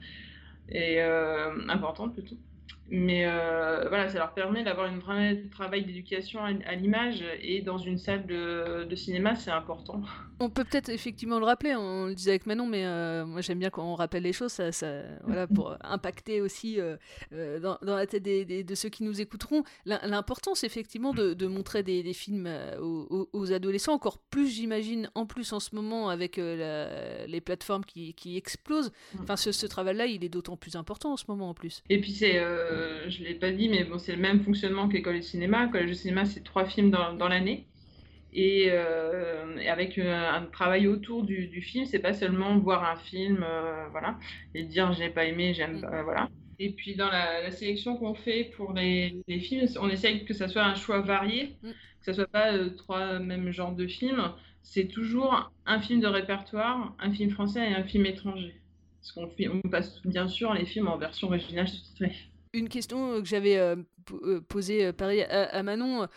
Et 0.70 1.02
euh, 1.02 1.68
importante 1.70 2.14
plutôt. 2.14 2.38
Mais 2.90 3.26
euh, 3.26 3.88
voilà, 3.88 4.10
ça 4.10 4.20
leur 4.20 4.34
permet 4.34 4.64
d'avoir 4.64 4.92
un 4.92 5.00
vrai 5.00 5.44
travail 5.52 5.84
d'éducation 5.86 6.42
à, 6.42 6.50
à 6.68 6.76
l'image 6.76 7.24
et 7.42 7.62
dans 7.62 7.78
une 7.78 7.98
salle 7.98 8.26
de, 8.28 8.84
de 8.84 8.96
cinéma, 8.96 9.36
c'est 9.36 9.52
important. 9.52 10.02
On 10.40 10.50
peut 10.50 10.64
peut-être 10.66 10.90
effectivement 10.90 11.40
le 11.40 11.46
rappeler, 11.46 11.74
on 11.76 12.08
le 12.08 12.16
disait 12.16 12.32
avec 12.32 12.46
Manon, 12.46 12.68
mais 12.68 12.86
euh, 12.86 13.26
moi 13.26 13.40
j'aime 13.42 13.60
bien 13.60 13.70
quand 13.70 13.84
on 13.90 13.96
rappelle 13.96 14.24
les 14.24 14.34
choses, 14.34 14.52
ça, 14.52 14.72
ça- 14.74 15.04
voilà, 15.24 15.48
pour 15.48 15.78
impacter 15.82 16.42
aussi 16.42 16.80
euh, 16.82 16.98
euh, 17.32 17.60
dans, 17.60 17.78
dans 17.82 17.96
la 17.96 18.06
tête 18.06 18.24
des- 18.24 18.44
des- 18.44 18.64
de 18.64 18.76
ceux 18.76 18.90
qui 18.90 19.04
nous 19.04 19.22
écouteront. 19.22 19.64
L'im- 19.86 20.02
L'importance 20.04 20.64
effectivement 20.66 21.14
de, 21.14 21.34
de 21.34 21.48
montrer 21.48 21.82
des, 21.84 22.04
des 22.04 22.14
films 22.14 22.46
euh, 22.48 22.78
aux, 22.80 23.54
adolescents, 23.54 23.94
encore 23.94 24.18
plus 24.18 24.48
j'imagine, 24.50 25.10
en 25.16 25.26
plus 25.26 25.54
en 25.54 25.60
ce 25.62 25.74
moment 25.76 26.10
avec 26.10 26.38
euh, 26.38 26.58
la- 27.22 27.28
les 27.28 27.42
plateformes 27.42 27.86
qui, 27.86 28.14
qui 28.14 28.36
explosent. 28.36 28.92
Enfin, 29.22 29.38
ce, 29.38 29.52
ce 29.54 29.66
travail-là, 29.66 30.06
il 30.08 30.24
est 30.26 30.30
d'autant 30.30 30.58
plus 30.58 30.76
important 30.76 31.14
en 31.14 31.18
ce 31.18 31.26
moment 31.30 31.50
en 31.50 31.54
plus. 31.54 31.84
Et 31.90 32.02
puis 32.02 32.12
c'est, 32.12 32.38
euh, 32.74 33.10
je 33.10 33.24
l'ai 33.24 33.36
pas 33.36 33.52
dit, 33.52 33.70
mais 33.70 33.84
bon, 33.84 33.98
c'est 34.00 34.16
le 34.16 34.22
même 34.22 34.42
fonctionnement 34.42 34.88
qu'École 34.90 35.18
de 35.18 35.22
cinéma. 35.22 35.68
Collège 35.68 35.90
de 35.90 35.94
cinéma, 35.96 36.26
c'est 36.26 36.44
trois 36.44 36.66
films 36.66 36.92
dans, 36.92 37.14
dans 37.14 37.28
l'année. 37.28 37.68
Et, 38.36 38.70
euh, 38.72 39.58
et 39.58 39.70
avec 39.70 39.98
un, 40.00 40.34
un 40.34 40.46
travail 40.48 40.88
autour 40.88 41.24
du, 41.24 41.48
du 41.48 41.62
film, 41.62 41.86
c'est 41.86 42.00
pas 42.00 42.14
seulement 42.14 42.58
voir 42.58 42.84
un 42.84 42.96
film, 42.96 43.44
euh, 43.44 43.88
voilà, 43.92 44.18
et 44.56 44.64
dire 44.64 44.92
j'ai 44.94 45.10
pas 45.10 45.26
aimé, 45.26 45.54
j'aime 45.54 45.82
pas, 45.82 46.02
voilà. 46.04 46.30
Et 46.58 46.72
puis 46.72 46.96
dans 46.96 47.10
la, 47.10 47.44
la 47.44 47.52
sélection 47.52 47.96
qu'on 47.98 48.16
fait 48.16 48.46
pour 48.56 48.74
les, 48.74 49.22
les 49.28 49.40
films, 49.40 49.68
on 49.80 49.90
essaye 49.90 50.26
que 50.26 50.34
ça 50.34 50.48
soit 50.48 50.64
un 50.64 50.76
choix 50.76 51.02
varié, 51.02 51.58
que 51.62 52.06
ça 52.06 52.14
soit 52.14 52.28
pas 52.28 52.54
euh, 52.54 52.70
trois 52.72 53.20
mêmes 53.20 53.52
genres 53.52 53.76
de 53.76 53.88
films. 53.88 54.34
C'est 54.64 54.88
toujours 54.88 55.52
un 55.66 55.80
film 55.82 56.00
de 56.00 56.08
répertoire, 56.08 56.96
un 57.00 57.12
film 57.14 57.30
français 57.30 57.70
et 57.70 57.76
un 57.76 57.84
film 57.84 58.06
étranger. 58.06 58.56
Parce 59.00 59.12
qu'on 59.12 59.30
on 59.54 59.70
passe 59.70 60.02
bien 60.06 60.28
sûr 60.28 60.54
les 60.54 60.66
films 60.66 60.88
en 60.88 60.98
version 60.98 61.28
originale 61.28 61.68
sous-titrée. 61.68 62.33
Une 62.54 62.70
question 62.70 63.14
euh, 63.14 63.22
que 63.22 63.28
j'avais 63.28 63.58
euh, 63.58 63.76
euh, 64.12 64.40
posée 64.48 64.94
pareil 64.94 65.24
à, 65.24 65.64
Manon, 65.64 66.08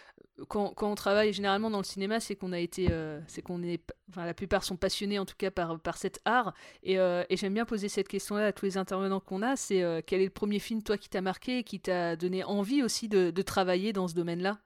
quand, 0.49 0.75
on 0.83 0.95
travaille 0.95 1.33
généralement 1.33 1.71
dans 1.71 1.79
le 1.79 1.85
cinéma, 1.85 2.21
c'est 2.21 2.37
qu'on 2.37 2.53
a 2.53 2.59
été, 2.59 2.89
c'est 3.27 3.41
qu'on 3.41 3.63
est, 3.63 3.81
enfin 4.11 4.27
la 4.27 4.35
plupart 4.35 4.65
sont 4.65 4.77
passionnés 4.77 5.19
en 5.19 5.25
tout 5.25 5.37
cas 5.39 5.51
par 5.51 5.97
cet 5.97 6.21
art. 6.27 6.53
Et, 6.83 6.99
j'aime 7.31 7.55
bien 7.55 7.65
poser 7.65 7.89
cette 7.89 8.09
question-là 8.09 8.49
à 8.49 8.53
tous 8.53 8.67
les 8.67 8.77
intervenants 8.77 9.21
qu'on 9.21 9.41
a. 9.41 9.57
C'est 9.57 9.83
quel 10.07 10.21
est 10.21 10.25
le 10.25 10.31
premier 10.31 10.59
film 10.59 10.83
toi 10.83 10.99
qui 10.99 11.09
t'a 11.09 11.23
marqué 11.23 11.59
et 11.59 11.65
qui 11.65 11.81
t'a 11.81 12.17
donné 12.17 12.45
envie 12.45 12.83
aussi 12.83 13.09
de, 13.09 13.31
travailler 13.43 13.95
dans 13.95 14.09
ce 14.09 14.15
domaine-là? 14.15 14.59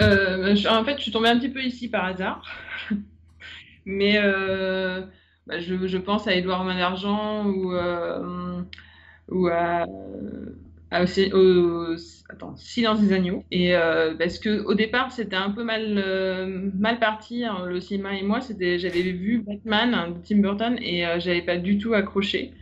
En 0.00 0.84
fait, 0.84 0.96
je 0.96 1.02
suis 1.02 1.12
tombée 1.12 1.28
un 1.28 1.38
petit 1.38 1.50
peu 1.50 1.62
ici 1.62 1.88
par 1.88 2.06
hasard, 2.06 2.44
mais 3.84 4.14
bah, 5.46 5.60
je, 5.60 5.98
pense 5.98 6.26
à 6.26 6.34
Édouard 6.34 6.64
Main 6.64 6.76
d'Argent 6.76 7.46
ou 7.46 7.72
ou 9.34 9.48
à 9.48 9.86
attends, 12.28 12.56
Silence 12.56 13.00
des 13.00 13.12
agneaux. 13.12 13.44
Et 13.50 13.74
euh, 13.74 14.14
parce 14.14 14.38
que 14.38 14.64
au 14.64 14.74
départ, 14.74 15.12
c'était 15.12 15.36
un 15.36 15.50
peu 15.50 15.64
mal, 15.64 16.02
euh, 16.04 16.70
mal 16.78 16.98
parti, 16.98 17.44
hein, 17.44 17.64
le 17.66 17.80
cinéma 17.80 18.16
et 18.16 18.22
moi. 18.22 18.40
C'était, 18.40 18.78
j'avais 18.78 19.02
vu 19.02 19.38
Batman 19.38 20.14
de 20.14 20.26
Tim 20.26 20.38
Burton 20.38 20.78
et 20.80 21.06
euh, 21.06 21.18
j'avais 21.18 21.42
pas 21.42 21.56
du 21.56 21.78
tout 21.78 21.94
accroché. 21.94 22.52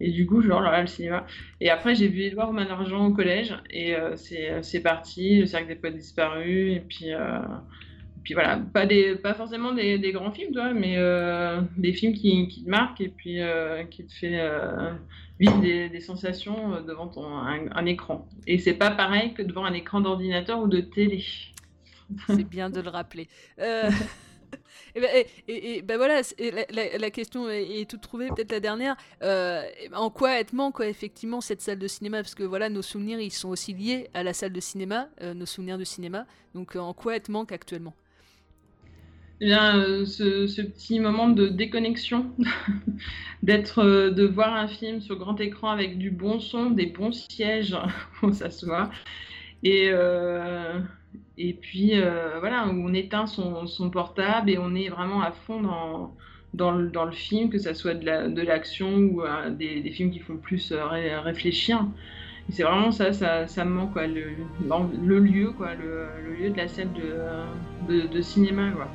Et 0.00 0.10
du 0.10 0.26
coup, 0.26 0.40
genre, 0.40 0.62
là, 0.62 0.80
le 0.80 0.86
cinéma. 0.86 1.26
Et 1.60 1.68
après, 1.68 1.94
j'ai 1.94 2.08
vu 2.08 2.22
Edouard 2.22 2.52
Main 2.52 2.64
d'Argent 2.64 3.06
au 3.06 3.12
collège 3.12 3.54
et 3.68 3.94
c'est, 4.16 4.62
c'est 4.62 4.80
parti, 4.80 5.40
Le 5.40 5.44
cercle 5.44 5.68
des 5.68 5.74
poètes 5.74 5.96
disparus. 5.96 6.74
Et 6.74 6.80
puis, 6.80 7.08
puis 8.22 8.34
voilà, 8.34 8.58
pas, 8.58 8.86
des, 8.86 9.16
pas 9.16 9.34
forcément 9.34 9.72
des, 9.72 10.12
grands 10.12 10.32
films, 10.32 10.52
toi, 10.52 10.72
mais 10.72 10.96
des 11.76 11.92
films 11.92 12.12
qui, 12.12 12.62
te 12.64 12.68
marquent 12.68 13.00
et 13.00 13.08
puis 13.08 13.40
qui 13.90 14.06
te 14.06 14.12
fait 14.12 14.38
vivre 15.40 15.60
des, 15.60 16.00
sensations 16.00 16.74
euh, 16.74 16.80
devant 16.82 17.08
ton, 17.08 17.26
un, 17.26 17.86
écran. 17.86 18.28
Et 18.46 18.58
c'est 18.58 18.74
pas 18.74 18.90
pareil 18.90 19.32
que 19.32 19.42
devant 19.42 19.64
un 19.64 19.72
écran 19.72 20.00
d'ordinateur 20.00 20.60
ou 20.60 20.68
de 20.68 20.80
télé. 20.80 21.24
C'est 22.26 22.48
bien 22.48 22.70
de 22.70 22.80
le 22.80 22.90
rappeler. 22.90 23.28
Euh... 23.58 23.90
Et, 25.46 25.82
ben 25.82 25.96
voilà, 25.96 26.22
la, 26.98 27.10
question 27.12 27.48
est, 27.48 27.88
toute 27.88 28.00
trouvée, 28.00 28.26
peut-être 28.26 28.50
la 28.50 28.58
dernière. 28.58 28.96
Euh, 29.22 29.62
en 29.94 30.10
quoi 30.10 30.42
te 30.42 30.56
manque, 30.56 30.80
effectivement, 30.80 31.40
cette 31.40 31.60
salle 31.60 31.78
de 31.78 31.86
cinéma? 31.86 32.18
Parce 32.18 32.34
que 32.34 32.42
voilà, 32.42 32.68
nos 32.68 32.82
souvenirs, 32.82 33.20
ils 33.20 33.30
sont 33.30 33.50
aussi 33.50 33.72
liés 33.72 34.10
à 34.12 34.24
la 34.24 34.32
salle 34.32 34.52
de 34.52 34.58
cinéma, 34.58 35.08
euh, 35.22 35.32
nos 35.32 35.46
souvenirs 35.46 35.78
de 35.78 35.84
cinéma. 35.84 36.26
Donc, 36.54 36.74
en 36.74 36.92
quoi 36.92 37.20
te 37.20 37.30
manque 37.30 37.52
actuellement? 37.52 37.94
Eh 39.42 39.54
euh, 39.54 40.04
ce, 40.04 40.60
petit 40.60 41.00
moment 41.00 41.28
de 41.28 41.48
déconnexion, 41.48 42.30
d'être, 43.42 43.82
euh, 43.82 44.10
de 44.10 44.26
voir 44.26 44.54
un 44.54 44.68
film 44.68 45.00
sur 45.00 45.16
grand 45.16 45.40
écran 45.40 45.70
avec 45.70 45.96
du 45.96 46.10
bon 46.10 46.40
son, 46.40 46.70
des 46.70 46.86
bons 46.86 47.12
sièges 47.12 47.74
se 48.32 48.66
voit, 48.66 48.90
et, 49.62 49.88
euh, 49.90 50.78
et 51.38 51.54
puis 51.54 51.94
voilà, 52.38 52.68
où 52.68 52.86
on 52.86 52.92
éteint 52.92 53.26
son, 53.26 53.90
portable 53.90 54.50
et 54.50 54.58
on 54.58 54.74
est 54.74 54.88
vraiment 54.88 55.22
à 55.22 55.32
fond 55.32 55.62
dans, 55.62 56.14
dans, 56.52 56.72
le, 56.72 56.90
dans 56.90 57.06
le 57.06 57.12
film, 57.12 57.48
que 57.48 57.58
ça 57.58 57.72
soit 57.72 57.94
de, 57.94 58.42
l'action 58.42 58.94
ou 58.94 59.22
des, 59.50 59.90
films 59.90 60.10
qui 60.10 60.18
font 60.18 60.36
plus 60.36 60.72
réfléchir. 60.72 61.86
C'est 62.50 62.62
vraiment 62.62 62.90
ça, 62.90 63.12
ça, 63.12 63.64
me 63.64 63.70
manque, 63.70 63.92
quoi, 63.92 64.06
le, 64.06 64.32
le 65.02 65.18
lieu, 65.18 65.52
quoi, 65.52 65.74
le, 65.74 66.34
lieu 66.36 66.50
de 66.50 66.56
la 66.56 66.68
scène 66.68 66.92
de, 66.92 67.92
de, 67.92 68.06
de 68.06 68.20
cinéma. 68.20 68.72
Quoi. 68.72 68.88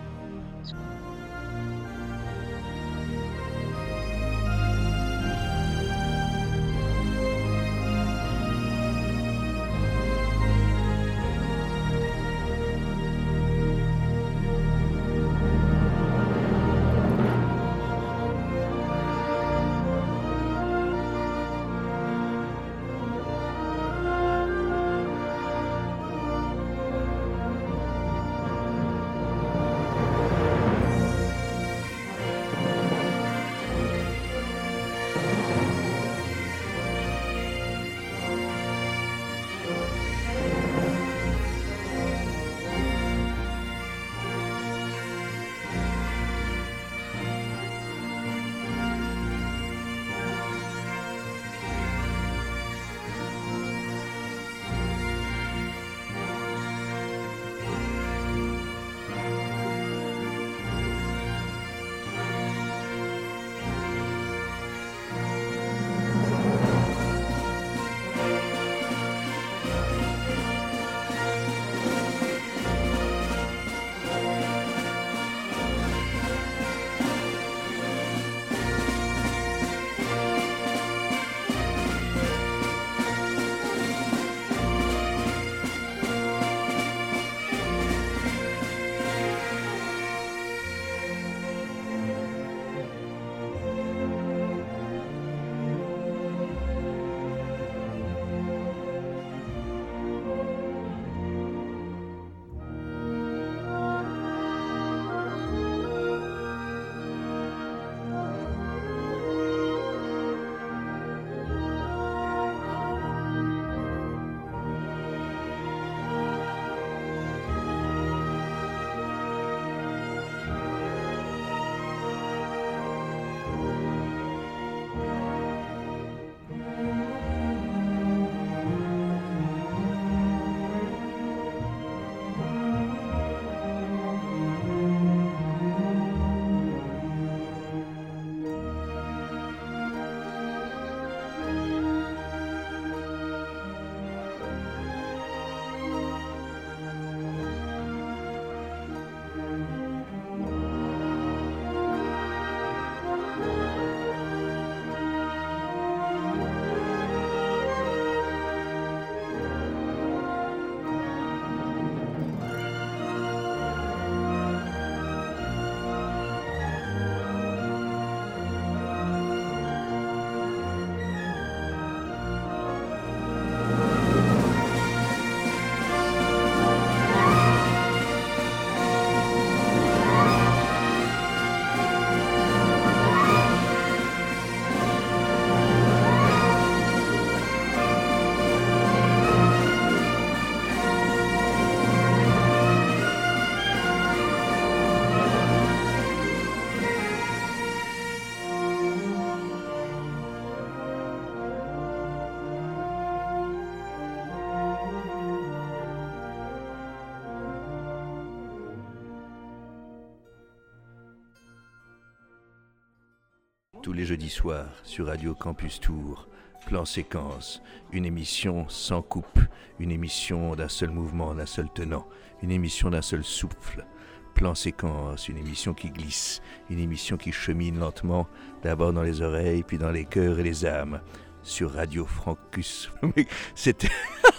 Tous 213.86 213.93
les 213.93 214.05
jeudis 214.05 214.31
soirs 214.31 214.65
sur 214.81 215.05
Radio 215.05 215.36
Campus 215.36 215.79
Tour. 215.79 216.27
Plan 216.65 216.86
séquence, 216.86 217.61
une 217.91 218.07
émission 218.07 218.67
sans 218.67 219.03
coupe, 219.03 219.39
une 219.77 219.91
émission 219.91 220.55
d'un 220.55 220.69
seul 220.69 220.89
mouvement, 220.89 221.36
d'un 221.36 221.45
seul 221.45 221.69
tenant, 221.71 222.07
une 222.41 222.49
émission 222.49 222.89
d'un 222.89 223.03
seul 223.03 223.23
souffle. 223.23 223.86
Plan 224.33 224.55
séquence, 224.55 225.29
une 225.29 225.38
émission 225.38 225.75
qui 225.75 225.91
glisse, 225.91 226.41
une 226.71 226.79
émission 226.79 227.15
qui 227.15 227.31
chemine 227.31 227.77
lentement, 227.77 228.27
d'abord 228.63 228.91
dans 228.91 229.03
les 229.03 229.21
oreilles, 229.21 229.61
puis 229.61 229.77
dans 229.77 229.91
les 229.91 230.05
cœurs 230.05 230.39
et 230.39 230.43
les 230.43 230.65
âmes, 230.65 230.99
sur 231.43 231.71
Radio 231.71 232.07
Francus. 232.07 232.89
C'était. 233.53 233.91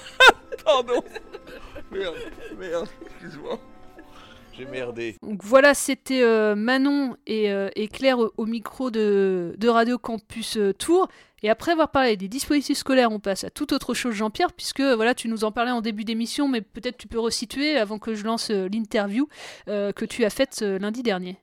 Pardon 0.65 1.05
Merde, 1.93 2.17
merde, 2.59 2.89
excuse-moi. 3.01 3.61
J'ai 4.57 4.65
merdé. 4.65 5.17
Donc 5.23 5.45
voilà, 5.45 5.75
c'était 5.75 6.23
euh, 6.23 6.55
Manon 6.55 7.17
et, 7.27 7.51
euh, 7.51 7.69
et 7.77 7.89
Claire 7.89 8.19
au, 8.19 8.33
au 8.37 8.47
micro 8.47 8.91
de, 8.91 9.55
de 9.59 9.69
Radio 9.69 9.99
Campus 9.99 10.57
euh, 10.57 10.73
Tours. 10.73 11.09
Et 11.43 11.51
après 11.51 11.73
avoir 11.73 11.91
parlé 11.91 12.17
des 12.17 12.29
dispositifs 12.29 12.79
scolaires, 12.79 13.13
on 13.13 13.21
passe 13.21 13.45
à 13.45 13.51
toute 13.51 13.73
autre 13.73 13.93
chose, 13.93 14.15
Jean-Pierre, 14.15 14.53
puisque 14.55 14.81
voilà, 14.81 15.15
tu 15.15 15.29
nous 15.29 15.45
en 15.45 15.53
parlais 15.53 15.71
en 15.71 15.83
début 15.83 16.05
d'émission, 16.05 16.49
mais 16.49 16.63
peut-être 16.63 16.97
tu 16.97 17.07
peux 17.07 17.21
resituer 17.21 17.77
avant 17.77 17.99
que 17.99 18.15
je 18.15 18.25
lance 18.25 18.51
euh, 18.51 18.69
l'interview 18.73 19.29
euh, 19.69 19.93
que 19.93 20.07
tu 20.07 20.25
as 20.25 20.31
faite 20.31 20.61
euh, 20.63 20.79
lundi 20.79 21.03
dernier. 21.03 21.37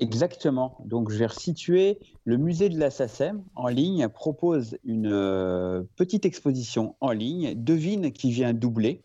Exactement. 0.00 0.78
Donc, 0.86 1.10
je 1.10 1.18
vais 1.18 1.26
resituer. 1.26 1.98
Le 2.24 2.38
musée 2.38 2.70
de 2.70 2.78
la 2.78 2.90
SACEM 2.90 3.44
en 3.54 3.68
ligne 3.68 4.08
propose 4.08 4.78
une 4.82 5.10
euh, 5.12 5.82
petite 5.96 6.24
exposition 6.24 6.96
en 7.00 7.12
ligne, 7.12 7.54
Devine 7.54 8.10
qui 8.10 8.32
vient 8.32 8.52
doubler. 8.52 9.04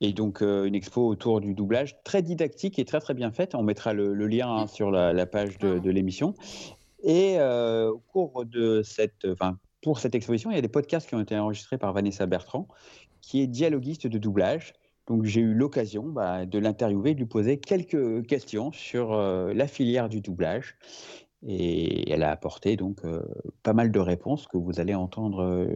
Et 0.00 0.12
donc, 0.12 0.42
euh, 0.42 0.64
une 0.64 0.74
expo 0.74 1.06
autour 1.08 1.40
du 1.40 1.54
doublage 1.54 1.96
très 2.04 2.22
didactique 2.22 2.78
et 2.78 2.84
très 2.84 3.00
très 3.00 3.14
bien 3.14 3.32
faite. 3.32 3.54
On 3.54 3.62
mettra 3.62 3.92
le, 3.92 4.14
le 4.14 4.26
lien 4.28 4.48
hein, 4.48 4.66
sur 4.66 4.90
la, 4.90 5.12
la 5.12 5.26
page 5.26 5.58
de, 5.58 5.78
de 5.78 5.90
l'émission. 5.90 6.34
Et 7.02 7.36
euh, 7.38 7.90
au 7.90 7.98
cours 7.98 8.44
de 8.44 8.82
cette, 8.82 9.26
enfin, 9.28 9.58
pour 9.82 9.98
cette 9.98 10.14
exposition, 10.14 10.50
il 10.50 10.54
y 10.54 10.58
a 10.58 10.62
des 10.62 10.68
podcasts 10.68 11.08
qui 11.08 11.14
ont 11.14 11.20
été 11.20 11.36
enregistrés 11.36 11.78
par 11.78 11.92
Vanessa 11.92 12.26
Bertrand, 12.26 12.68
qui 13.20 13.40
est 13.42 13.46
dialoguiste 13.46 14.06
de 14.06 14.18
doublage. 14.18 14.72
Donc 15.06 15.24
j'ai 15.24 15.40
eu 15.40 15.54
l'occasion 15.54 16.04
bah, 16.04 16.46
de 16.46 16.58
l'interviewer, 16.58 17.14
de 17.14 17.20
lui 17.20 17.26
poser 17.26 17.58
quelques 17.58 18.26
questions 18.26 18.70
sur 18.72 19.12
euh, 19.12 19.52
la 19.52 19.66
filière 19.66 20.08
du 20.08 20.20
doublage. 20.20 20.76
Et 21.46 22.10
elle 22.10 22.24
a 22.24 22.32
apporté 22.32 22.76
donc 22.76 23.02
pas 23.62 23.72
mal 23.72 23.92
de 23.92 24.00
réponses 24.00 24.48
que 24.48 24.56
vous 24.56 24.80
allez 24.80 24.96
entendre 24.96 25.68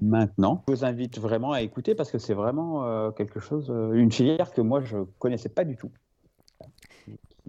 maintenant. 0.00 0.64
Je 0.68 0.74
vous 0.74 0.84
invite 0.84 1.18
vraiment 1.18 1.52
à 1.52 1.62
écouter 1.62 1.94
parce 1.94 2.10
que 2.10 2.18
c'est 2.18 2.34
vraiment 2.34 2.86
euh, 2.86 3.10
quelque 3.10 3.40
chose, 3.40 3.70
euh, 3.70 3.92
une 3.92 4.10
filière 4.10 4.52
que 4.52 4.60
moi 4.60 4.80
je 4.82 4.98
connaissais 5.18 5.48
pas 5.48 5.64
du 5.64 5.76
tout. 5.76 5.90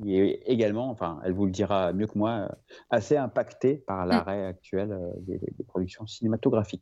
Qui 0.02 0.20
est 0.20 0.42
également, 0.48 0.90
enfin, 0.90 1.20
elle 1.24 1.34
vous 1.34 1.46
le 1.46 1.52
dira 1.52 1.94
mieux 1.94 2.08
que 2.08 2.18
moi, 2.18 2.32
euh, 2.32 2.48
assez 2.90 3.16
impactée 3.16 3.76
par 3.76 4.06
l'arrêt 4.06 4.46
actuel 4.46 4.98
des, 5.20 5.38
des 5.38 5.64
productions 5.64 6.08
cinématographiques. 6.08 6.82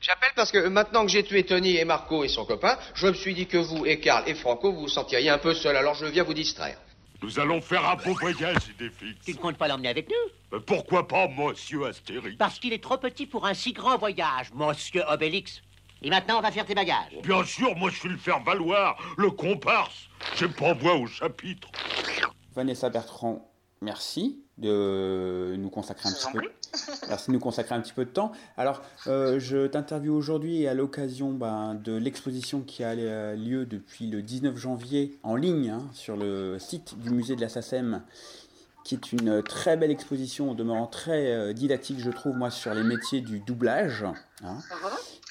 J'appelle 0.00 0.30
parce 0.34 0.50
que 0.50 0.66
maintenant 0.66 1.04
que 1.04 1.10
j'ai 1.10 1.22
tué 1.22 1.44
Tony 1.44 1.76
et 1.76 1.84
Marco 1.84 2.24
et 2.24 2.28
son 2.28 2.46
copain, 2.46 2.78
je 2.94 3.08
me 3.08 3.12
suis 3.12 3.34
dit 3.34 3.46
que 3.46 3.58
vous 3.58 3.84
et 3.84 4.00
Karl 4.00 4.26
et 4.26 4.34
Franco, 4.34 4.72
vous 4.72 4.80
vous 4.80 4.88
sentiriez 4.88 5.28
un 5.28 5.38
peu 5.38 5.52
seul, 5.52 5.76
alors 5.76 5.94
je 5.94 6.06
viens 6.06 6.24
vous 6.24 6.32
distraire. 6.32 6.78
Nous 7.22 7.38
allons 7.38 7.60
faire 7.60 7.86
un 7.86 7.96
beau 7.96 8.14
voyage, 8.14 8.56
Idéfix. 8.74 9.26
Tu 9.26 9.32
ne 9.32 9.36
comptes 9.36 9.58
pas 9.58 9.68
l'emmener 9.68 9.90
avec 9.90 10.08
nous? 10.08 10.39
Mais 10.52 10.60
pourquoi 10.60 11.06
pas, 11.06 11.28
monsieur 11.28 11.86
Astérix 11.86 12.36
Parce 12.36 12.58
qu'il 12.58 12.72
est 12.72 12.82
trop 12.82 12.98
petit 12.98 13.26
pour 13.26 13.46
un 13.46 13.54
si 13.54 13.72
grand 13.72 13.98
voyage, 13.98 14.52
monsieur 14.54 15.02
Obélix. 15.08 15.62
Et 16.02 16.10
maintenant, 16.10 16.38
on 16.38 16.40
va 16.40 16.50
faire 16.50 16.64
tes 16.64 16.74
bagages. 16.74 17.16
Bien 17.22 17.44
sûr, 17.44 17.76
moi 17.76 17.90
je 17.90 17.98
suis 17.98 18.08
le 18.08 18.16
faire 18.16 18.42
valoir, 18.42 18.96
le 19.16 19.30
comparse. 19.30 20.08
J'ai 20.36 20.48
pas 20.48 20.72
voix 20.72 20.96
au 20.96 21.06
chapitre. 21.06 21.68
Vanessa 22.54 22.88
Bertrand, 22.88 23.52
merci 23.80 24.42
de 24.58 25.54
nous 25.58 25.70
consacrer 25.70 26.08
un 26.08 26.12
petit 26.12 26.32
peu. 26.32 26.40
Merci 27.08 27.28
de 27.28 27.32
nous 27.32 27.40
consacrer 27.40 27.74
un 27.74 27.80
petit 27.80 27.92
peu 27.92 28.04
de 28.04 28.10
temps. 28.10 28.30
Alors, 28.56 28.82
euh, 29.08 29.40
je 29.40 29.66
t'interviewe 29.66 30.14
aujourd'hui 30.14 30.68
à 30.68 30.74
l'occasion 30.74 31.32
ben, 31.32 31.74
de 31.74 31.96
l'exposition 31.96 32.60
qui 32.60 32.84
a 32.84 32.94
lieu 33.34 33.66
depuis 33.66 34.06
le 34.06 34.22
19 34.22 34.56
janvier 34.56 35.18
en 35.24 35.34
ligne 35.34 35.70
hein, 35.70 35.88
sur 35.92 36.16
le 36.16 36.60
site 36.60 36.96
du 36.96 37.10
musée 37.10 37.34
de 37.34 37.40
la 37.40 37.48
SACEM, 37.48 38.02
qui 38.90 38.94
est 38.96 39.12
une 39.12 39.42
très 39.42 39.76
belle 39.76 39.90
exposition, 39.92 40.50
au 40.50 40.54
demeurant 40.54 40.86
très 40.88 41.30
euh, 41.32 41.52
didactique, 41.52 41.98
je 42.00 42.10
trouve, 42.10 42.36
moi, 42.36 42.50
sur 42.50 42.74
les 42.74 42.82
métiers 42.82 43.20
du 43.20 43.38
doublage. 43.38 44.04
hein. 44.42 44.58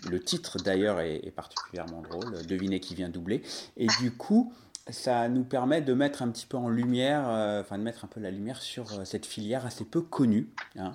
Le 0.09 0.19
titre, 0.21 0.57
d'ailleurs, 0.59 1.01
est, 1.01 1.15
est 1.25 1.31
particulièrement 1.31 2.01
drôle. 2.01 2.45
Devinez 2.47 2.79
qui 2.79 2.95
vient 2.95 3.09
doubler. 3.09 3.41
Et 3.75 3.87
du 3.87 4.11
coup, 4.17 4.53
ça 4.89 5.27
nous 5.27 5.43
permet 5.43 5.81
de 5.81 5.93
mettre 5.93 6.21
un 6.21 6.29
petit 6.29 6.45
peu 6.45 6.55
en 6.57 6.69
lumière, 6.69 7.27
euh, 7.27 7.61
enfin 7.61 7.77
de 7.77 7.83
mettre 7.83 8.05
un 8.05 8.07
peu 8.07 8.19
la 8.21 8.31
lumière 8.31 8.61
sur 8.61 8.85
euh, 8.93 9.03
cette 9.05 9.25
filière 9.25 9.65
assez 9.65 9.83
peu 9.85 10.01
connue. 10.01 10.49
hein. 10.77 10.93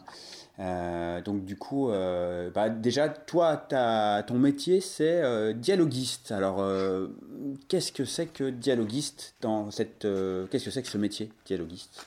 Euh, 0.61 1.21
donc 1.21 1.45
du 1.45 1.57
coup, 1.57 1.91
euh, 1.91 2.49
bah, 2.51 2.69
déjà, 2.71 3.09
toi, 3.09 3.57
ta- 3.57 4.23
ton 4.27 4.39
métier, 4.39 4.81
c'est 4.81 5.21
euh, 5.23 5.53
dialoguiste. 5.53 6.33
Alors, 6.33 6.61
euh, 6.61 7.09
qu'est-ce 7.69 7.93
que 7.93 8.05
c'est 8.05 8.27
que 8.27 8.51
dialoguiste 8.51 9.35
dans 9.41 9.71
cette, 9.71 10.05
euh, 10.05 10.47
qu'est-ce 10.47 10.65
que 10.67 10.71
c'est 10.71 10.83
que 10.83 10.89
ce 10.89 10.99
métier, 10.99 11.31
dialoguiste? 11.45 12.07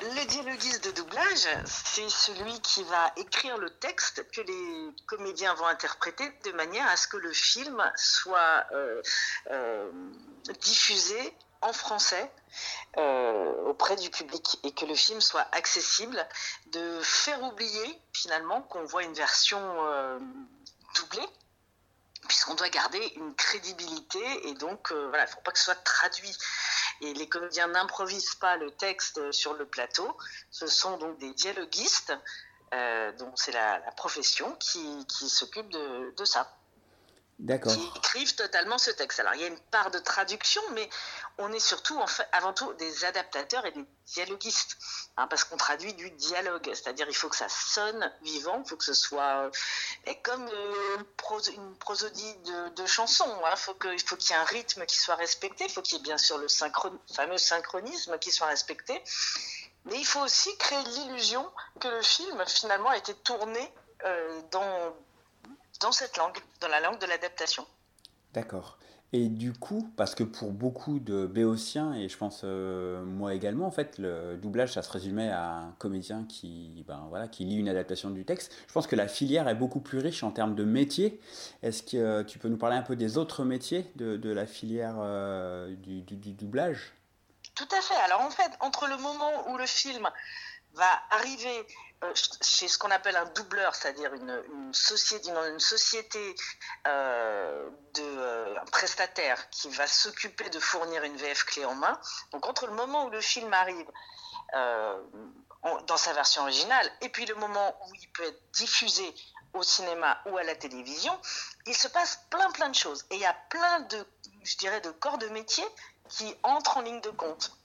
Le 0.00 0.24
dialoguiste 0.26 0.84
de 0.84 0.90
doublage, 0.92 1.48
c'est 1.64 2.08
celui 2.08 2.60
qui 2.60 2.84
va 2.84 3.12
écrire 3.16 3.58
le 3.58 3.68
texte 3.68 4.30
que 4.30 4.40
les 4.42 4.92
comédiens 5.06 5.54
vont 5.54 5.66
interpréter 5.66 6.30
de 6.44 6.52
manière 6.52 6.86
à 6.88 6.96
ce 6.96 7.08
que 7.08 7.16
le 7.16 7.32
film 7.32 7.82
soit 7.96 8.64
euh, 8.70 9.02
euh, 9.50 9.90
diffusé 10.60 11.34
en 11.62 11.72
français 11.72 12.30
euh, 12.96 13.52
auprès 13.66 13.96
du 13.96 14.08
public 14.10 14.60
et 14.62 14.72
que 14.72 14.84
le 14.84 14.94
film 14.94 15.20
soit 15.20 15.46
accessible, 15.52 16.24
de 16.66 17.00
faire 17.02 17.42
oublier 17.42 18.00
finalement 18.12 18.62
qu'on 18.62 18.84
voit 18.84 19.02
une 19.02 19.14
version 19.14 19.60
euh, 19.60 20.18
doublée 20.94 21.28
puisqu'on 22.28 22.54
doit 22.54 22.68
garder 22.68 23.00
une 23.16 23.34
crédibilité 23.34 24.48
et 24.48 24.54
donc 24.54 24.92
euh, 24.92 25.08
voilà, 25.08 25.24
il 25.24 25.28
ne 25.28 25.32
faut 25.32 25.40
pas 25.40 25.50
que 25.50 25.58
ce 25.58 25.64
soit 25.64 25.82
traduit. 25.82 26.36
Et 27.00 27.14
les 27.14 27.28
comédiens 27.28 27.68
n'improvisent 27.68 28.34
pas 28.34 28.56
le 28.56 28.70
texte 28.72 29.32
sur 29.32 29.54
le 29.54 29.66
plateau, 29.66 30.16
ce 30.50 30.66
sont 30.66 30.96
donc 30.98 31.18
des 31.18 31.32
dialoguistes, 31.32 32.12
euh, 32.74 33.12
dont 33.12 33.32
c'est 33.34 33.52
la, 33.52 33.80
profession 33.96 34.54
qui, 34.56 35.06
s'occupe 35.08 35.68
de, 35.70 36.24
ça. 36.24 36.57
Qui 37.74 37.98
écrivent 37.98 38.34
totalement 38.34 38.78
ce 38.78 38.90
texte. 38.90 39.20
Alors 39.20 39.34
il 39.34 39.40
y 39.40 39.44
a 39.44 39.46
une 39.46 39.58
part 39.70 39.90
de 39.90 39.98
traduction, 39.98 40.60
mais 40.72 40.88
on 41.38 41.52
est 41.52 41.60
surtout 41.60 41.96
en 41.96 42.06
avant 42.32 42.52
tout 42.52 42.72
des 42.74 43.04
adaptateurs 43.04 43.64
et 43.64 43.70
des 43.70 43.84
dialoguistes, 44.06 44.76
hein, 45.16 45.28
parce 45.28 45.44
qu'on 45.44 45.56
traduit 45.56 45.94
du 45.94 46.10
dialogue, 46.10 46.64
c'est-à-dire 46.74 47.06
il 47.08 47.14
faut 47.14 47.28
que 47.28 47.36
ça 47.36 47.48
sonne 47.48 48.12
vivant, 48.22 48.60
il 48.64 48.68
faut 48.68 48.76
que 48.76 48.84
ce 48.84 48.94
soit 48.94 49.44
euh, 50.06 50.14
comme 50.24 50.48
euh, 50.48 50.96
une 50.96 51.04
pros- 51.16 51.40
une 51.40 51.76
prosodie 51.78 52.34
de, 52.74 52.86
chansons, 52.86 53.32
hein, 53.44 53.54
faut 53.56 53.74
que- 53.74 53.92
il 53.94 54.02
faut 54.02 54.16
qu'il 54.16 54.30
y 54.30 54.32
ait 54.34 54.42
un 54.42 54.44
rythme 54.44 54.84
qui 54.86 54.96
soit 54.98 55.14
respecté, 55.14 55.64
il 55.64 55.70
faut 55.70 55.82
qu'il 55.82 55.98
y 55.98 56.00
ait 56.00 56.02
bien 56.02 56.18
sûr 56.18 56.38
le 56.38 56.48
fameux 57.14 57.38
synchronisme 57.38 58.18
qui 58.18 58.32
soit 58.32 58.48
respecté, 58.48 59.00
mais 59.84 59.98
il 59.98 60.04
faut 60.06 60.20
aussi 60.20 60.56
créer 60.58 60.82
l'illusion 60.84 61.48
que 61.80 61.88
le 61.88 62.02
film 62.02 62.42
finalement 62.46 62.90
a 62.90 62.96
été 62.96 63.14
tourné 63.14 63.72
euh, 64.04 64.40
dans, 64.50 64.96
dans 65.80 65.92
cette 65.92 66.16
langue, 66.16 66.38
dans 66.60 66.68
la 66.68 66.80
langue 66.80 66.98
de 66.98 67.06
l'adaptation. 67.06 67.66
D'accord. 68.34 68.78
Et 69.14 69.28
du 69.28 69.54
coup, 69.54 69.90
parce 69.96 70.14
que 70.14 70.22
pour 70.22 70.52
beaucoup 70.52 70.98
de 70.98 71.24
béotiens, 71.24 71.94
et 71.94 72.10
je 72.10 72.18
pense 72.18 72.42
euh, 72.44 73.02
moi 73.02 73.32
également, 73.32 73.66
en 73.66 73.70
fait, 73.70 73.96
le 73.96 74.36
doublage, 74.36 74.74
ça 74.74 74.82
se 74.82 74.90
résumait 74.90 75.30
à 75.30 75.48
un 75.48 75.70
comédien 75.78 76.26
qui, 76.28 76.84
ben, 76.86 77.06
voilà, 77.08 77.26
qui 77.26 77.46
lit 77.46 77.56
une 77.56 77.70
adaptation 77.70 78.10
du 78.10 78.26
texte. 78.26 78.54
Je 78.66 78.72
pense 78.74 78.86
que 78.86 78.96
la 78.96 79.08
filière 79.08 79.48
est 79.48 79.54
beaucoup 79.54 79.80
plus 79.80 79.98
riche 79.98 80.22
en 80.24 80.30
termes 80.30 80.54
de 80.54 80.64
métiers. 80.64 81.22
Est-ce 81.62 81.82
que 81.82 81.96
euh, 81.96 82.22
tu 82.22 82.38
peux 82.38 82.48
nous 82.48 82.58
parler 82.58 82.76
un 82.76 82.82
peu 82.82 82.96
des 82.96 83.16
autres 83.16 83.44
métiers 83.44 83.90
de, 83.96 84.18
de 84.18 84.30
la 84.30 84.46
filière 84.46 84.96
euh, 84.98 85.74
du, 85.76 86.02
du- 86.02 86.16
du 86.16 86.32
doublage? 86.32 86.92
Tout 87.54 87.68
à 87.74 87.80
fait. 87.80 87.96
Alors 88.04 88.20
en 88.20 88.30
fait, 88.30 88.50
entre 88.60 88.88
le 88.88 88.98
moment 88.98 89.48
où 89.48 89.56
le 89.56 89.66
film 89.66 90.06
va 90.74 91.02
arriver 91.10 91.66
euh, 92.04 92.12
chez 92.40 92.68
ce 92.68 92.78
qu'on 92.78 92.92
appelle 92.92 93.16
un 93.16 93.24
doubleur, 93.26 93.74
c'est-à-dire 93.74 94.14
une, 94.14 94.72
société, 94.72 95.30
une, 95.30 95.58
société 95.58 96.34
euh, 96.86 97.68
de 97.94 98.02
euh, 98.02 98.60
un 98.60 98.64
prestataire 98.66 99.50
qui 99.50 99.68
va 99.70 99.86
s'occuper 99.88 100.48
de 100.48 100.60
fournir 100.60 101.02
une 101.02 101.16
VF 101.16 101.44
clé 101.44 101.64
en 101.64 101.74
main. 101.74 101.98
Donc 102.30 102.46
entre 102.46 102.66
le 102.66 102.72
moment 102.74 103.06
où 103.06 103.10
le 103.10 103.20
film 103.20 103.52
arrive 103.52 103.86
dans 104.52 105.96
sa 105.98 106.14
version 106.14 106.42
originale 106.42 106.90
et 107.02 107.10
puis 107.10 107.26
le 107.26 107.34
moment 107.34 107.76
où 107.86 107.94
il 107.94 108.08
peut 108.12 108.22
être 108.22 108.50
diffusé 108.52 109.14
au 109.52 109.62
cinéma 109.62 110.22
ou 110.26 110.38
à 110.38 110.42
la 110.44 110.54
télévision, 110.54 111.18
il 111.66 111.74
se 111.74 111.88
passe 111.88 112.20
plein 112.30 112.50
plein 112.52 112.68
de 112.68 112.74
choses 112.74 113.04
et 113.10 113.16
il 113.16 113.20
y 113.20 113.26
a 113.26 113.34
plein 113.50 113.80
de, 113.80 114.06
je 114.44 114.56
dirais, 114.56 114.80
de 114.80 114.90
corps 114.90 115.18
de 115.18 115.28
métier 115.28 115.64
qui 116.08 116.34
entrent 116.44 116.78
en 116.78 116.82
ligne 116.82 117.00
de 117.00 117.10
compte. 117.10 117.57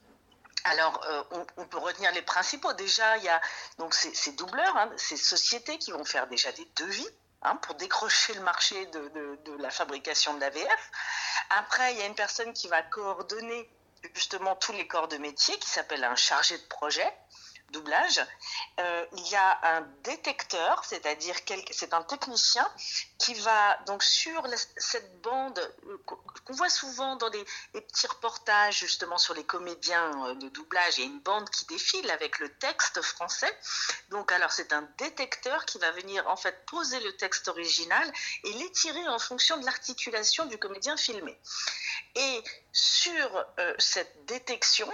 Alors, 0.64 0.98
euh, 1.04 1.44
on, 1.58 1.66
peut 1.66 1.78
retenir 1.78 2.10
les 2.12 2.22
principaux. 2.22 2.72
Déjà, 2.72 3.18
il 3.18 3.24
y 3.24 3.28
a 3.28 3.40
donc 3.78 3.94
ces, 3.94 4.32
doubleurs, 4.32 4.76
hein, 4.76 4.90
ces 4.96 5.16
sociétés 5.16 5.78
qui 5.78 5.92
vont 5.92 6.04
faire 6.04 6.26
déjà 6.26 6.50
des 6.52 6.66
devis 6.76 7.06
hein, 7.42 7.56
pour 7.56 7.74
décrocher 7.74 8.32
le 8.32 8.40
marché 8.40 8.86
de, 8.86 9.08
de- 9.44 9.56
la 9.58 9.70
fabrication 9.70 10.34
de 10.34 10.40
la 10.40 10.48
VF. 10.50 10.90
Après, 11.50 11.92
il 11.92 11.98
y 11.98 12.02
a 12.02 12.06
une 12.06 12.14
personne 12.14 12.52
qui 12.54 12.68
va 12.68 12.82
coordonner 12.82 13.70
justement 14.14 14.56
tous 14.56 14.72
les 14.72 14.86
corps 14.86 15.08
de 15.08 15.18
métier 15.18 15.58
qui 15.58 15.68
s'appelle 15.68 16.02
un 16.02 16.16
chargé 16.16 16.56
de 16.56 16.66
projet. 16.66 17.10
Euh, 17.76 19.06
il 19.12 19.28
y 19.28 19.36
a 19.36 19.76
un 19.76 19.82
détecteur, 20.02 20.84
c'est-à-dire 20.84 21.34
c'est 21.70 21.94
un 21.94 22.02
technicien 22.02 22.68
qui 23.18 23.34
va 23.34 23.76
donc 23.86 24.02
sur 24.02 24.46
cette 24.76 25.20
bande 25.22 25.58
euh, 25.86 25.98
qu'on 26.44 26.54
voit 26.54 26.68
souvent 26.68 27.16
dans 27.16 27.30
des, 27.30 27.44
petits 27.72 28.06
reportages 28.06 28.78
justement 28.78 29.18
sur 29.18 29.34
les 29.34 29.44
comédiens 29.44 30.26
euh, 30.26 30.34
de 30.34 30.48
doublage, 30.48 30.98
il 30.98 31.00
y 31.00 31.04
a 31.04 31.06
une 31.06 31.20
bande 31.20 31.48
qui 31.50 31.66
défile 31.66 32.10
avec 32.10 32.38
le 32.38 32.48
texte 32.58 33.00
français. 33.02 33.52
Donc 34.10 34.30
alors 34.32 34.52
c'est 34.52 34.72
un 34.72 34.82
détecteur 34.98 35.64
qui 35.64 35.78
va 35.78 35.90
venir 35.92 36.26
en 36.28 36.36
fait 36.36 36.64
poser 36.66 37.00
le 37.00 37.16
texte 37.16 37.48
original 37.48 38.12
et 38.44 38.52
l'étirer 38.54 39.08
en 39.08 39.18
fonction 39.18 39.56
de 39.58 39.64
l'articulation 39.64 40.46
du 40.46 40.58
comédien 40.58 40.96
filmé. 40.96 41.38
Et 42.16 42.44
sur 42.72 43.46
cette 43.78 44.24
détection, 44.26 44.90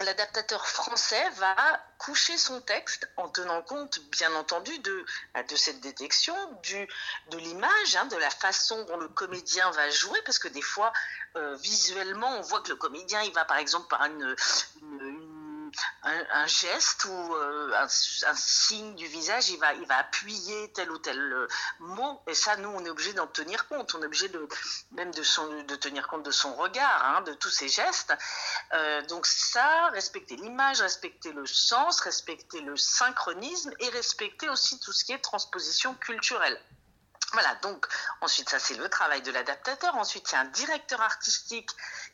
l'adaptateur 0.00 0.66
français 0.66 1.30
va 1.36 1.54
coucher 1.98 2.36
son 2.36 2.60
texte 2.60 3.08
en 3.16 3.28
tenant 3.28 3.62
compte, 3.62 4.00
bien 4.10 4.34
entendu, 4.34 4.76
de, 4.80 5.04
cette 5.56 5.80
détection, 5.80 6.34
de 7.30 7.38
l'image, 7.38 7.96
hein, 7.96 8.06
de 8.06 8.16
la 8.16 8.30
façon 8.30 8.82
dont 8.84 8.96
le 8.96 9.08
comédien 9.08 9.70
va 9.70 9.88
jouer, 9.90 10.20
parce 10.24 10.38
que 10.38 10.48
des 10.48 10.62
fois, 10.62 10.92
euh, 11.36 11.56
visuellement, 11.56 12.28
on 12.38 12.42
voit 12.42 12.60
que 12.60 12.70
le 12.70 12.76
comédien, 12.76 13.22
il 13.22 13.32
va 13.32 13.44
par 13.44 13.58
exemple 13.58 13.88
par 13.88 14.04
une, 14.04 14.36
un, 16.02 16.46
geste 16.46 17.04
ou 17.06 17.34
euh, 17.34 17.72
un, 17.74 17.88
signe 18.34 18.94
du 18.94 19.06
visage, 19.06 19.48
il 19.50 19.58
va, 19.58 19.72
il 19.74 19.86
va 19.86 19.98
appuyer 19.98 20.70
tel 20.72 20.90
ou 20.90 20.98
tel 20.98 21.18
euh, 21.18 21.48
mot. 21.80 22.20
Et 22.26 22.34
ça, 22.34 22.56
nous, 22.56 22.68
on 22.68 22.84
est 22.84 22.90
obligé 22.90 23.12
d'en 23.12 23.26
tenir 23.26 23.66
compte. 23.68 23.94
On 23.94 24.02
est 24.02 24.06
obligé 24.06 24.28
de, 24.28 24.46
même 24.92 25.12
de, 25.12 25.22
son, 25.22 25.62
de 25.62 25.76
tenir 25.76 26.06
compte 26.08 26.22
de 26.22 26.30
son 26.30 26.54
regard, 26.54 27.04
hein, 27.04 27.22
de 27.22 27.34
tous 27.34 27.50
ses 27.50 27.68
gestes. 27.68 28.14
Euh, 28.72 29.02
donc 29.06 29.26
ça, 29.26 29.88
respecter 29.88 30.36
l'image, 30.36 30.80
respecter 30.80 31.32
le 31.32 31.46
sens, 31.46 32.00
respecter 32.00 32.60
le 32.60 32.76
synchronisme 32.76 33.72
et 33.80 33.88
respecter 33.90 34.48
aussi 34.48 34.78
tout 34.80 34.92
ce 34.92 35.04
qui 35.04 35.12
est 35.12 35.18
transposition 35.18 35.94
culturelle. 35.94 36.60
Voilà, 37.34 37.54
donc 37.56 37.86
ensuite 38.20 38.48
ça 38.48 38.60
c'est 38.60 38.76
le 38.76 38.88
travail 38.88 39.20
de 39.22 39.32
l'adaptateur. 39.32 39.96
Ensuite 39.96 40.30
il 40.30 40.34
y 40.34 40.38
a 40.38 40.40
un 40.40 40.44
directeur 40.46 41.00
artistique 41.00 41.70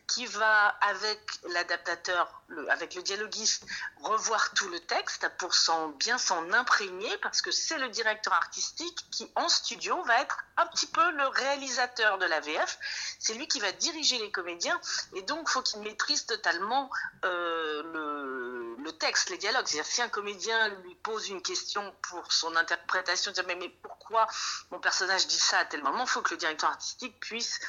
qui 0.07 0.27
va 0.27 0.69
avec 0.81 1.21
l'adaptateur, 1.51 2.43
avec 2.69 2.95
le 2.95 3.03
dialoguiste, 3.03 3.65
revoir 4.03 4.53
tout 4.55 4.69
le 4.69 4.81
texte 4.81 5.31
pour 5.39 5.53
bien 5.99 6.19
s'en 6.19 6.53
imprégner 6.53 7.17
parce 7.19 7.43
que 7.43 7.51
c'est 7.51 7.79
le 7.79 7.89
directeur 7.91 8.33
artistique 8.33 8.99
qui 9.11 9.31
en 9.37 9.49
studio 9.49 10.03
va 10.05 10.21
être 10.21 10.39
un 10.57 10.67
petit 10.67 10.87
peu 10.87 11.11
le 11.13 11.27
réalisateur 11.29 12.19
de 12.19 12.25
la 12.25 12.41
VF. 12.41 12.79
C'est 13.19 13.35
lui 13.35 13.47
qui 13.47 13.61
va 13.61 13.73
diriger 13.73 14.19
les 14.19 14.33
comédiens 14.33 14.81
et 15.15 15.23
donc 15.23 15.49
faut 15.49 15.63
qu'il 15.63 15.81
maîtrise 15.83 16.27
totalement 16.27 16.91
euh, 17.25 17.83
le, 17.93 18.77
le, 18.83 18.93
texte, 18.93 19.31
les 19.31 19.39
dialogues. 19.39 19.67
C'est-à-dire 19.67 19.93
si 19.93 20.03
un 20.03 20.09
comédien 20.09 20.69
lui 20.83 20.95
pose 20.97 21.29
une 21.29 21.43
question 21.43 21.95
pour 22.09 22.33
son 22.33 22.57
interprétation, 22.57 23.33
dire 23.33 23.45
mais, 23.47 23.55
mais 23.55 23.69
pourquoi 23.69 24.27
mon 24.71 24.81
personnage 24.81 25.10
dit 25.17 25.39
ça 25.39 25.59
à 25.59 25.65
tel 25.65 25.83
moment, 25.83 26.05
il 26.05 26.09
faut 26.09 26.23
que 26.23 26.31
le 26.31 26.39
directeur 26.39 26.71
artistique 26.71 27.19
puisse 27.21 27.61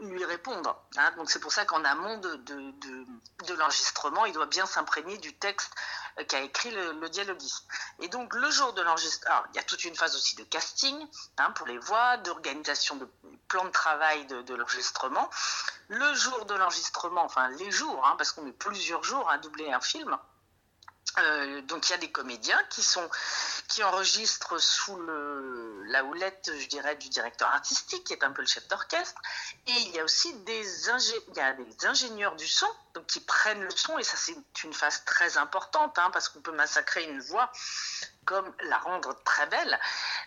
lui 0.00 0.24
répondre. 0.24 0.82
Hein. 0.96 1.12
Donc 1.16 1.30
c'est 1.30 1.40
pour 1.40 1.52
ça 1.52 1.64
qu'en 1.64 1.84
amont 1.84 2.18
de, 2.18 2.36
de, 2.36 3.54
l'enregistrement, 3.54 4.24
il 4.24 4.32
doit 4.32 4.46
bien 4.46 4.66
s'imprégner 4.66 5.18
du 5.18 5.34
texte 5.34 5.72
euh, 6.18 6.24
qu'a 6.24 6.40
écrit 6.40 6.70
le, 6.70 7.08
dialoguiste. 7.08 7.66
Et 8.00 8.08
donc 8.08 8.34
le 8.34 8.50
jour 8.50 8.72
de 8.72 8.82
l'enregistrement, 8.82 9.42
il 9.52 9.56
y 9.56 9.58
a 9.58 9.62
toute 9.62 9.84
une 9.84 9.94
phase 9.94 10.14
aussi 10.16 10.36
de 10.36 10.44
casting 10.44 10.96
hein, 11.38 11.50
pour 11.52 11.66
les 11.66 11.78
voix, 11.78 12.16
d'organisation 12.18 12.96
de 12.96 13.08
plan 13.48 13.64
de 13.64 13.70
travail 13.70 14.26
de, 14.26 14.54
l'enregistrement. 14.54 15.28
Le 15.88 16.14
jour 16.14 16.44
de 16.46 16.54
l'enregistrement, 16.54 17.24
enfin 17.24 17.48
les 17.50 17.70
jours, 17.70 18.06
hein, 18.06 18.14
parce 18.16 18.32
qu'on 18.32 18.42
met 18.42 18.52
plusieurs 18.52 19.02
jours 19.02 19.28
à 19.28 19.38
doubler 19.38 19.70
un 19.72 19.80
film, 19.80 20.16
euh, 21.18 21.60
donc 21.62 21.88
il 21.88 21.92
y 21.92 21.94
a 21.94 21.98
des 21.98 22.10
comédiens 22.10 22.60
qui 23.68 23.82
enregistrent 23.82 24.60
sous 24.60 24.98
la 25.86 26.04
houlette, 26.04 26.50
je 26.58 26.66
dirais, 26.66 26.96
du 26.96 27.08
directeur 27.08 27.48
artistique, 27.48 28.04
qui 28.04 28.12
est 28.12 28.22
un 28.22 28.30
peu 28.30 28.42
le 28.42 28.46
chef 28.46 28.66
d'orchestre. 28.68 29.20
Et 29.66 29.72
il 29.72 29.90
y 29.94 29.98
a 29.98 30.04
aussi 30.04 30.32
des, 30.44 30.62
des 30.62 31.86
ingénieurs 31.86 32.36
du 32.36 32.46
son, 32.46 32.68
donc 32.94 33.06
qui 33.06 33.20
prennent 33.20 33.62
le 33.62 33.70
son. 33.70 33.98
Et 33.98 34.04
ça, 34.04 34.16
c'est 34.16 34.36
une 34.62 34.72
phase 34.72 35.04
très 35.04 35.36
importante, 35.36 35.98
hein, 35.98 36.10
parce 36.12 36.28
qu'on 36.28 36.40
peut 36.40 36.52
massacrer 36.52 37.04
une 37.04 37.20
voix 37.20 37.50
comme 38.30 38.54
la 38.60 38.78
rendre 38.78 39.12
très 39.24 39.46
belle. 39.46 39.80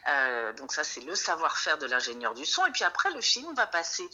Euh, 0.09 0.51
donc 0.53 0.73
ça, 0.73 0.83
c'est 0.83 0.99
le 0.99 1.15
savoir-faire 1.15 1.77
de 1.77 1.85
l'ingénieur 1.85 2.33
du 2.33 2.45
son. 2.45 2.65
Et 2.65 2.71
puis 2.71 2.83
après, 2.83 3.09
le 3.11 3.21
film 3.21 3.55
va 3.55 3.65
passer 3.65 4.07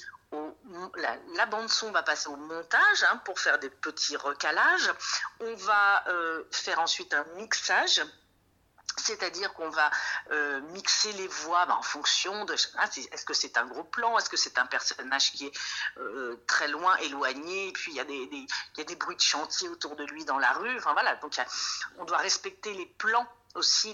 la, 1.35 1.45
bande 1.47 1.69
son 1.69 1.91
va 1.91 2.03
passer 2.03 2.29
au 2.29 2.35
montage 2.35 3.03
hein, 3.09 3.19
pour 3.25 3.39
faire 3.39 3.57
des 3.57 3.71
petits 3.71 4.15
recalages. 4.15 4.93
On 5.39 5.55
va 5.55 6.07
euh, 6.07 6.43
faire 6.51 6.79
ensuite 6.79 7.15
un 7.15 7.23
mixage. 7.37 8.03
C'est-à-dire 8.97 9.53
qu'on 9.53 9.69
va 9.69 9.89
euh, 10.31 10.59
mixer 10.73 11.13
les 11.13 11.27
voix 11.27 11.65
bah, 11.65 11.75
en 11.75 11.81
fonction 11.81 12.45
de 12.45 12.53
ah, 12.77 12.85
est-ce 12.95 13.25
que 13.25 13.33
c'est 13.33 13.57
un 13.57 13.65
gros 13.65 13.85
plan, 13.85 14.19
est-ce 14.19 14.29
que 14.29 14.37
c'est 14.37 14.59
un 14.59 14.65
personnage 14.67 15.31
qui 15.31 15.47
est 15.47 15.57
très 16.45 16.67
loin, 16.67 16.95
éloigné, 16.97 17.69
et 17.69 17.71
puis 17.71 17.93
il 17.93 17.95
y, 17.95 18.01
a 18.01 18.03
des, 18.03 18.29
y 18.77 18.81
a 18.81 18.83
des 18.83 18.95
bruits 18.95 19.15
de 19.15 19.21
chantier 19.21 19.69
autour 19.69 19.95
de 19.95 20.03
lui 20.03 20.25
dans 20.25 20.37
la 20.37 20.51
rue. 20.51 20.77
Enfin 20.77 20.93
voilà, 20.93 21.15
donc 21.15 21.33
on 21.97 22.03
doit 22.03 22.17
respecter 22.17 22.73
les 22.73 22.85
plans 22.85 23.25
aussi 23.55 23.93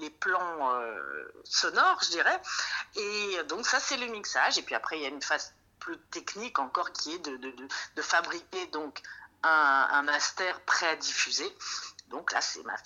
les 0.00 0.10
plans 0.10 0.74
euh, 0.74 1.32
sonores, 1.44 2.00
je 2.04 2.10
dirais. 2.10 2.42
Et 2.96 3.38
donc 3.48 3.66
ça, 3.66 3.80
c'est 3.80 3.96
le 3.96 4.06
mixage. 4.06 4.58
Et 4.58 4.62
puis 4.62 4.74
après, 4.74 4.98
il 4.98 5.02
y 5.02 5.06
a 5.06 5.08
une 5.08 5.22
phase 5.22 5.54
plus 5.78 5.98
technique 6.10 6.58
encore 6.58 6.92
qui 6.92 7.14
est 7.14 7.18
de, 7.18 7.36
de, 7.36 8.02
fabriquer 8.02 8.66
donc 8.68 9.00
un, 9.42 10.02
master 10.02 10.60
prêt 10.62 10.88
à 10.88 10.96
diffuser. 10.96 11.50
Donc 12.08 12.32
là, 12.32 12.40
c'est 12.40 12.62
ma 12.62 12.76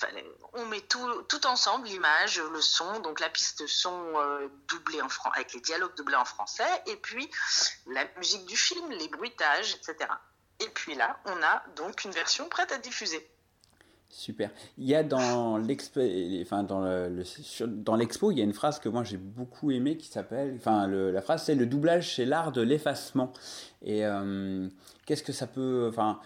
on 0.54 0.64
met 0.66 0.80
tout, 0.80 1.22
tout 1.22 1.46
ensemble, 1.46 1.86
l'image, 1.86 2.40
le 2.40 2.60
son, 2.60 3.00
donc 3.00 3.20
la 3.20 3.28
piste 3.28 3.66
son 3.66 4.18
euh, 4.18 4.48
doublée 4.66 5.02
en 5.02 5.08
avec 5.32 5.52
les 5.52 5.60
dialogues 5.60 5.94
doublés 5.94 6.16
en 6.16 6.24
français, 6.24 6.82
et 6.86 6.96
puis 6.96 7.30
la 7.86 8.06
musique 8.16 8.46
du 8.46 8.56
film, 8.56 8.90
les 8.90 9.08
bruitages, 9.08 9.74
etc. 9.74 10.10
Et 10.60 10.68
puis 10.70 10.94
là, 10.94 11.18
on 11.26 11.42
a 11.42 11.62
donc 11.76 12.04
une 12.04 12.12
version 12.12 12.48
prête 12.48 12.72
à 12.72 12.78
diffuser. 12.78 13.30
Super. 14.10 14.50
Il 14.76 14.86
y 14.86 14.96
a 14.96 15.04
dans 15.04 15.56
l'expo, 15.56 16.00
enfin 16.42 16.64
dans 16.64 16.80
le, 16.80 17.22
dans 17.68 17.94
l'expo, 17.94 18.32
il 18.32 18.38
y 18.38 18.40
a 18.40 18.44
une 18.44 18.52
phrase 18.52 18.80
que 18.80 18.88
moi 18.88 19.04
j'ai 19.04 19.16
beaucoup 19.16 19.70
aimée 19.70 19.96
qui 19.96 20.08
s'appelle, 20.08 20.54
enfin 20.56 20.88
la 20.88 21.22
phrase 21.22 21.44
c'est 21.44 21.54
le 21.54 21.64
doublage 21.64 22.16
c'est 22.16 22.24
l'art 22.24 22.50
de 22.50 22.60
l'effacement. 22.60 23.32
Et 23.82 24.04
euh, 24.04 24.68
qu'est-ce 25.06 25.22
que 25.22 25.32
ça 25.32 25.46
peut, 25.46 25.86
enfin 25.88 26.18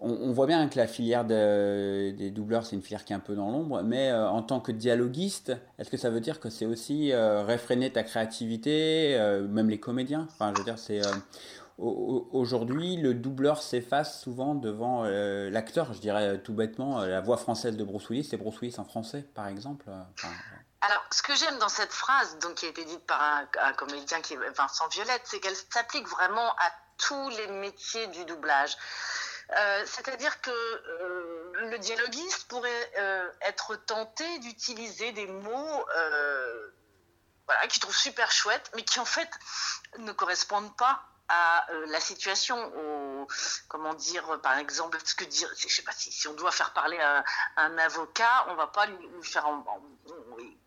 on, 0.00 0.32
voit 0.32 0.46
bien 0.46 0.68
que 0.68 0.76
la 0.76 0.86
filière 0.86 1.24
des 1.24 2.30
doubleurs 2.30 2.66
c'est 2.66 2.76
une 2.76 2.82
filière 2.82 3.06
qui 3.06 3.14
est 3.14 3.16
un 3.16 3.20
peu 3.20 3.34
dans 3.34 3.50
l'ombre, 3.50 3.82
mais 3.82 4.10
euh, 4.10 4.28
en 4.28 4.42
tant 4.42 4.60
que 4.60 4.70
dialoguiste, 4.70 5.56
est-ce 5.78 5.88
que 5.88 5.96
ça 5.96 6.10
veut 6.10 6.20
dire 6.20 6.40
que 6.40 6.50
c'est 6.50 6.66
aussi 6.66 7.10
euh, 7.12 7.42
réfréner 7.42 7.90
ta 7.90 8.02
créativité, 8.02 9.18
même 9.48 9.70
les 9.70 9.80
comédiens? 9.80 10.28
Enfin, 10.30 10.52
je 10.54 10.58
veux 10.58 10.64
dire 10.64 10.78
c'est 10.78 11.00
Aujourd'hui, 11.82 12.98
le 12.98 13.14
doubleur 13.14 13.62
s'efface 13.62 14.20
souvent 14.20 14.54
devant 14.54 15.04
euh, 15.06 15.48
l'acteur, 15.48 15.94
je 15.94 15.98
dirais 15.98 16.38
tout 16.42 16.52
bêtement, 16.52 17.00
euh, 17.00 17.06
la 17.06 17.22
voix 17.22 17.38
française 17.38 17.74
de 17.78 17.84
Bruce 17.84 18.10
Willis, 18.10 18.24
c'est 18.24 18.36
Bruce 18.36 18.78
en 18.78 18.84
français, 18.84 19.24
par 19.34 19.46
exemple. 19.48 19.86
Euh, 19.88 20.28
Alors, 20.82 21.02
ce 21.10 21.22
que 21.22 21.34
j'aime 21.34 21.56
dans 21.58 21.70
cette 21.70 21.92
phrase, 21.94 22.38
donc, 22.40 22.56
qui 22.56 22.66
a 22.66 22.68
été 22.68 22.84
dite 22.84 23.06
par 23.06 23.22
un, 23.22 23.72
comédien 23.72 24.20
qui 24.20 24.34
est 24.34 24.50
Vincent 24.54 24.88
Violette, 24.88 25.22
c'est 25.24 25.40
qu'elle 25.40 25.56
s'applique 25.56 26.06
vraiment 26.08 26.50
à 26.50 26.70
tous 26.98 27.30
les 27.30 27.46
métiers 27.46 28.08
du 28.08 28.26
doublage. 28.26 28.76
C'est-à-dire 29.86 30.40
que 30.42 30.50
le 31.70 31.78
dialoguiste 31.78 32.46
pourrait 32.48 32.92
être 33.40 33.74
tenté 33.86 34.38
d'utiliser 34.40 35.10
des 35.12 35.26
mots 35.26 35.84
voilà, 37.46 37.66
qu'il 37.68 37.80
trouve 37.80 37.96
super 37.96 38.30
chouettes, 38.30 38.70
mais 38.76 38.82
qui 38.82 39.00
en 39.00 39.04
fait 39.04 39.30
ne 39.98 40.12
correspondent 40.12 40.76
pas 40.76 41.09
à 41.30 41.70
euh, 41.70 41.86
la 41.86 42.00
situation, 42.00 42.58
comment 43.68 43.94
dire, 43.94 44.40
par 44.42 44.58
exemple, 44.58 44.98
ce 45.04 45.14
que 45.14 45.24
dire, 45.24 45.48
je 45.56 45.68
sais 45.68 45.82
pas 45.82 45.92
si, 45.92 46.26
on 46.26 46.34
doit 46.34 46.50
faire 46.50 46.72
parler 46.72 46.98
un, 47.56 47.78
avocat, 47.78 48.46
on 48.48 48.56
va 48.56 48.66
pas 48.66 48.86
lui, 48.86 49.08
faire, 49.22 49.46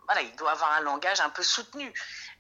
voilà, 0.06 0.22
il 0.22 0.36
doit 0.38 0.52
avoir 0.52 0.72
un 0.72 0.82
langage 0.82 1.20
un 1.20 1.30
peu 1.30 1.44
soutenu. 1.44 1.94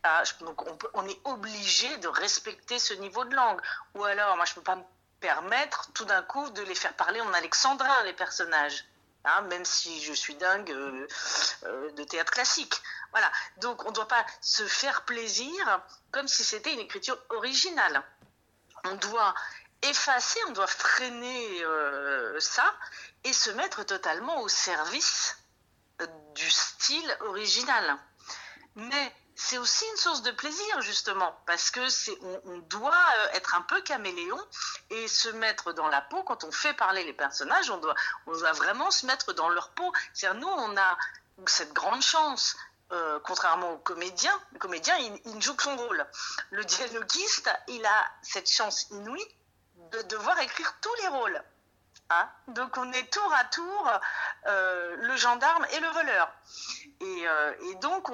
Ah, 0.03 0.23
donc 0.39 0.61
on, 0.65 0.77
on 0.93 1.07
est 1.07 1.19
obligé 1.25 1.97
de 1.97 2.07
respecter 2.07 2.79
ce 2.79 2.93
niveau 2.93 3.25
de 3.25 3.35
langue. 3.35 3.61
Ou 3.95 4.03
alors, 4.05 4.35
moi 4.37 4.45
je 4.45 4.53
peux 4.53 4.61
pas 4.61 4.77
me 4.77 4.83
permettre 5.19 5.91
tout 5.93 6.05
d'un 6.05 6.21
coup 6.21 6.49
de 6.51 6.61
les 6.63 6.75
faire 6.75 6.93
parler 6.93 7.19
en 7.21 7.33
alexandrin 7.33 8.03
les 8.03 8.13
personnages. 8.13 8.85
Hein, 9.25 9.41
même 9.43 9.63
si 9.63 10.01
je 10.03 10.11
suis 10.11 10.35
dingue 10.35 10.69
euh, 10.71 11.07
euh, 11.63 11.91
de 11.91 12.03
théâtre 12.03 12.31
classique. 12.31 12.81
Voilà. 13.11 13.31
Donc 13.57 13.85
on 13.85 13.89
ne 13.89 13.93
doit 13.93 14.07
pas 14.07 14.25
se 14.41 14.65
faire 14.67 15.03
plaisir 15.05 15.81
comme 16.11 16.27
si 16.27 16.43
c'était 16.43 16.73
une 16.73 16.79
écriture 16.79 17.17
originale. 17.29 18.03
On 18.83 18.95
doit 18.95 19.33
effacer, 19.81 20.39
on 20.47 20.51
doit 20.51 20.67
freiner 20.67 21.63
euh, 21.63 22.37
ça 22.41 22.65
et 23.23 23.31
se 23.31 23.49
mettre 23.51 23.83
totalement 23.83 24.41
au 24.41 24.49
service 24.49 25.37
du 26.35 26.49
style 26.49 27.17
original. 27.21 27.97
Mais 28.75 29.15
c'est 29.35 29.57
aussi 29.57 29.85
une 29.91 29.97
source 29.97 30.21
de 30.21 30.31
plaisir 30.31 30.81
justement 30.81 31.35
parce 31.45 31.71
que 31.71 31.89
c'est 31.89 32.17
on, 32.45 32.57
doit 32.69 32.93
être 33.33 33.55
un 33.55 33.61
peu 33.61 33.81
caméléon 33.81 34.39
et 34.89 35.07
se 35.07 35.29
mettre 35.29 35.73
dans 35.73 35.87
la 35.87 36.01
peau, 36.01 36.23
quand 36.23 36.43
on 36.43 36.51
fait 36.51 36.73
parler 36.73 37.03
les 37.03 37.13
personnages, 37.13 37.69
on 37.69 37.77
doit, 37.77 37.95
on 38.27 38.31
doit 38.31 38.51
vraiment 38.53 38.91
se 38.91 39.05
mettre 39.05 39.33
dans 39.33 39.49
leur 39.49 39.69
peau. 39.71 39.91
C'est-à-dire, 40.13 40.39
nous, 40.39 40.47
on 40.47 40.77
a 40.77 40.97
cette 41.47 41.73
grande 41.73 42.01
chance 42.01 42.55
euh, 42.91 43.19
contrairement 43.23 43.71
aux 43.71 43.77
comédiens, 43.79 44.39
le 44.51 44.59
comédien, 44.59 44.95
il, 44.97 45.19
il, 45.25 45.41
joue 45.41 45.55
son 45.59 45.75
rôle. 45.75 46.05
Le 46.51 46.63
dialoguiste, 46.63 47.49
il 47.67 47.83
a 47.85 48.11
cette 48.21 48.49
chance 48.49 48.87
inouïe 48.91 49.25
de 49.91 50.01
devoir 50.03 50.39
écrire 50.39 50.75
tous 50.79 50.93
les 51.01 51.07
rôles. 51.07 51.43
Donc 52.47 52.77
on 52.77 52.91
est 52.91 53.11
tour 53.11 53.33
à 53.33 53.43
tour 53.45 53.91
euh, 54.47 54.95
le 54.97 55.15
gendarme 55.17 55.65
et 55.73 55.79
le 55.79 55.87
voleur. 55.87 56.31
Et, 57.01 57.27
euh, 57.27 57.73
donc 57.81 58.09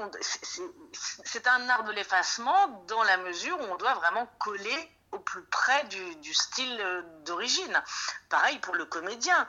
c'est 1.25 1.47
un 1.47 1.69
art 1.69 1.83
de 1.83 1.91
l'effacement 1.91 2.83
dans 2.87 3.03
la 3.03 3.17
mesure 3.17 3.59
où 3.59 3.63
on 3.63 3.75
doit 3.75 3.93
vraiment 3.95 4.27
coller 4.39 4.95
au 5.11 5.19
plus 5.19 5.43
près 5.45 5.85
du, 5.85 6.33
style 6.33 7.03
d'origine. 7.25 7.81
Pareil 8.29 8.59
pour 8.59 8.75
le 8.75 8.85
comédien. 8.85 9.47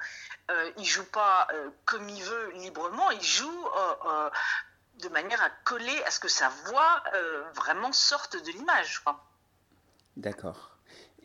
Euh, 0.50 0.72
il 0.78 0.84
joue 0.86 1.04
pas 1.04 1.48
comme 1.84 2.08
il 2.08 2.22
veut 2.22 2.50
librement, 2.52 3.10
il 3.10 3.22
joue 3.22 3.68
de 5.02 5.08
manière 5.08 5.42
à 5.42 5.50
coller 5.64 6.02
à 6.04 6.10
ce 6.10 6.20
que 6.20 6.28
sa 6.28 6.48
voix 6.66 7.02
euh, 7.14 7.44
vraiment 7.54 7.92
sorte 7.92 8.36
de 8.36 8.50
l'image. 8.52 9.02
D'accord. 10.16 10.69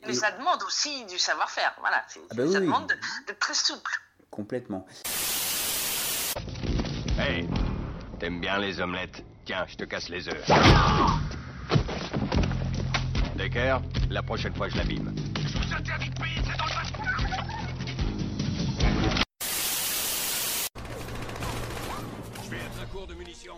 Mais 0.08 0.14
ça 0.14 0.32
demande 0.32 0.62
aussi 0.64 1.06
du 1.06 1.18
savoir-faire. 1.18 1.74
Voilà, 1.80 2.06
ah 2.06 2.36
bah 2.36 2.47
ça 2.47 2.60
oui. 2.60 2.66
demande 2.66 2.88
d'être 2.88 3.39
très 3.39 3.53
souple. 3.53 3.91
Complètement. 4.30 4.86
Hey, 7.18 7.47
t'aimes 8.20 8.39
bien 8.39 8.60
les 8.60 8.82
omelettes? 8.82 9.24
Tiens, 9.45 9.66
je 9.68 9.76
te 9.76 9.84
casse 9.86 10.10
les 10.10 10.28
œufs. 10.28 10.45
Decker, 13.36 13.78
la 14.10 14.24
prochaine 14.24 14.56
fois 14.56 14.70
je 14.70 14.78
l'abîme. 14.78 15.14
Je 15.38 15.58
vous 15.58 15.74
interdis 15.74 16.10
de 16.10 16.20
payer, 16.20 16.41
c'est 16.43 16.58
dans 16.58 16.66
le 16.66 16.72
Je 22.43 22.49
vais 22.49 22.58
être 22.58 22.82
à 22.82 22.86
court 22.91 23.08
de 23.08 23.14
munitions. 23.14 23.58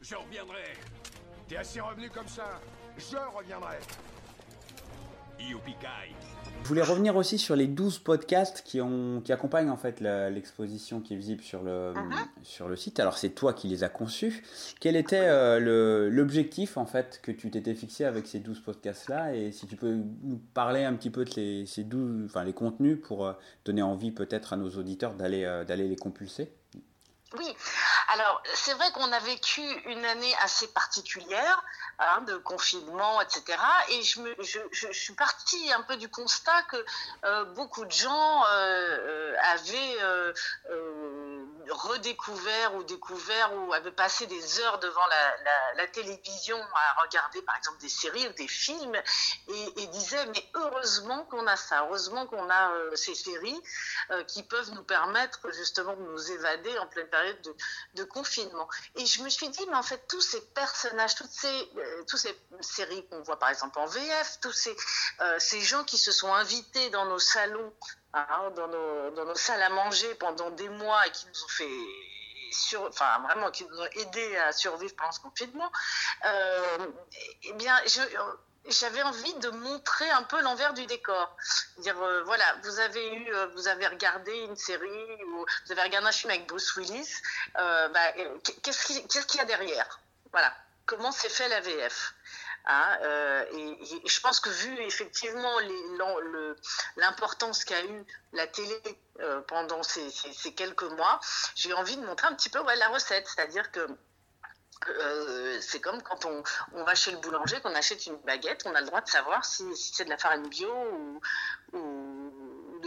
Je 0.00 0.14
reviendrai. 0.14 0.76
T'es 1.48 1.56
assez 1.56 1.80
revenu 1.80 2.10
comme 2.10 2.28
ça? 2.28 2.60
Je 2.98 3.16
reviendrai. 3.36 3.78
Je 6.62 6.68
voulais 6.68 6.82
revenir 6.82 7.14
aussi 7.14 7.38
sur 7.38 7.54
les 7.54 7.68
12 7.68 8.00
podcasts 8.00 8.62
qui, 8.64 8.80
ont, 8.80 9.20
qui 9.20 9.32
accompagnent 9.32 9.70
en 9.70 9.76
fait 9.76 10.00
l'exposition 10.00 11.00
qui 11.00 11.14
est 11.14 11.16
visible 11.16 11.42
sur 11.42 11.62
le, 11.62 11.92
Mhm. 11.94 12.12
sur 12.42 12.68
le 12.68 12.74
site. 12.74 12.98
Alors 12.98 13.18
c'est 13.18 13.30
toi 13.30 13.52
qui 13.52 13.68
les 13.68 13.84
as 13.84 13.88
conçus. 13.88 14.42
Quel 14.80 14.96
était 14.96 15.28
euh, 15.28 16.10
l'objectif 16.10 16.76
en 16.76 16.86
fait 16.86 17.20
que 17.22 17.30
tu 17.30 17.50
t'étais 17.52 17.74
fixé 17.74 18.04
avec 18.04 18.26
ces 18.26 18.40
12 18.40 18.60
podcasts-là? 18.60 19.36
Et 19.36 19.52
si 19.52 19.66
tu 19.68 19.76
peux 19.76 19.94
nous 19.94 20.40
parler 20.54 20.82
un 20.82 20.94
petit 20.94 21.10
peu 21.10 21.24
de 21.24 21.30
les, 21.36 21.66
ces 21.66 21.84
12, 21.84 22.24
enfin, 22.26 22.42
les 22.42 22.52
contenus 22.52 22.98
pour 23.00 23.26
euh, 23.26 23.32
donner 23.64 23.82
envie 23.82 24.10
peut-être 24.10 24.52
à 24.52 24.56
nos 24.56 24.70
auditeurs 24.70 25.14
d'aller 25.14 25.44
euh, 25.44 25.64
d'aller 25.64 25.86
les 25.86 25.96
compulser? 25.96 26.50
Oui, 27.38 27.56
alors 28.08 28.42
c'est 28.54 28.72
vrai 28.74 28.90
qu'on 28.92 29.12
a 29.12 29.18
vécu 29.20 29.60
une 29.86 30.04
année 30.04 30.34
assez 30.42 30.68
particulière, 30.68 31.62
hein, 31.98 32.20
de 32.22 32.36
confinement, 32.36 33.20
etc. 33.20 33.58
Et 33.90 34.02
je, 34.02 34.20
me, 34.20 34.34
je, 34.42 34.58
je, 34.70 34.90
suis 34.92 35.12
partie 35.14 35.72
un 35.72 35.82
peu 35.82 35.96
du 35.96 36.08
constat 36.08 36.62
que 36.70 36.84
euh, 37.24 37.44
beaucoup 37.54 37.84
de 37.84 37.92
gens 37.92 38.44
euh, 38.46 38.52
euh, 38.52 39.36
avaient 39.52 39.96
redécouvert 41.70 42.74
ou 42.74 42.84
découvert 42.84 43.54
ou 43.54 43.72
avaient 43.72 43.92
passé 43.92 44.26
des 44.26 44.60
heures 44.60 44.78
devant 44.78 45.06
la, 45.76 45.86
télévision 45.88 46.58
à 46.58 47.02
regarder 47.02 47.40
par 47.42 47.56
exemple 47.56 47.78
des 47.78 47.88
séries 47.88 48.26
ou 48.26 48.32
des 48.32 48.48
films 48.48 48.96
et, 49.48 49.86
disaient 49.86 50.26
mais 50.26 50.44
heureusement 50.54 51.24
qu'on 51.24 51.46
a 51.46 51.56
ça, 51.56 51.84
heureusement 51.84 52.26
qu'on 52.26 52.50
a 52.50 52.72
euh, 52.72 52.96
ces 52.96 53.14
séries 53.14 53.58
euh, 54.10 54.24
qui 54.24 54.42
peuvent 54.42 54.72
nous 54.72 54.82
permettre 54.82 55.40
justement 55.52 55.94
de 55.94 56.02
nous 56.02 56.32
évader 56.32 56.76
en 56.78 56.86
pleine 56.86 57.08
période 57.08 57.40
de, 57.94 58.04
confinement. 58.04 58.68
Et 58.96 59.06
je 59.06 59.22
me 59.22 59.28
suis 59.28 59.48
dit, 59.48 59.64
mais 59.68 59.76
en 59.76 59.82
fait, 59.82 60.06
tous 60.08 60.20
ces 60.20 60.40
personnages, 60.48 61.14
toutes 61.14 61.30
ces, 61.30 61.70
euh, 61.76 62.04
toutes 62.06 62.20
ces 62.20 62.36
séries 62.60 63.06
qu'on 63.08 63.22
voit 63.22 63.38
par 63.38 63.48
exemple 63.48 63.78
en 63.78 63.86
VF, 63.86 64.38
tous 64.40 64.52
ces, 64.52 64.76
ces 65.38 65.60
gens 65.60 65.84
qui 65.84 65.98
se 65.98 66.12
sont 66.12 66.32
invités 66.32 66.90
dans 66.90 67.06
nos 67.06 67.18
salons, 67.18 67.72
hein, 68.14 68.50
dans, 68.54 68.68
nos, 68.68 69.10
dans 69.10 69.24
nos 69.24 69.34
salles 69.34 69.62
à 69.62 69.70
manger 69.70 70.14
pendant 70.16 70.50
des 70.50 70.68
mois 70.68 71.06
et 71.06 71.10
qui 71.10 71.26
nous 71.26 71.44
ont 71.44 71.48
fait 71.48 71.68
sur, 72.52 72.82
enfin 72.82 73.18
vraiment 73.20 73.50
qui 73.50 73.64
nous 73.64 73.80
ont 73.80 73.88
aidés 73.96 74.36
à 74.36 74.52
survivre 74.52 74.94
pendant 74.96 75.12
ce 75.12 75.20
confinement, 75.20 75.70
euh, 76.24 76.86
eh 77.42 77.52
bien, 77.54 77.76
j'avais 78.68 79.02
envie 79.02 79.34
de 79.34 79.50
montrer 79.50 80.08
un 80.10 80.22
peu 80.22 80.40
l'envers 80.42 80.74
du 80.74 80.86
décor. 80.86 81.36
Dire, 81.78 82.00
euh, 82.02 82.22
voilà, 82.24 82.44
vous 82.62 82.78
avez 82.80 83.14
eu, 83.14 83.34
euh, 83.34 83.46
vous 83.48 83.68
avez 83.68 83.86
regardé 83.86 84.32
une 84.40 84.56
série 84.56 85.24
ou 85.24 85.46
vous 85.66 85.72
avez 85.72 85.82
regardé 85.82 86.08
un 86.08 86.12
film 86.12 86.30
avec 86.30 86.46
Bruce 86.46 86.74
Willis, 86.76 87.14
euh, 87.58 87.88
bah, 87.88 88.12
euh, 88.18 88.38
qu'est-ce 88.62 88.86
qu'il 88.86 89.06
qu'est-ce 89.06 89.26
qu'il 89.26 89.38
y 89.38 89.42
a 89.42 89.46
derrière? 89.46 90.00
Voilà, 90.32 90.52
comment 90.86 91.12
s'est 91.12 91.28
fait 91.28 91.48
la 91.48 91.60
VF 91.60 92.14
Hein, 92.66 92.98
euh, 93.02 93.44
et, 93.52 94.08
je 94.08 94.20
pense 94.20 94.40
que 94.40 94.50
vu 94.50 94.80
effectivement 94.80 95.54
l'importance 96.96 97.64
qu'a 97.64 97.84
eu 97.84 98.04
la 98.32 98.46
télé 98.48 98.76
euh, 99.20 99.40
pendant 99.42 99.82
ces, 99.84 100.10
quelques 100.56 100.82
mois, 100.82 101.20
j'ai 101.54 101.72
envie 101.72 101.96
de 101.96 102.04
montrer 102.04 102.26
un 102.26 102.34
petit 102.34 102.48
peu 102.48 102.58
la 102.64 102.88
recette, 102.88 103.28
c'est-à-dire 103.28 103.70
que 103.70 103.86
euh, 104.88 105.58
c'est 105.60 105.80
comme 105.80 106.02
quand 106.02 106.26
on, 106.26 106.84
va 106.84 106.94
chez 106.94 107.12
le 107.12 107.18
boulanger, 107.18 107.60
qu'on 107.60 107.74
achète 107.74 108.04
une 108.06 108.16
baguette, 108.18 108.62
on 108.66 108.74
a 108.74 108.80
le 108.80 108.86
droit 108.86 109.00
de 109.00 109.08
savoir 109.08 109.44
si, 109.44 109.64
c'est 109.76 110.04
de 110.04 110.10
la 110.10 110.18
farine 110.18 110.48
bio 110.48 110.70
ou 111.72 112.15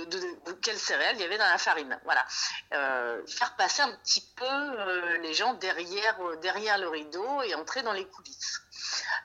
de, 0.10 0.18
de- 0.20 0.40
de 0.46 0.52
quelle 0.54 0.78
céréale 0.78 1.16
il 1.16 1.22
y 1.22 1.26
avait 1.26 1.38
dans 1.38 1.50
la 1.50 1.58
farine. 1.58 2.00
Voilà. 2.04 2.26
Euh, 2.74 3.26
faire 3.28 3.56
passer 3.56 3.82
un 3.82 3.92
petit 3.98 4.22
peu 4.36 4.46
euh, 4.46 5.18
les 5.20 5.34
gens 5.34 5.54
derrière, 5.56 6.20
euh, 6.22 6.36
derrière 6.38 6.78
le 6.78 6.90
rideau 6.90 7.42
et 7.44 7.56
entrer 7.56 7.82
dans 7.84 7.94
les 7.94 8.08
coulisses. 8.08 8.62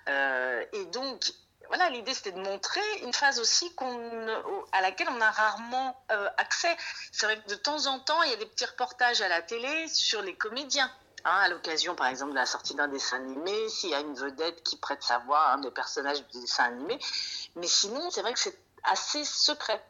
Et 0.06 0.84
donc, 0.86 1.32
voilà, 1.68 1.88
l'idée 1.88 2.12
c'était 2.12 2.32
de 2.32 2.40
montrer 2.40 2.82
une 3.02 3.12
phase 3.12 3.40
aussi 3.40 3.74
à 4.72 4.80
laquelle 4.82 5.08
on 5.10 5.20
a 5.20 5.30
rarement 5.30 6.04
accès. 6.36 6.76
C'est 7.10 7.24
vrai 7.26 7.40
que 7.40 7.48
de 7.48 7.54
temps 7.54 7.86
en 7.86 7.98
temps, 8.00 8.22
il 8.22 8.30
y 8.30 8.34
a 8.34 8.36
des 8.36 8.46
petits 8.46 8.66
reportages 8.66 9.22
à 9.22 9.28
la 9.28 9.40
télé 9.40 9.88
sur 9.88 10.20
les 10.20 10.36
comédiens. 10.36 10.90
Hein, 11.24 11.38
à 11.40 11.48
l'occasion, 11.48 11.94
par 11.94 12.08
exemple, 12.08 12.32
de 12.32 12.36
la 12.36 12.44
sortie 12.44 12.74
d'un 12.74 12.88
dessin 12.88 13.16
animé, 13.16 13.68
s'il 13.70 13.88
y 13.88 13.94
a 13.94 14.00
une 14.00 14.14
vedette 14.14 14.62
qui 14.62 14.76
prête 14.76 15.02
sa 15.02 15.18
voix 15.20 15.40
à 15.40 15.54
un 15.54 15.58
des 15.58 15.70
personnages 15.70 16.22
du 16.26 16.40
dessin 16.40 16.64
animé. 16.64 16.98
Mais 17.56 17.66
sinon, 17.66 18.10
c'est 18.10 18.20
vrai 18.20 18.34
que 18.34 18.38
c'est 18.38 18.58
assez 18.82 19.24
secret. 19.24 19.82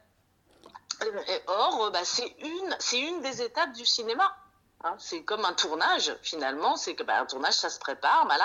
Or, 1.47 1.85
euh, 1.85 1.91
bah, 1.91 2.05
c'est 2.05 2.35
une, 2.39 2.77
c'est 2.79 3.01
une 3.01 3.21
des 3.21 3.43
étapes 3.43 3.73
du 3.73 3.85
cinéma. 3.85 4.37
Hein, 4.83 4.97
c'est 4.99 5.25
comme 5.25 5.45
un 5.47 5.55
tournage, 5.55 6.15
finalement. 6.23 6.77
C'est 6.77 6.95
que 6.95 7.03
bah, 7.03 7.21
un 7.21 7.27
tournage, 7.27 7.55
ça 7.55 7.71
se 7.71 7.79
prépare. 7.79 8.27
Bah, 8.27 8.37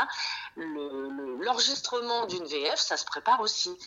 l'enregistrement 0.56 2.26
d'une 2.28 2.46
VF, 2.46 2.80
ça 2.80 2.96
se 2.96 3.06
prépare 3.06 3.42
aussi. 3.42 3.78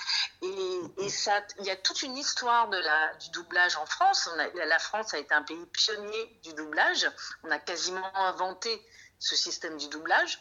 Et, 0.43 1.09
ça, 1.09 1.41
il 1.61 1.65
y 1.65 1.71
a 1.71 1.77
toute 1.77 2.03
une 2.03 2.17
histoire 2.17 2.69
de 2.69 2.77
la, 2.77 3.15
du 3.15 3.31
doublage 3.31 3.77
en 3.77 3.87
France. 3.87 4.29
La 4.55 4.79
France 4.79 5.15
a 5.15 5.19
été 5.19 5.35
un 5.35 5.43
pays 5.43 5.67
pionnier 5.67 6.41
du 6.43 6.53
doublage. 6.53 7.11
On 7.45 7.51
a 7.51 7.59
quasiment 7.59 8.15
inventé 8.17 8.87
ce 9.19 9.35
système 9.35 9.79
du 9.79 9.89
doublage. 9.89 10.39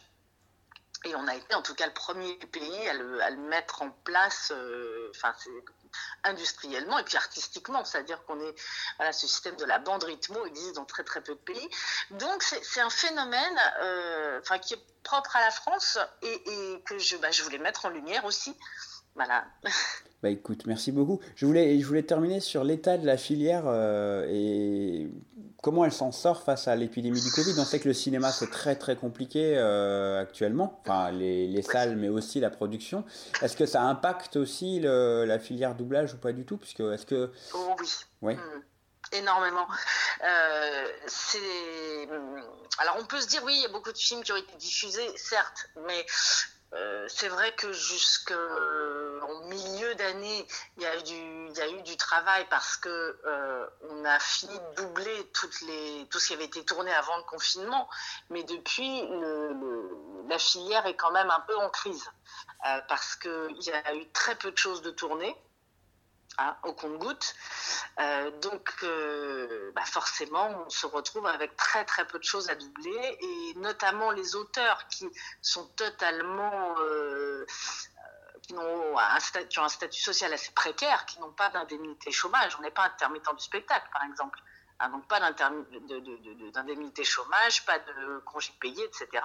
Et 1.04 1.14
on 1.16 1.26
a 1.26 1.34
été 1.34 1.54
en 1.54 1.62
tout 1.62 1.74
cas 1.74 1.86
le 1.86 1.94
premier 1.94 2.34
pays 2.52 2.88
à 2.88 2.94
le, 2.94 3.22
à 3.22 3.30
le 3.30 3.36
mettre 3.36 3.82
en 3.82 3.90
place, 3.90 4.52
euh, 4.54 5.10
enfin, 5.10 5.34
c'est 5.36 5.50
industriellement 6.24 6.98
et 6.98 7.04
puis 7.04 7.16
artistiquement, 7.16 7.84
c'est-à-dire 7.84 8.22
qu'on 8.24 8.40
est, 8.40 8.54
voilà, 8.96 9.12
ce 9.12 9.26
système 9.26 9.56
de 9.56 9.64
la 9.64 9.78
bande 9.78 10.04
rythmo 10.04 10.44
existe 10.46 10.76
dans 10.76 10.84
très 10.84 11.04
très 11.04 11.20
peu 11.20 11.34
de 11.34 11.40
pays. 11.40 11.68
Donc 12.12 12.42
c'est 12.42 12.80
un 12.80 12.90
phénomène, 12.90 13.60
euh, 13.80 14.40
qui 14.62 14.74
est 14.74 14.84
propre 15.02 15.36
à 15.36 15.40
la 15.40 15.50
France 15.50 15.98
et, 16.22 16.82
que 16.84 17.16
bah, 17.20 17.30
je 17.30 17.42
voulais 17.42 17.58
mettre 17.58 17.86
en 17.86 17.88
lumière 17.88 18.24
aussi. 18.24 18.56
Voilà. 19.14 19.44
Bah 20.22 20.30
écoute, 20.30 20.66
merci 20.66 20.92
beaucoup. 20.92 21.20
Je 21.34 21.44
voulais, 21.46 21.78
je 21.80 21.86
voulais 21.86 22.02
terminer 22.04 22.40
sur 22.40 22.62
l'état 22.64 22.96
de 22.96 23.04
la 23.04 23.16
filière 23.16 23.64
euh, 23.66 24.24
et 24.30 25.10
comment 25.62 25.84
elle 25.84 25.92
s'en 25.92 26.12
sort 26.12 26.42
face 26.44 26.68
à 26.68 26.76
l'épidémie 26.76 27.20
du 27.20 27.30
Covid. 27.32 27.54
On 27.58 27.64
sait 27.64 27.80
que 27.80 27.88
le 27.88 27.94
cinéma 27.94 28.30
c'est 28.30 28.48
très 28.50 28.76
très 28.76 28.94
compliqué 28.96 29.54
euh, 29.58 30.20
actuellement, 30.20 30.80
enfin 30.86 31.10
les, 31.10 31.48
les 31.48 31.62
salles 31.62 31.96
mais 31.96 32.08
aussi 32.08 32.38
la 32.40 32.50
production. 32.50 33.04
Est-ce 33.42 33.56
que 33.56 33.66
ça 33.66 33.82
impacte 33.82 34.36
aussi 34.36 34.78
le- 34.80 35.24
la 35.26 35.38
filière 35.40 35.74
doublage 35.74 36.14
ou 36.14 36.18
pas 36.18 36.32
du 36.32 36.44
tout? 36.44 36.56
Puisque 36.56 36.80
est-ce 36.80 37.04
que 37.06 37.32
Oh 37.54 37.74
oui. 37.80 37.88
ouais. 38.22 38.36
Mm. 38.36 38.62
Énormément. 39.14 39.66
Euh, 40.24 40.86
c'est 41.06 41.38
alors 42.78 42.96
on 43.00 43.04
peut 43.04 43.20
se 43.20 43.26
dire 43.26 43.42
oui, 43.44 43.54
il 43.56 43.62
y 43.62 43.66
a 43.66 43.68
beaucoup 43.68 43.92
de 43.92 43.98
films 43.98 44.22
qui 44.22 44.32
ont 44.32 44.36
été 44.36 44.56
diffusés, 44.56 45.06
certes, 45.16 45.68
mais 45.86 46.06
euh, 46.74 47.06
c'est 47.08 47.28
vrai 47.28 47.52
que 47.54 47.70
jusqu'au 47.72 48.34
milieu 49.44 49.94
d'année, 49.96 50.46
il 50.76 50.82
y 50.82 50.86
a 50.86 50.96
eu 50.98 51.02
du, 51.02 51.48
y 51.58 51.60
a 51.60 51.68
eu 51.68 51.82
du 51.82 51.96
travail 51.96 52.46
parce 52.48 52.76
que 52.76 52.88
euh, 53.26 53.66
on 53.90 54.04
a 54.04 54.18
fini 54.18 54.58
de 54.58 54.82
doubler 54.82 55.30
toutes 55.34 55.60
les, 55.62 56.06
tout 56.10 56.18
ce 56.18 56.28
qui 56.28 56.34
avait 56.34 56.44
été 56.46 56.64
tourné 56.64 56.92
avant 56.94 57.16
le 57.18 57.24
confinement, 57.24 57.88
mais 58.30 58.42
depuis, 58.44 59.06
le- 59.08 59.52
le- 59.52 60.28
la 60.28 60.38
filière 60.38 60.86
est 60.86 60.96
quand 60.96 61.12
même 61.12 61.30
un 61.30 61.40
peu 61.40 61.56
en 61.56 61.68
crise 61.70 62.08
euh, 62.66 62.80
parce 62.88 63.16
qu'il 63.16 63.60
y 63.60 63.70
a 63.70 63.94
eu 63.94 64.08
très 64.12 64.34
peu 64.36 64.50
de 64.50 64.58
choses 64.58 64.82
de 64.82 64.90
tournées. 64.90 65.36
Hein, 66.38 66.56
au 66.64 66.72
compte-goutte. 66.72 67.34
Euh, 68.00 68.30
donc, 68.40 68.72
euh, 68.82 69.70
bah 69.74 69.84
forcément, 69.84 70.64
on 70.66 70.70
se 70.70 70.86
retrouve 70.86 71.26
avec 71.26 71.56
très 71.56 71.84
très 71.84 72.06
peu 72.06 72.18
de 72.18 72.24
choses 72.24 72.48
à 72.50 72.54
doubler, 72.54 73.18
et 73.20 73.54
notamment 73.58 74.10
les 74.10 74.34
auteurs 74.36 74.86
qui 74.88 75.08
sont 75.40 75.66
totalement 75.76 76.74
euh, 76.80 77.46
qui, 78.42 78.54
ont 78.54 78.98
un 78.98 79.20
statut, 79.68 80.00
social 80.00 80.32
assez 80.32 80.52
précaire, 80.52 81.06
qui 81.06 81.20
n'ont 81.20 81.32
pas 81.32 81.50
d'indemnité 81.50 82.10
chômage. 82.10 82.56
On 82.58 82.62
n'est 82.62 82.70
pas 82.70 82.84
intermittent 82.84 83.34
du 83.36 83.44
spectacle, 83.44 83.88
par 83.92 84.04
exemple. 84.04 84.40
Hein, 84.80 84.88
donc 84.88 85.06
pas 85.06 85.20
d'indemnité 86.52 87.04
chômage, 87.04 87.64
pas 87.64 87.78
de 87.78 88.18
congés 88.24 88.54
payés, 88.60 88.84
etc. 88.84 89.22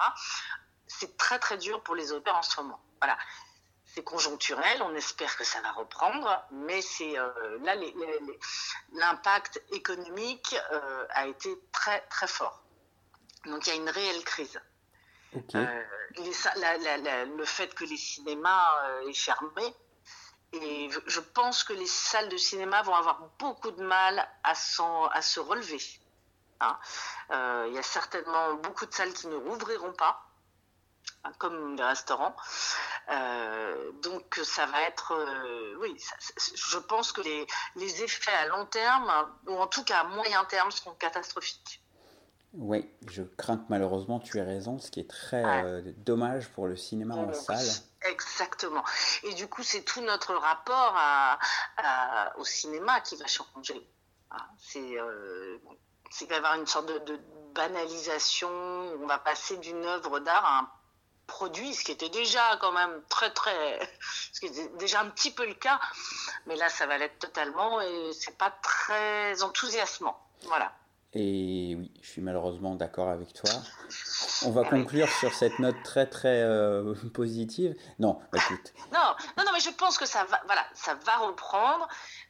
C'est 0.86 1.16
très 1.16 1.38
très 1.38 1.56
dur 1.58 1.82
pour 1.82 1.94
les 1.96 2.12
auteurs 2.12 2.36
en 2.36 2.42
ce 2.42 2.60
moment. 2.60 2.80
Voilà 3.00 3.18
c'est 3.94 4.04
conjoncturel, 4.04 4.82
on 4.82 4.94
espère 4.94 5.36
que 5.36 5.44
ça 5.44 5.60
va 5.62 5.72
reprendre, 5.72 6.44
mais 6.50 6.82
c'est 6.82 7.18
euh, 7.18 7.58
là 7.62 7.74
l'impact 8.92 9.62
économique 9.72 10.54
euh, 10.72 11.06
a 11.10 11.26
été 11.26 11.58
très 11.72 12.00
très 12.02 12.26
fort. 12.26 12.62
Donc 13.46 13.66
il 13.66 13.70
y 13.70 13.72
a 13.72 13.76
une 13.76 13.88
réelle 13.88 14.22
crise. 14.24 14.60
Euh, 15.54 15.82
le 16.16 17.44
fait 17.44 17.74
que 17.74 17.84
les 17.84 17.96
cinémas 17.96 19.00
aient 19.08 19.12
fermé, 19.14 19.74
et 20.52 20.90
je 21.06 21.20
pense 21.20 21.64
que 21.64 21.72
les 21.72 21.86
salles 21.86 22.28
de 22.28 22.36
cinéma 22.36 22.82
vont 22.82 22.94
avoir 22.94 23.20
beaucoup 23.38 23.70
de 23.70 23.82
mal 23.82 24.18
à, 24.42 24.52
à 24.52 25.22
se 25.22 25.40
relever. 25.40 25.82
Hein. 26.60 26.78
Il 27.66 27.72
y 27.74 27.78
a 27.78 27.82
certainement 27.82 28.54
beaucoup 28.54 28.86
de 28.86 28.92
salles 28.92 29.12
qui 29.12 29.28
ne 29.28 29.36
rouvriront 29.36 29.92
pas 29.92 30.27
comme 31.38 31.76
des 31.76 31.82
restaurants. 31.82 32.34
Euh, 33.10 33.92
donc 34.02 34.40
ça 34.42 34.66
va 34.66 34.82
être, 34.82 35.12
euh, 35.12 35.76
oui, 35.80 35.96
je 36.54 36.78
pense 36.78 37.12
que 37.12 37.20
les, 37.20 37.46
les, 37.76 38.02
effets 38.02 38.32
à 38.32 38.46
long 38.46 38.66
terme, 38.66 39.10
ou 39.46 39.54
en 39.58 39.66
tout 39.66 39.84
cas 39.84 40.00
à 40.00 40.04
moyen 40.04 40.44
terme, 40.44 40.70
seront 40.70 40.94
catastrophiques. 40.94 41.82
Oui, 42.54 42.90
je 43.08 43.22
crains 43.22 43.58
que 43.58 43.66
malheureusement 43.68 44.20
tu 44.20 44.38
aies 44.38 44.42
raison, 44.42 44.78
ce 44.78 44.90
qui 44.90 45.00
est 45.00 45.10
très 45.10 45.44
euh, 45.44 45.82
dommage 45.98 46.48
pour 46.50 46.66
le 46.66 46.76
cinéma 46.76 47.14
en 47.14 47.32
salle. 47.32 47.66
Exactement. 48.02 48.84
Et 49.24 49.34
du 49.34 49.48
coup, 49.48 49.62
c'est 49.62 49.82
tout 49.82 50.00
notre 50.00 50.34
rapport 50.34 50.94
à, 50.96 51.38
au 52.38 52.44
cinéma 52.44 53.00
qui 53.00 53.16
va 53.16 53.26
changer. 53.26 53.86
Ah, 54.30 54.48
c'est 54.58 54.96
il 56.22 56.26
va 56.26 56.34
y 56.34 56.38
avoir 56.38 56.54
une 56.54 56.66
sorte 56.66 56.88
de, 56.88 56.98
de 57.12 57.20
banalisation, 57.54 58.48
on 58.48 59.06
va 59.06 59.18
passer 59.18 59.56
d'une 59.58 59.84
œuvre 59.84 60.20
d'art 60.20 60.44
à 60.44 60.58
un 60.60 60.70
produit, 61.28 61.72
ce 61.74 61.84
qui 61.84 61.92
était 61.92 62.08
déjà 62.08 62.56
quand 62.60 62.72
même 62.72 63.00
très 63.08 63.30
très, 63.30 63.78
ce 64.32 64.40
qui 64.40 64.46
était 64.46 64.68
déjà 64.78 65.02
un 65.02 65.10
petit 65.10 65.30
peu 65.30 65.46
le 65.46 65.54
cas, 65.54 65.78
mais 66.46 66.56
là 66.56 66.68
ça 66.68 66.86
va 66.86 66.98
l'être 66.98 67.20
totalement 67.20 67.80
et 67.80 68.10
c'est 68.12 68.36
pas 68.36 68.50
très 68.62 69.40
enthousiasmant. 69.44 70.18
Voilà. 70.46 70.72
Et 71.14 71.74
oui, 71.78 71.90
je 72.02 72.08
suis 72.08 72.20
malheureusement 72.20 72.74
d'accord 72.74 73.08
avec 73.08 73.32
toi. 73.32 73.50
On 74.44 74.50
va 74.50 74.64
conclure 74.64 75.08
sur 75.08 75.32
cette 75.32 75.58
note 75.58 75.76
très 75.82 76.06
très 76.06 76.42
euh, 76.42 76.94
positive. 77.14 77.74
Non, 77.98 78.20
écoute. 78.34 78.74
Non, 78.92 79.14
non, 79.36 79.44
non, 79.44 79.52
mais 79.52 79.60
je 79.60 79.70
pense 79.70 79.96
que 79.96 80.06
ça 80.06 80.24
va, 80.24 80.40
voilà, 80.46 80.66
ça 80.74 80.94
va 80.94 81.16
reprendre. 81.16 81.88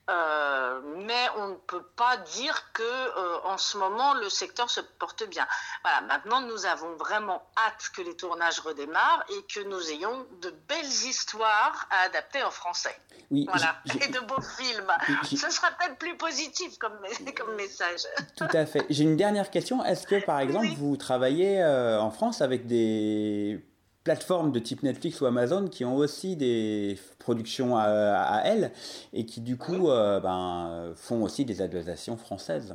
Euh, 0.08 0.80
mais 1.06 1.26
on 1.36 1.48
ne 1.48 1.54
peut 1.54 1.84
pas 1.96 2.16
dire 2.16 2.72
que 2.72 2.82
euh, 2.82 3.40
en 3.44 3.58
ce 3.58 3.76
moment 3.76 4.14
le 4.14 4.30
secteur 4.30 4.70
se 4.70 4.80
porte 4.80 5.28
bien. 5.28 5.46
Voilà, 5.82 6.00
maintenant 6.02 6.40
nous 6.40 6.64
avons 6.64 6.96
vraiment 6.96 7.42
hâte 7.58 7.90
que 7.94 8.00
les 8.00 8.16
tournages 8.16 8.60
redémarrent 8.60 9.24
et 9.28 9.42
que 9.52 9.60
nous 9.68 9.90
ayons 9.90 10.26
de 10.40 10.50
belles 10.66 10.86
histoires 10.86 11.86
à 11.90 12.06
adapter 12.06 12.42
en 12.42 12.50
français. 12.50 12.96
Oui, 13.30 13.46
voilà, 13.50 13.76
et 14.00 14.08
de 14.08 14.20
beaux 14.20 14.40
films. 14.40 14.90
Ce 15.24 15.50
sera 15.50 15.68
peut-être 15.72 15.98
plus 15.98 16.16
positif 16.16 16.78
comme, 16.78 16.98
comme 17.36 17.54
message. 17.56 18.00
Tout 18.36 18.48
à 18.50 18.64
fait. 18.64 18.86
J'ai 18.88 19.04
une 19.04 19.16
dernière 19.16 19.50
question. 19.50 19.84
Est-ce 19.84 20.06
que 20.06 20.24
par 20.24 20.40
exemple 20.40 20.68
vous 20.78 20.96
travaillez 20.96 21.62
euh, 21.62 22.00
en 22.00 22.10
France 22.10 22.40
avec 22.40 22.66
des 22.66 23.62
plateformes 24.08 24.52
de 24.52 24.58
type 24.58 24.82
Netflix 24.84 25.20
ou 25.20 25.26
Amazon 25.26 25.68
qui 25.68 25.84
ont 25.84 25.96
aussi 25.96 26.34
des 26.34 26.98
productions 27.18 27.76
à, 27.76 28.40
elles 28.46 28.72
et 29.12 29.26
qui 29.26 29.42
du 29.42 29.58
coup 29.58 29.90
euh, 29.90 30.18
ben, 30.18 30.94
font 30.96 31.22
aussi 31.22 31.44
des 31.44 31.60
adaptations 31.60 32.16
françaises. 32.16 32.74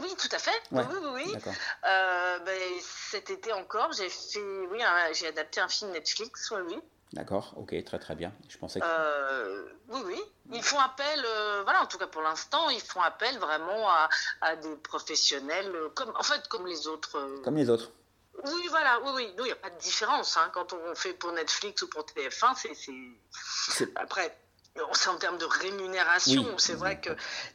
Oui, 0.00 0.08
tout 0.18 0.34
à 0.34 0.38
fait. 0.40 0.60
Oui, 0.72 0.82
oui, 0.90 1.08
oui. 1.14 1.36
Euh, 1.36 2.38
ben, 2.40 2.58
cet 2.80 3.30
été 3.30 3.52
encore, 3.52 3.92
j'ai 3.92 4.08
fait, 4.08 4.40
oui, 4.72 4.80
j'ai 5.12 5.28
adapté 5.28 5.60
un 5.60 5.68
film 5.68 5.92
Netflix, 5.92 6.52
oui. 6.66 6.76
D'accord, 7.12 7.54
ok, 7.56 7.72
très 7.84 8.00
très 8.00 8.16
bien. 8.16 8.32
Je 8.48 8.58
pensais 8.58 8.80
que... 8.80 8.84
Euh, 8.88 9.66
oui, 9.90 10.00
oui. 10.04 10.20
Ils 10.52 10.64
font 10.64 10.80
appel, 10.80 11.20
voilà, 11.62 11.82
en 11.82 11.86
tout 11.86 11.98
cas 11.98 12.08
pour 12.08 12.22
l'instant, 12.22 12.70
ils 12.70 12.80
font 12.80 13.02
appel 13.02 13.38
vraiment 13.38 13.88
à, 13.88 14.08
à, 14.40 14.56
des 14.56 14.74
professionnels, 14.78 15.72
comme, 15.94 16.12
en 16.18 16.24
fait, 16.24 16.48
comme 16.48 16.66
les 16.66 16.88
autres. 16.88 17.16
Comme 17.44 17.54
les 17.54 17.70
autres. 17.70 17.92
Oui, 18.44 18.66
voilà, 18.68 19.00
oui, 19.00 19.10
oui. 19.14 19.34
Nous, 19.36 19.44
il 19.44 19.48
n'y 19.48 19.52
a 19.52 19.56
pas 19.56 19.70
de 19.70 19.78
différence. 19.78 20.36
Hein. 20.36 20.50
Quand 20.52 20.72
on 20.72 20.94
fait 20.94 21.14
pour 21.14 21.32
Netflix 21.32 21.82
ou 21.82 21.88
pour 21.88 22.04
TF1, 22.04 22.54
c'est. 22.56 23.86
Après, 23.96 24.36
c'est 24.92 25.08
en 25.08 25.16
termes 25.16 25.38
de 25.38 25.44
rémunération. 25.44 26.58
c'est 26.58 26.74
vrai 26.74 27.00
que 27.00 27.10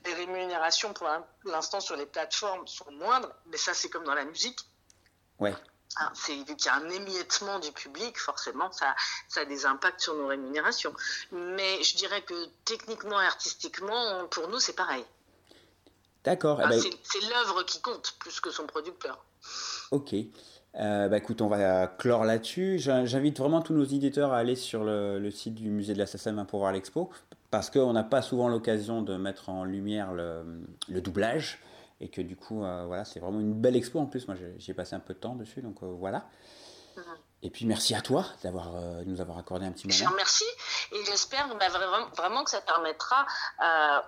les 0.06 0.14
rémunérations 0.14 0.94
pour 0.94 1.10
l'instant 1.46 1.80
sur 1.80 1.96
les 1.96 2.06
plateformes 2.06 2.68
sont 2.68 2.92
moindres, 2.92 3.32
mais 3.48 3.58
ça, 3.58 3.74
c'est 3.74 3.90
comme 3.90 4.04
dans 4.04 4.14
la 4.14 4.26
musique. 4.26 4.60
Ouais. 5.40 5.54
Ah, 5.98 6.12
c'est 6.14 6.36
vu 6.36 6.56
qu'il 6.58 6.66
y 6.66 6.70
a 6.70 6.76
un 6.76 6.90
émiettement 6.90 7.60
du 7.60 7.72
public, 7.72 8.20
forcément, 8.20 8.70
ça, 8.72 8.94
ça 9.30 9.42
a 9.42 9.46
des 9.46 9.66
impacts 9.66 10.02
sur 10.02 10.16
nos 10.16 10.28
rémunérations. 10.28 10.94
Mais 11.32 11.82
je 11.84 11.96
dirais 11.96 12.22
que 12.22 12.34
techniquement 12.66 13.22
et 13.22 13.26
artistiquement, 13.26 14.28
pour 14.28 14.50
nous, 14.50 14.60
c'est 14.60 14.74
pareil. 14.74 15.06
D'accord. 16.26 16.60
Eh 16.64 16.68
ben 16.68 16.82
c'est 16.82 17.22
l'œuvre 17.30 17.64
qui 17.64 17.80
compte 17.82 18.16
plus 18.20 18.42
que 18.42 18.50
son 18.50 18.66
producteur. 18.66 19.24
Ok. 19.92 20.16
Euh, 20.78 21.07
bah 21.07 21.17
écoute, 21.17 21.41
on 21.41 21.47
va 21.47 21.88
clore 21.88 22.26
là-dessus. 22.26 22.80
J'invite 22.80 23.38
vraiment 23.39 23.61
tous 23.61 23.73
nos 23.73 23.86
éditeurs 23.86 24.34
à 24.34 24.38
aller 24.38 24.55
sur 24.55 24.84
le, 24.84 25.30
site 25.32 25.55
du 25.55 25.69
musée 25.69 25.93
de 25.93 25.99
la 25.99 26.05
SACEM 26.05 26.45
pour 26.45 26.59
voir 26.59 26.71
l'expo, 26.71 27.09
parce 27.49 27.69
qu'on 27.69 27.93
n'a 27.93 28.03
pas 28.03 28.21
souvent 28.21 28.49
l'occasion 28.49 29.01
de 29.01 29.15
mettre 29.15 29.49
en 29.49 29.63
lumière 29.63 30.13
le, 30.13 31.01
doublage, 31.01 31.59
et 32.01 32.09
que 32.09 32.21
du 32.21 32.36
coup, 32.36 32.63
euh, 32.63 32.86
voilà, 32.88 33.05
c'est 33.05 33.19
vraiment 33.19 33.39
une 33.39 33.53
belle 33.53 33.76
expo 33.76 33.99
en 33.99 34.05
plus. 34.05 34.28
Moi, 34.28 34.36
j'ai 34.57 34.73
passé 34.73 34.95
un 34.95 34.99
peu 34.99 35.13
de 35.13 35.19
temps 35.19 35.36
dessus, 35.36 35.61
donc 35.61 35.82
euh, 35.84 35.88
voilà. 35.88 36.28
Et 37.41 37.49
puis 37.49 37.65
merci 37.65 37.93
à 37.93 38.01
toi 38.01 38.26
d'avoir 38.41 38.71
nous 39.05 39.21
avoir 39.21 39.38
accordé 39.38 39.65
un 39.67 39.71
petit 39.71 39.86
moment. 39.86 39.99
Je 39.99 40.09
remercie 40.09 40.45
et 40.93 41.05
j'espère 41.05 41.47
bah, 41.59 41.69
vraiment, 41.69 42.09
vraiment, 42.17 42.43
que 42.43 42.49
ça 42.49 42.61
permettra 42.61 43.28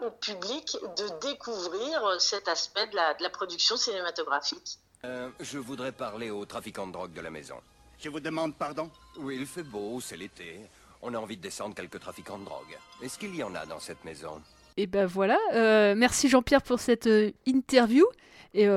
au 0.01 0.09
public 0.09 0.75
de 0.97 1.19
découvrir 1.27 2.19
cet 2.19 2.47
aspect 2.47 2.87
de 2.87 2.95
la 2.95 3.29
production 3.29 3.77
cinématographique. 3.77 4.79
Euh, 5.07 5.29
je 5.39 5.57
voudrais 5.57 5.93
parler 5.93 6.29
aux 6.31 6.43
trafiquants 6.45 6.85
de 6.85 6.91
drogue 6.91 7.13
de 7.13 7.21
la 7.21 7.29
maison. 7.29 7.55
Je 7.97 8.09
vous 8.09 8.19
demande 8.19 8.53
pardon? 8.55 8.89
Oui, 9.19 9.37
il 9.39 9.45
fait 9.45 9.63
beau, 9.63 10.01
c'est 10.01 10.17
l'été. 10.17 10.59
On 11.01 11.13
a 11.13 11.17
envie 11.17 11.37
de 11.37 11.41
descendre 11.41 11.75
quelques 11.75 11.99
trafiquants 11.99 12.37
de 12.37 12.43
drogue. 12.43 12.77
Est-ce 13.01 13.17
qu'il 13.17 13.33
y 13.33 13.41
en 13.41 13.55
a 13.55 13.65
dans 13.65 13.79
cette 13.79 14.03
maison? 14.03 14.41
Et 14.75 14.85
ben 14.85 15.05
voilà. 15.05 15.37
Euh, 15.53 15.95
merci 15.95 16.27
Jean-Pierre 16.27 16.61
pour 16.61 16.79
cette 16.79 17.07
euh, 17.07 17.31
interview. 17.45 18.05
Et 18.53 18.67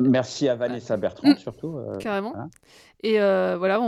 Merci 0.00 0.48
à 0.48 0.54
Vanessa 0.54 0.96
Bertrand, 0.98 1.30
mm, 1.30 1.36
surtout. 1.38 1.78
carrément. 1.98 2.36
Hein. 2.36 2.50
Et 3.02 3.14
voilà, 3.18 3.80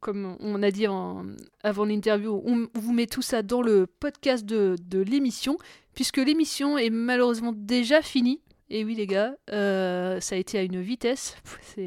comme 0.00 0.36
on 0.40 0.62
a 0.62 0.70
dit 0.70 0.86
avant 0.86 1.84
l'interview, 1.84 2.42
on 2.46 2.68
vous 2.72 2.92
met 2.92 3.06
tout 3.06 3.20
ça 3.20 3.42
dans 3.42 3.60
le 3.60 3.86
podcast 3.86 4.46
de, 4.46 4.76
de 4.82 5.00
l'émission, 5.00 5.58
puisque 5.94 6.16
l'émission 6.16 6.78
est 6.78 6.88
malheureusement 6.88 7.52
déjà 7.54 8.00
finie. 8.00 8.40
Et 8.70 8.84
oui, 8.84 8.94
les 8.94 9.06
gars, 9.06 9.34
euh, 9.52 10.20
ça 10.20 10.34
a 10.34 10.38
été 10.38 10.58
à 10.58 10.62
une 10.62 10.80
vitesse, 10.80 11.36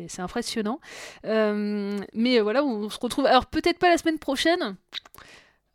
c'est 0.07 0.21
impressionnant. 0.21 0.80
Euh, 1.25 1.99
mais 2.13 2.39
voilà, 2.39 2.63
on 2.63 2.89
se 2.89 2.99
retrouve. 2.99 3.25
Alors, 3.25 3.47
peut-être 3.47 3.80
pas 3.80 3.89
la 3.89 3.97
semaine 3.97 4.19
prochaine. 4.19 4.75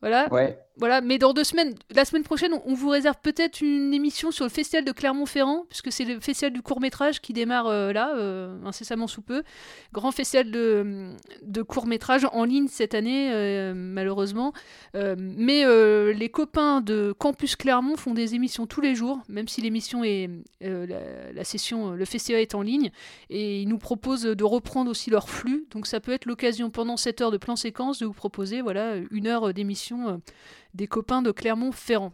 Voilà. 0.01 0.33
Ouais. 0.33 0.59
Voilà, 0.79 1.03
mais 1.03 1.19
dans 1.19 1.35
deux 1.35 1.45
semaines, 1.45 1.75
la 1.95 2.07
semaine 2.07 2.23
prochaine, 2.23 2.55
on 2.65 2.73
vous 2.73 2.89
réserve 2.89 3.17
peut-être 3.23 3.61
une 3.61 3.93
émission 3.93 4.31
sur 4.31 4.47
le 4.47 4.51
festival 4.51 4.87
de 4.87 4.93
Clermont-Ferrand, 4.93 5.67
puisque 5.69 5.93
c'est 5.93 6.07
le 6.07 6.19
festival 6.19 6.51
du 6.51 6.63
court 6.63 6.81
métrage 6.81 7.21
qui 7.21 7.35
démarre 7.35 7.67
euh, 7.67 7.93
là, 7.93 8.17
euh, 8.17 8.57
incessamment 8.65 9.07
sous 9.07 9.21
peu. 9.21 9.43
Grand 9.93 10.13
festival 10.13 10.51
de, 10.51 11.11
de 11.43 11.63
court 11.63 11.87
métrage 11.87 12.27
en 12.33 12.45
ligne 12.45 12.69
cette 12.69 12.95
année, 12.95 13.31
euh, 13.33 13.75
malheureusement. 13.75 14.55
mais 14.95 15.65
les 16.15 16.29
copains 16.31 16.81
de 16.81 17.15
Campus 17.19 17.55
Clermont 17.57 17.97
font 17.97 18.15
des 18.15 18.35
émissions 18.35 18.67
tous 18.67 18.81
les 18.81 18.95
jours, 18.95 19.21
même 19.29 19.49
si 19.49 19.61
l'émission 19.61 20.05
est 20.05 20.31
la, 20.61 21.33
la, 21.35 21.45
session, 21.45 21.91
le 21.91 22.05
festival 22.07 22.41
est 22.41 22.55
en 22.55 22.63
ligne, 22.63 22.91
et 23.29 23.61
ils 23.61 23.69
nous 23.69 23.79
proposent 23.79 24.23
de 24.23 24.45
reprendre 24.45 24.91
aussi 24.91 25.11
leur 25.11 25.29
flux. 25.29 25.67
Donc 25.71 25.87
ça 25.87 26.01
peut 26.01 26.13
être 26.13 26.25
l'occasion 26.25 26.71
pendant 26.71 26.97
cette 26.97 27.21
heure 27.21 27.31
de 27.31 27.37
plan 27.37 27.57
séquence 27.57 27.99
de 27.99 28.07
vous 28.07 28.13
proposer 28.15 28.63
voilà 28.63 28.95
une 29.11 29.27
heure 29.27 29.53
d'émission 29.53 30.21
des 30.75 30.87
copains 30.87 31.23
de 31.23 31.31
Clermont-Ferrand. 31.33 32.13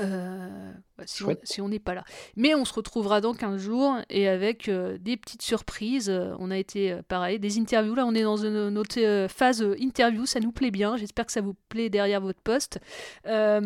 Euh, 0.00 0.72
si 1.04 1.60
on 1.60 1.68
n'est 1.68 1.78
pas 1.78 1.94
là. 1.94 2.04
Mais 2.36 2.54
on 2.54 2.64
se 2.64 2.72
retrouvera 2.72 3.20
dans 3.20 3.34
15 3.34 3.60
jours 3.60 3.96
et 4.10 4.28
avec 4.28 4.68
euh, 4.68 4.98
des 4.98 5.16
petites 5.16 5.42
surprises. 5.42 6.10
Euh, 6.10 6.34
on 6.38 6.50
a 6.50 6.58
été 6.58 6.98
pareil, 7.08 7.38
des 7.38 7.58
interviews. 7.58 7.94
Là, 7.94 8.04
on 8.06 8.14
est 8.14 8.22
dans 8.22 8.36
une, 8.36 8.78
autre 8.78 9.26
phase 9.28 9.64
interview. 9.78 10.26
Ça 10.26 10.40
nous 10.40 10.52
plaît 10.52 10.70
bien. 10.70 10.96
J'espère 10.96 11.26
que 11.26 11.32
ça 11.32 11.40
vous 11.40 11.54
plaît 11.68 11.88
derrière 11.88 12.20
votre 12.20 12.40
poste. 12.40 12.80
voilà, 13.24 13.60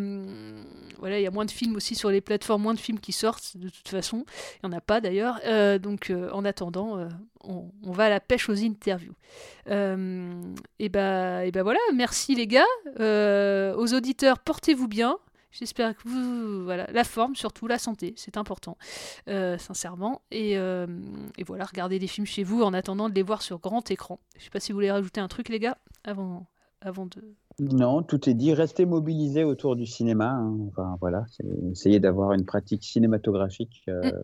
il 1.18 1.22
y 1.22 1.26
a 1.26 1.30
moins 1.30 1.44
de 1.44 1.50
films 1.50 1.76
aussi 1.76 1.94
sur 1.94 2.10
les 2.10 2.20
plateformes, 2.20 2.62
moins 2.62 2.74
de 2.74 2.80
films 2.80 3.00
qui 3.00 3.12
sortent 3.12 3.56
de 3.56 3.68
toute 3.68 3.88
façon. 3.88 4.24
Il 4.62 4.68
n'y 4.68 4.74
en 4.74 4.78
a 4.78 4.80
pas 4.80 5.00
d'ailleurs. 5.00 5.40
donc 5.80 6.12
en 6.32 6.44
attendant, 6.44 7.08
on, 7.44 7.92
va 7.92 8.04
à 8.04 8.08
la 8.08 8.20
pêche 8.20 8.48
aux 8.48 8.64
interviews. 8.64 9.14
et 9.66 10.88
bah, 10.88 11.44
et 11.44 11.50
bah 11.50 11.62
voilà, 11.62 11.80
merci 11.94 12.34
les 12.34 12.46
gars. 12.46 12.64
aux 12.98 13.94
auditeurs, 13.94 14.38
portez-vous 14.38 14.88
bien. 14.88 15.18
J'espère 15.52 15.94
que 15.94 16.08
vous. 16.08 16.64
Voilà, 16.64 16.90
la 16.92 17.04
forme, 17.04 17.36
surtout 17.36 17.66
la 17.66 17.78
santé, 17.78 18.14
c'est 18.16 18.36
important, 18.36 18.78
euh, 19.28 19.58
sincèrement. 19.58 20.22
Et, 20.30 20.56
euh, 20.56 20.86
et, 21.36 21.44
voilà, 21.44 21.64
regardez 21.64 21.98
des 21.98 22.06
films 22.06 22.26
chez 22.26 22.42
vous 22.42 22.62
en 22.62 22.72
attendant 22.72 23.08
de 23.08 23.14
les 23.14 23.22
voir 23.22 23.42
sur 23.42 23.58
grand 23.58 23.90
écran. 23.90 24.18
Je 24.38 24.44
sais 24.44 24.50
pas 24.50 24.60
si 24.60 24.72
vous 24.72 24.76
voulez 24.76 24.90
rajouter 24.90 25.20
un 25.20 25.28
truc, 25.28 25.50
les 25.50 25.58
gars, 25.58 25.76
avant, 26.04 26.46
avant 26.80 27.06
de. 27.06 27.34
Non, 27.58 28.02
tout 28.02 28.30
est 28.30 28.34
dit. 28.34 28.54
Restez 28.54 28.86
mobilisés 28.86 29.44
autour 29.44 29.76
du 29.76 29.84
cinéma. 29.84 30.30
Hein. 30.30 30.56
Enfin, 30.68 30.96
voilà, 31.00 31.26
essayez 31.70 32.00
d'avoir 32.00 32.32
une 32.32 32.46
pratique 32.46 32.82
cinématographique. 32.82 33.82
Euh, 33.88 34.00
mm. 34.00 34.22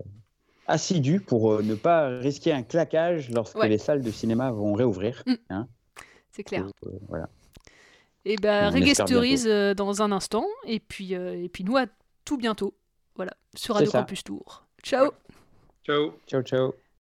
assidue 0.66 1.20
pour 1.20 1.62
ne 1.62 1.74
pas 1.74 2.08
risquer 2.08 2.52
un 2.52 2.62
claquage 2.62 3.30
lorsque 3.30 3.62
les 3.62 3.78
salles 3.78 4.02
de 4.02 4.10
cinéma 4.10 4.50
vont 4.50 4.72
réouvrir. 4.72 5.22
Mm. 5.26 5.34
Hein. 5.50 5.68
C'est 6.30 6.44
clair. 6.44 6.66
voilà. 7.08 7.28
Et 8.28 8.36
ben, 8.36 8.70
bah, 8.70 9.74
dans 9.74 10.02
un 10.02 10.12
instant. 10.12 10.46
Et 10.66 10.80
puis, 10.80 11.14
euh, 11.14 11.42
et 11.42 11.48
puis 11.48 11.64
nous, 11.64 11.78
à 11.78 11.86
tout 12.26 12.36
bientôt. 12.36 12.74
Voilà, 13.16 13.32
sur 13.56 13.74
Radio 13.74 13.90
Campus 13.90 14.22
Tour. 14.22 14.64
Ciao 14.82 15.10
Ciao 15.84 16.12
Ciao, 16.26 16.42
ciao 16.42 16.74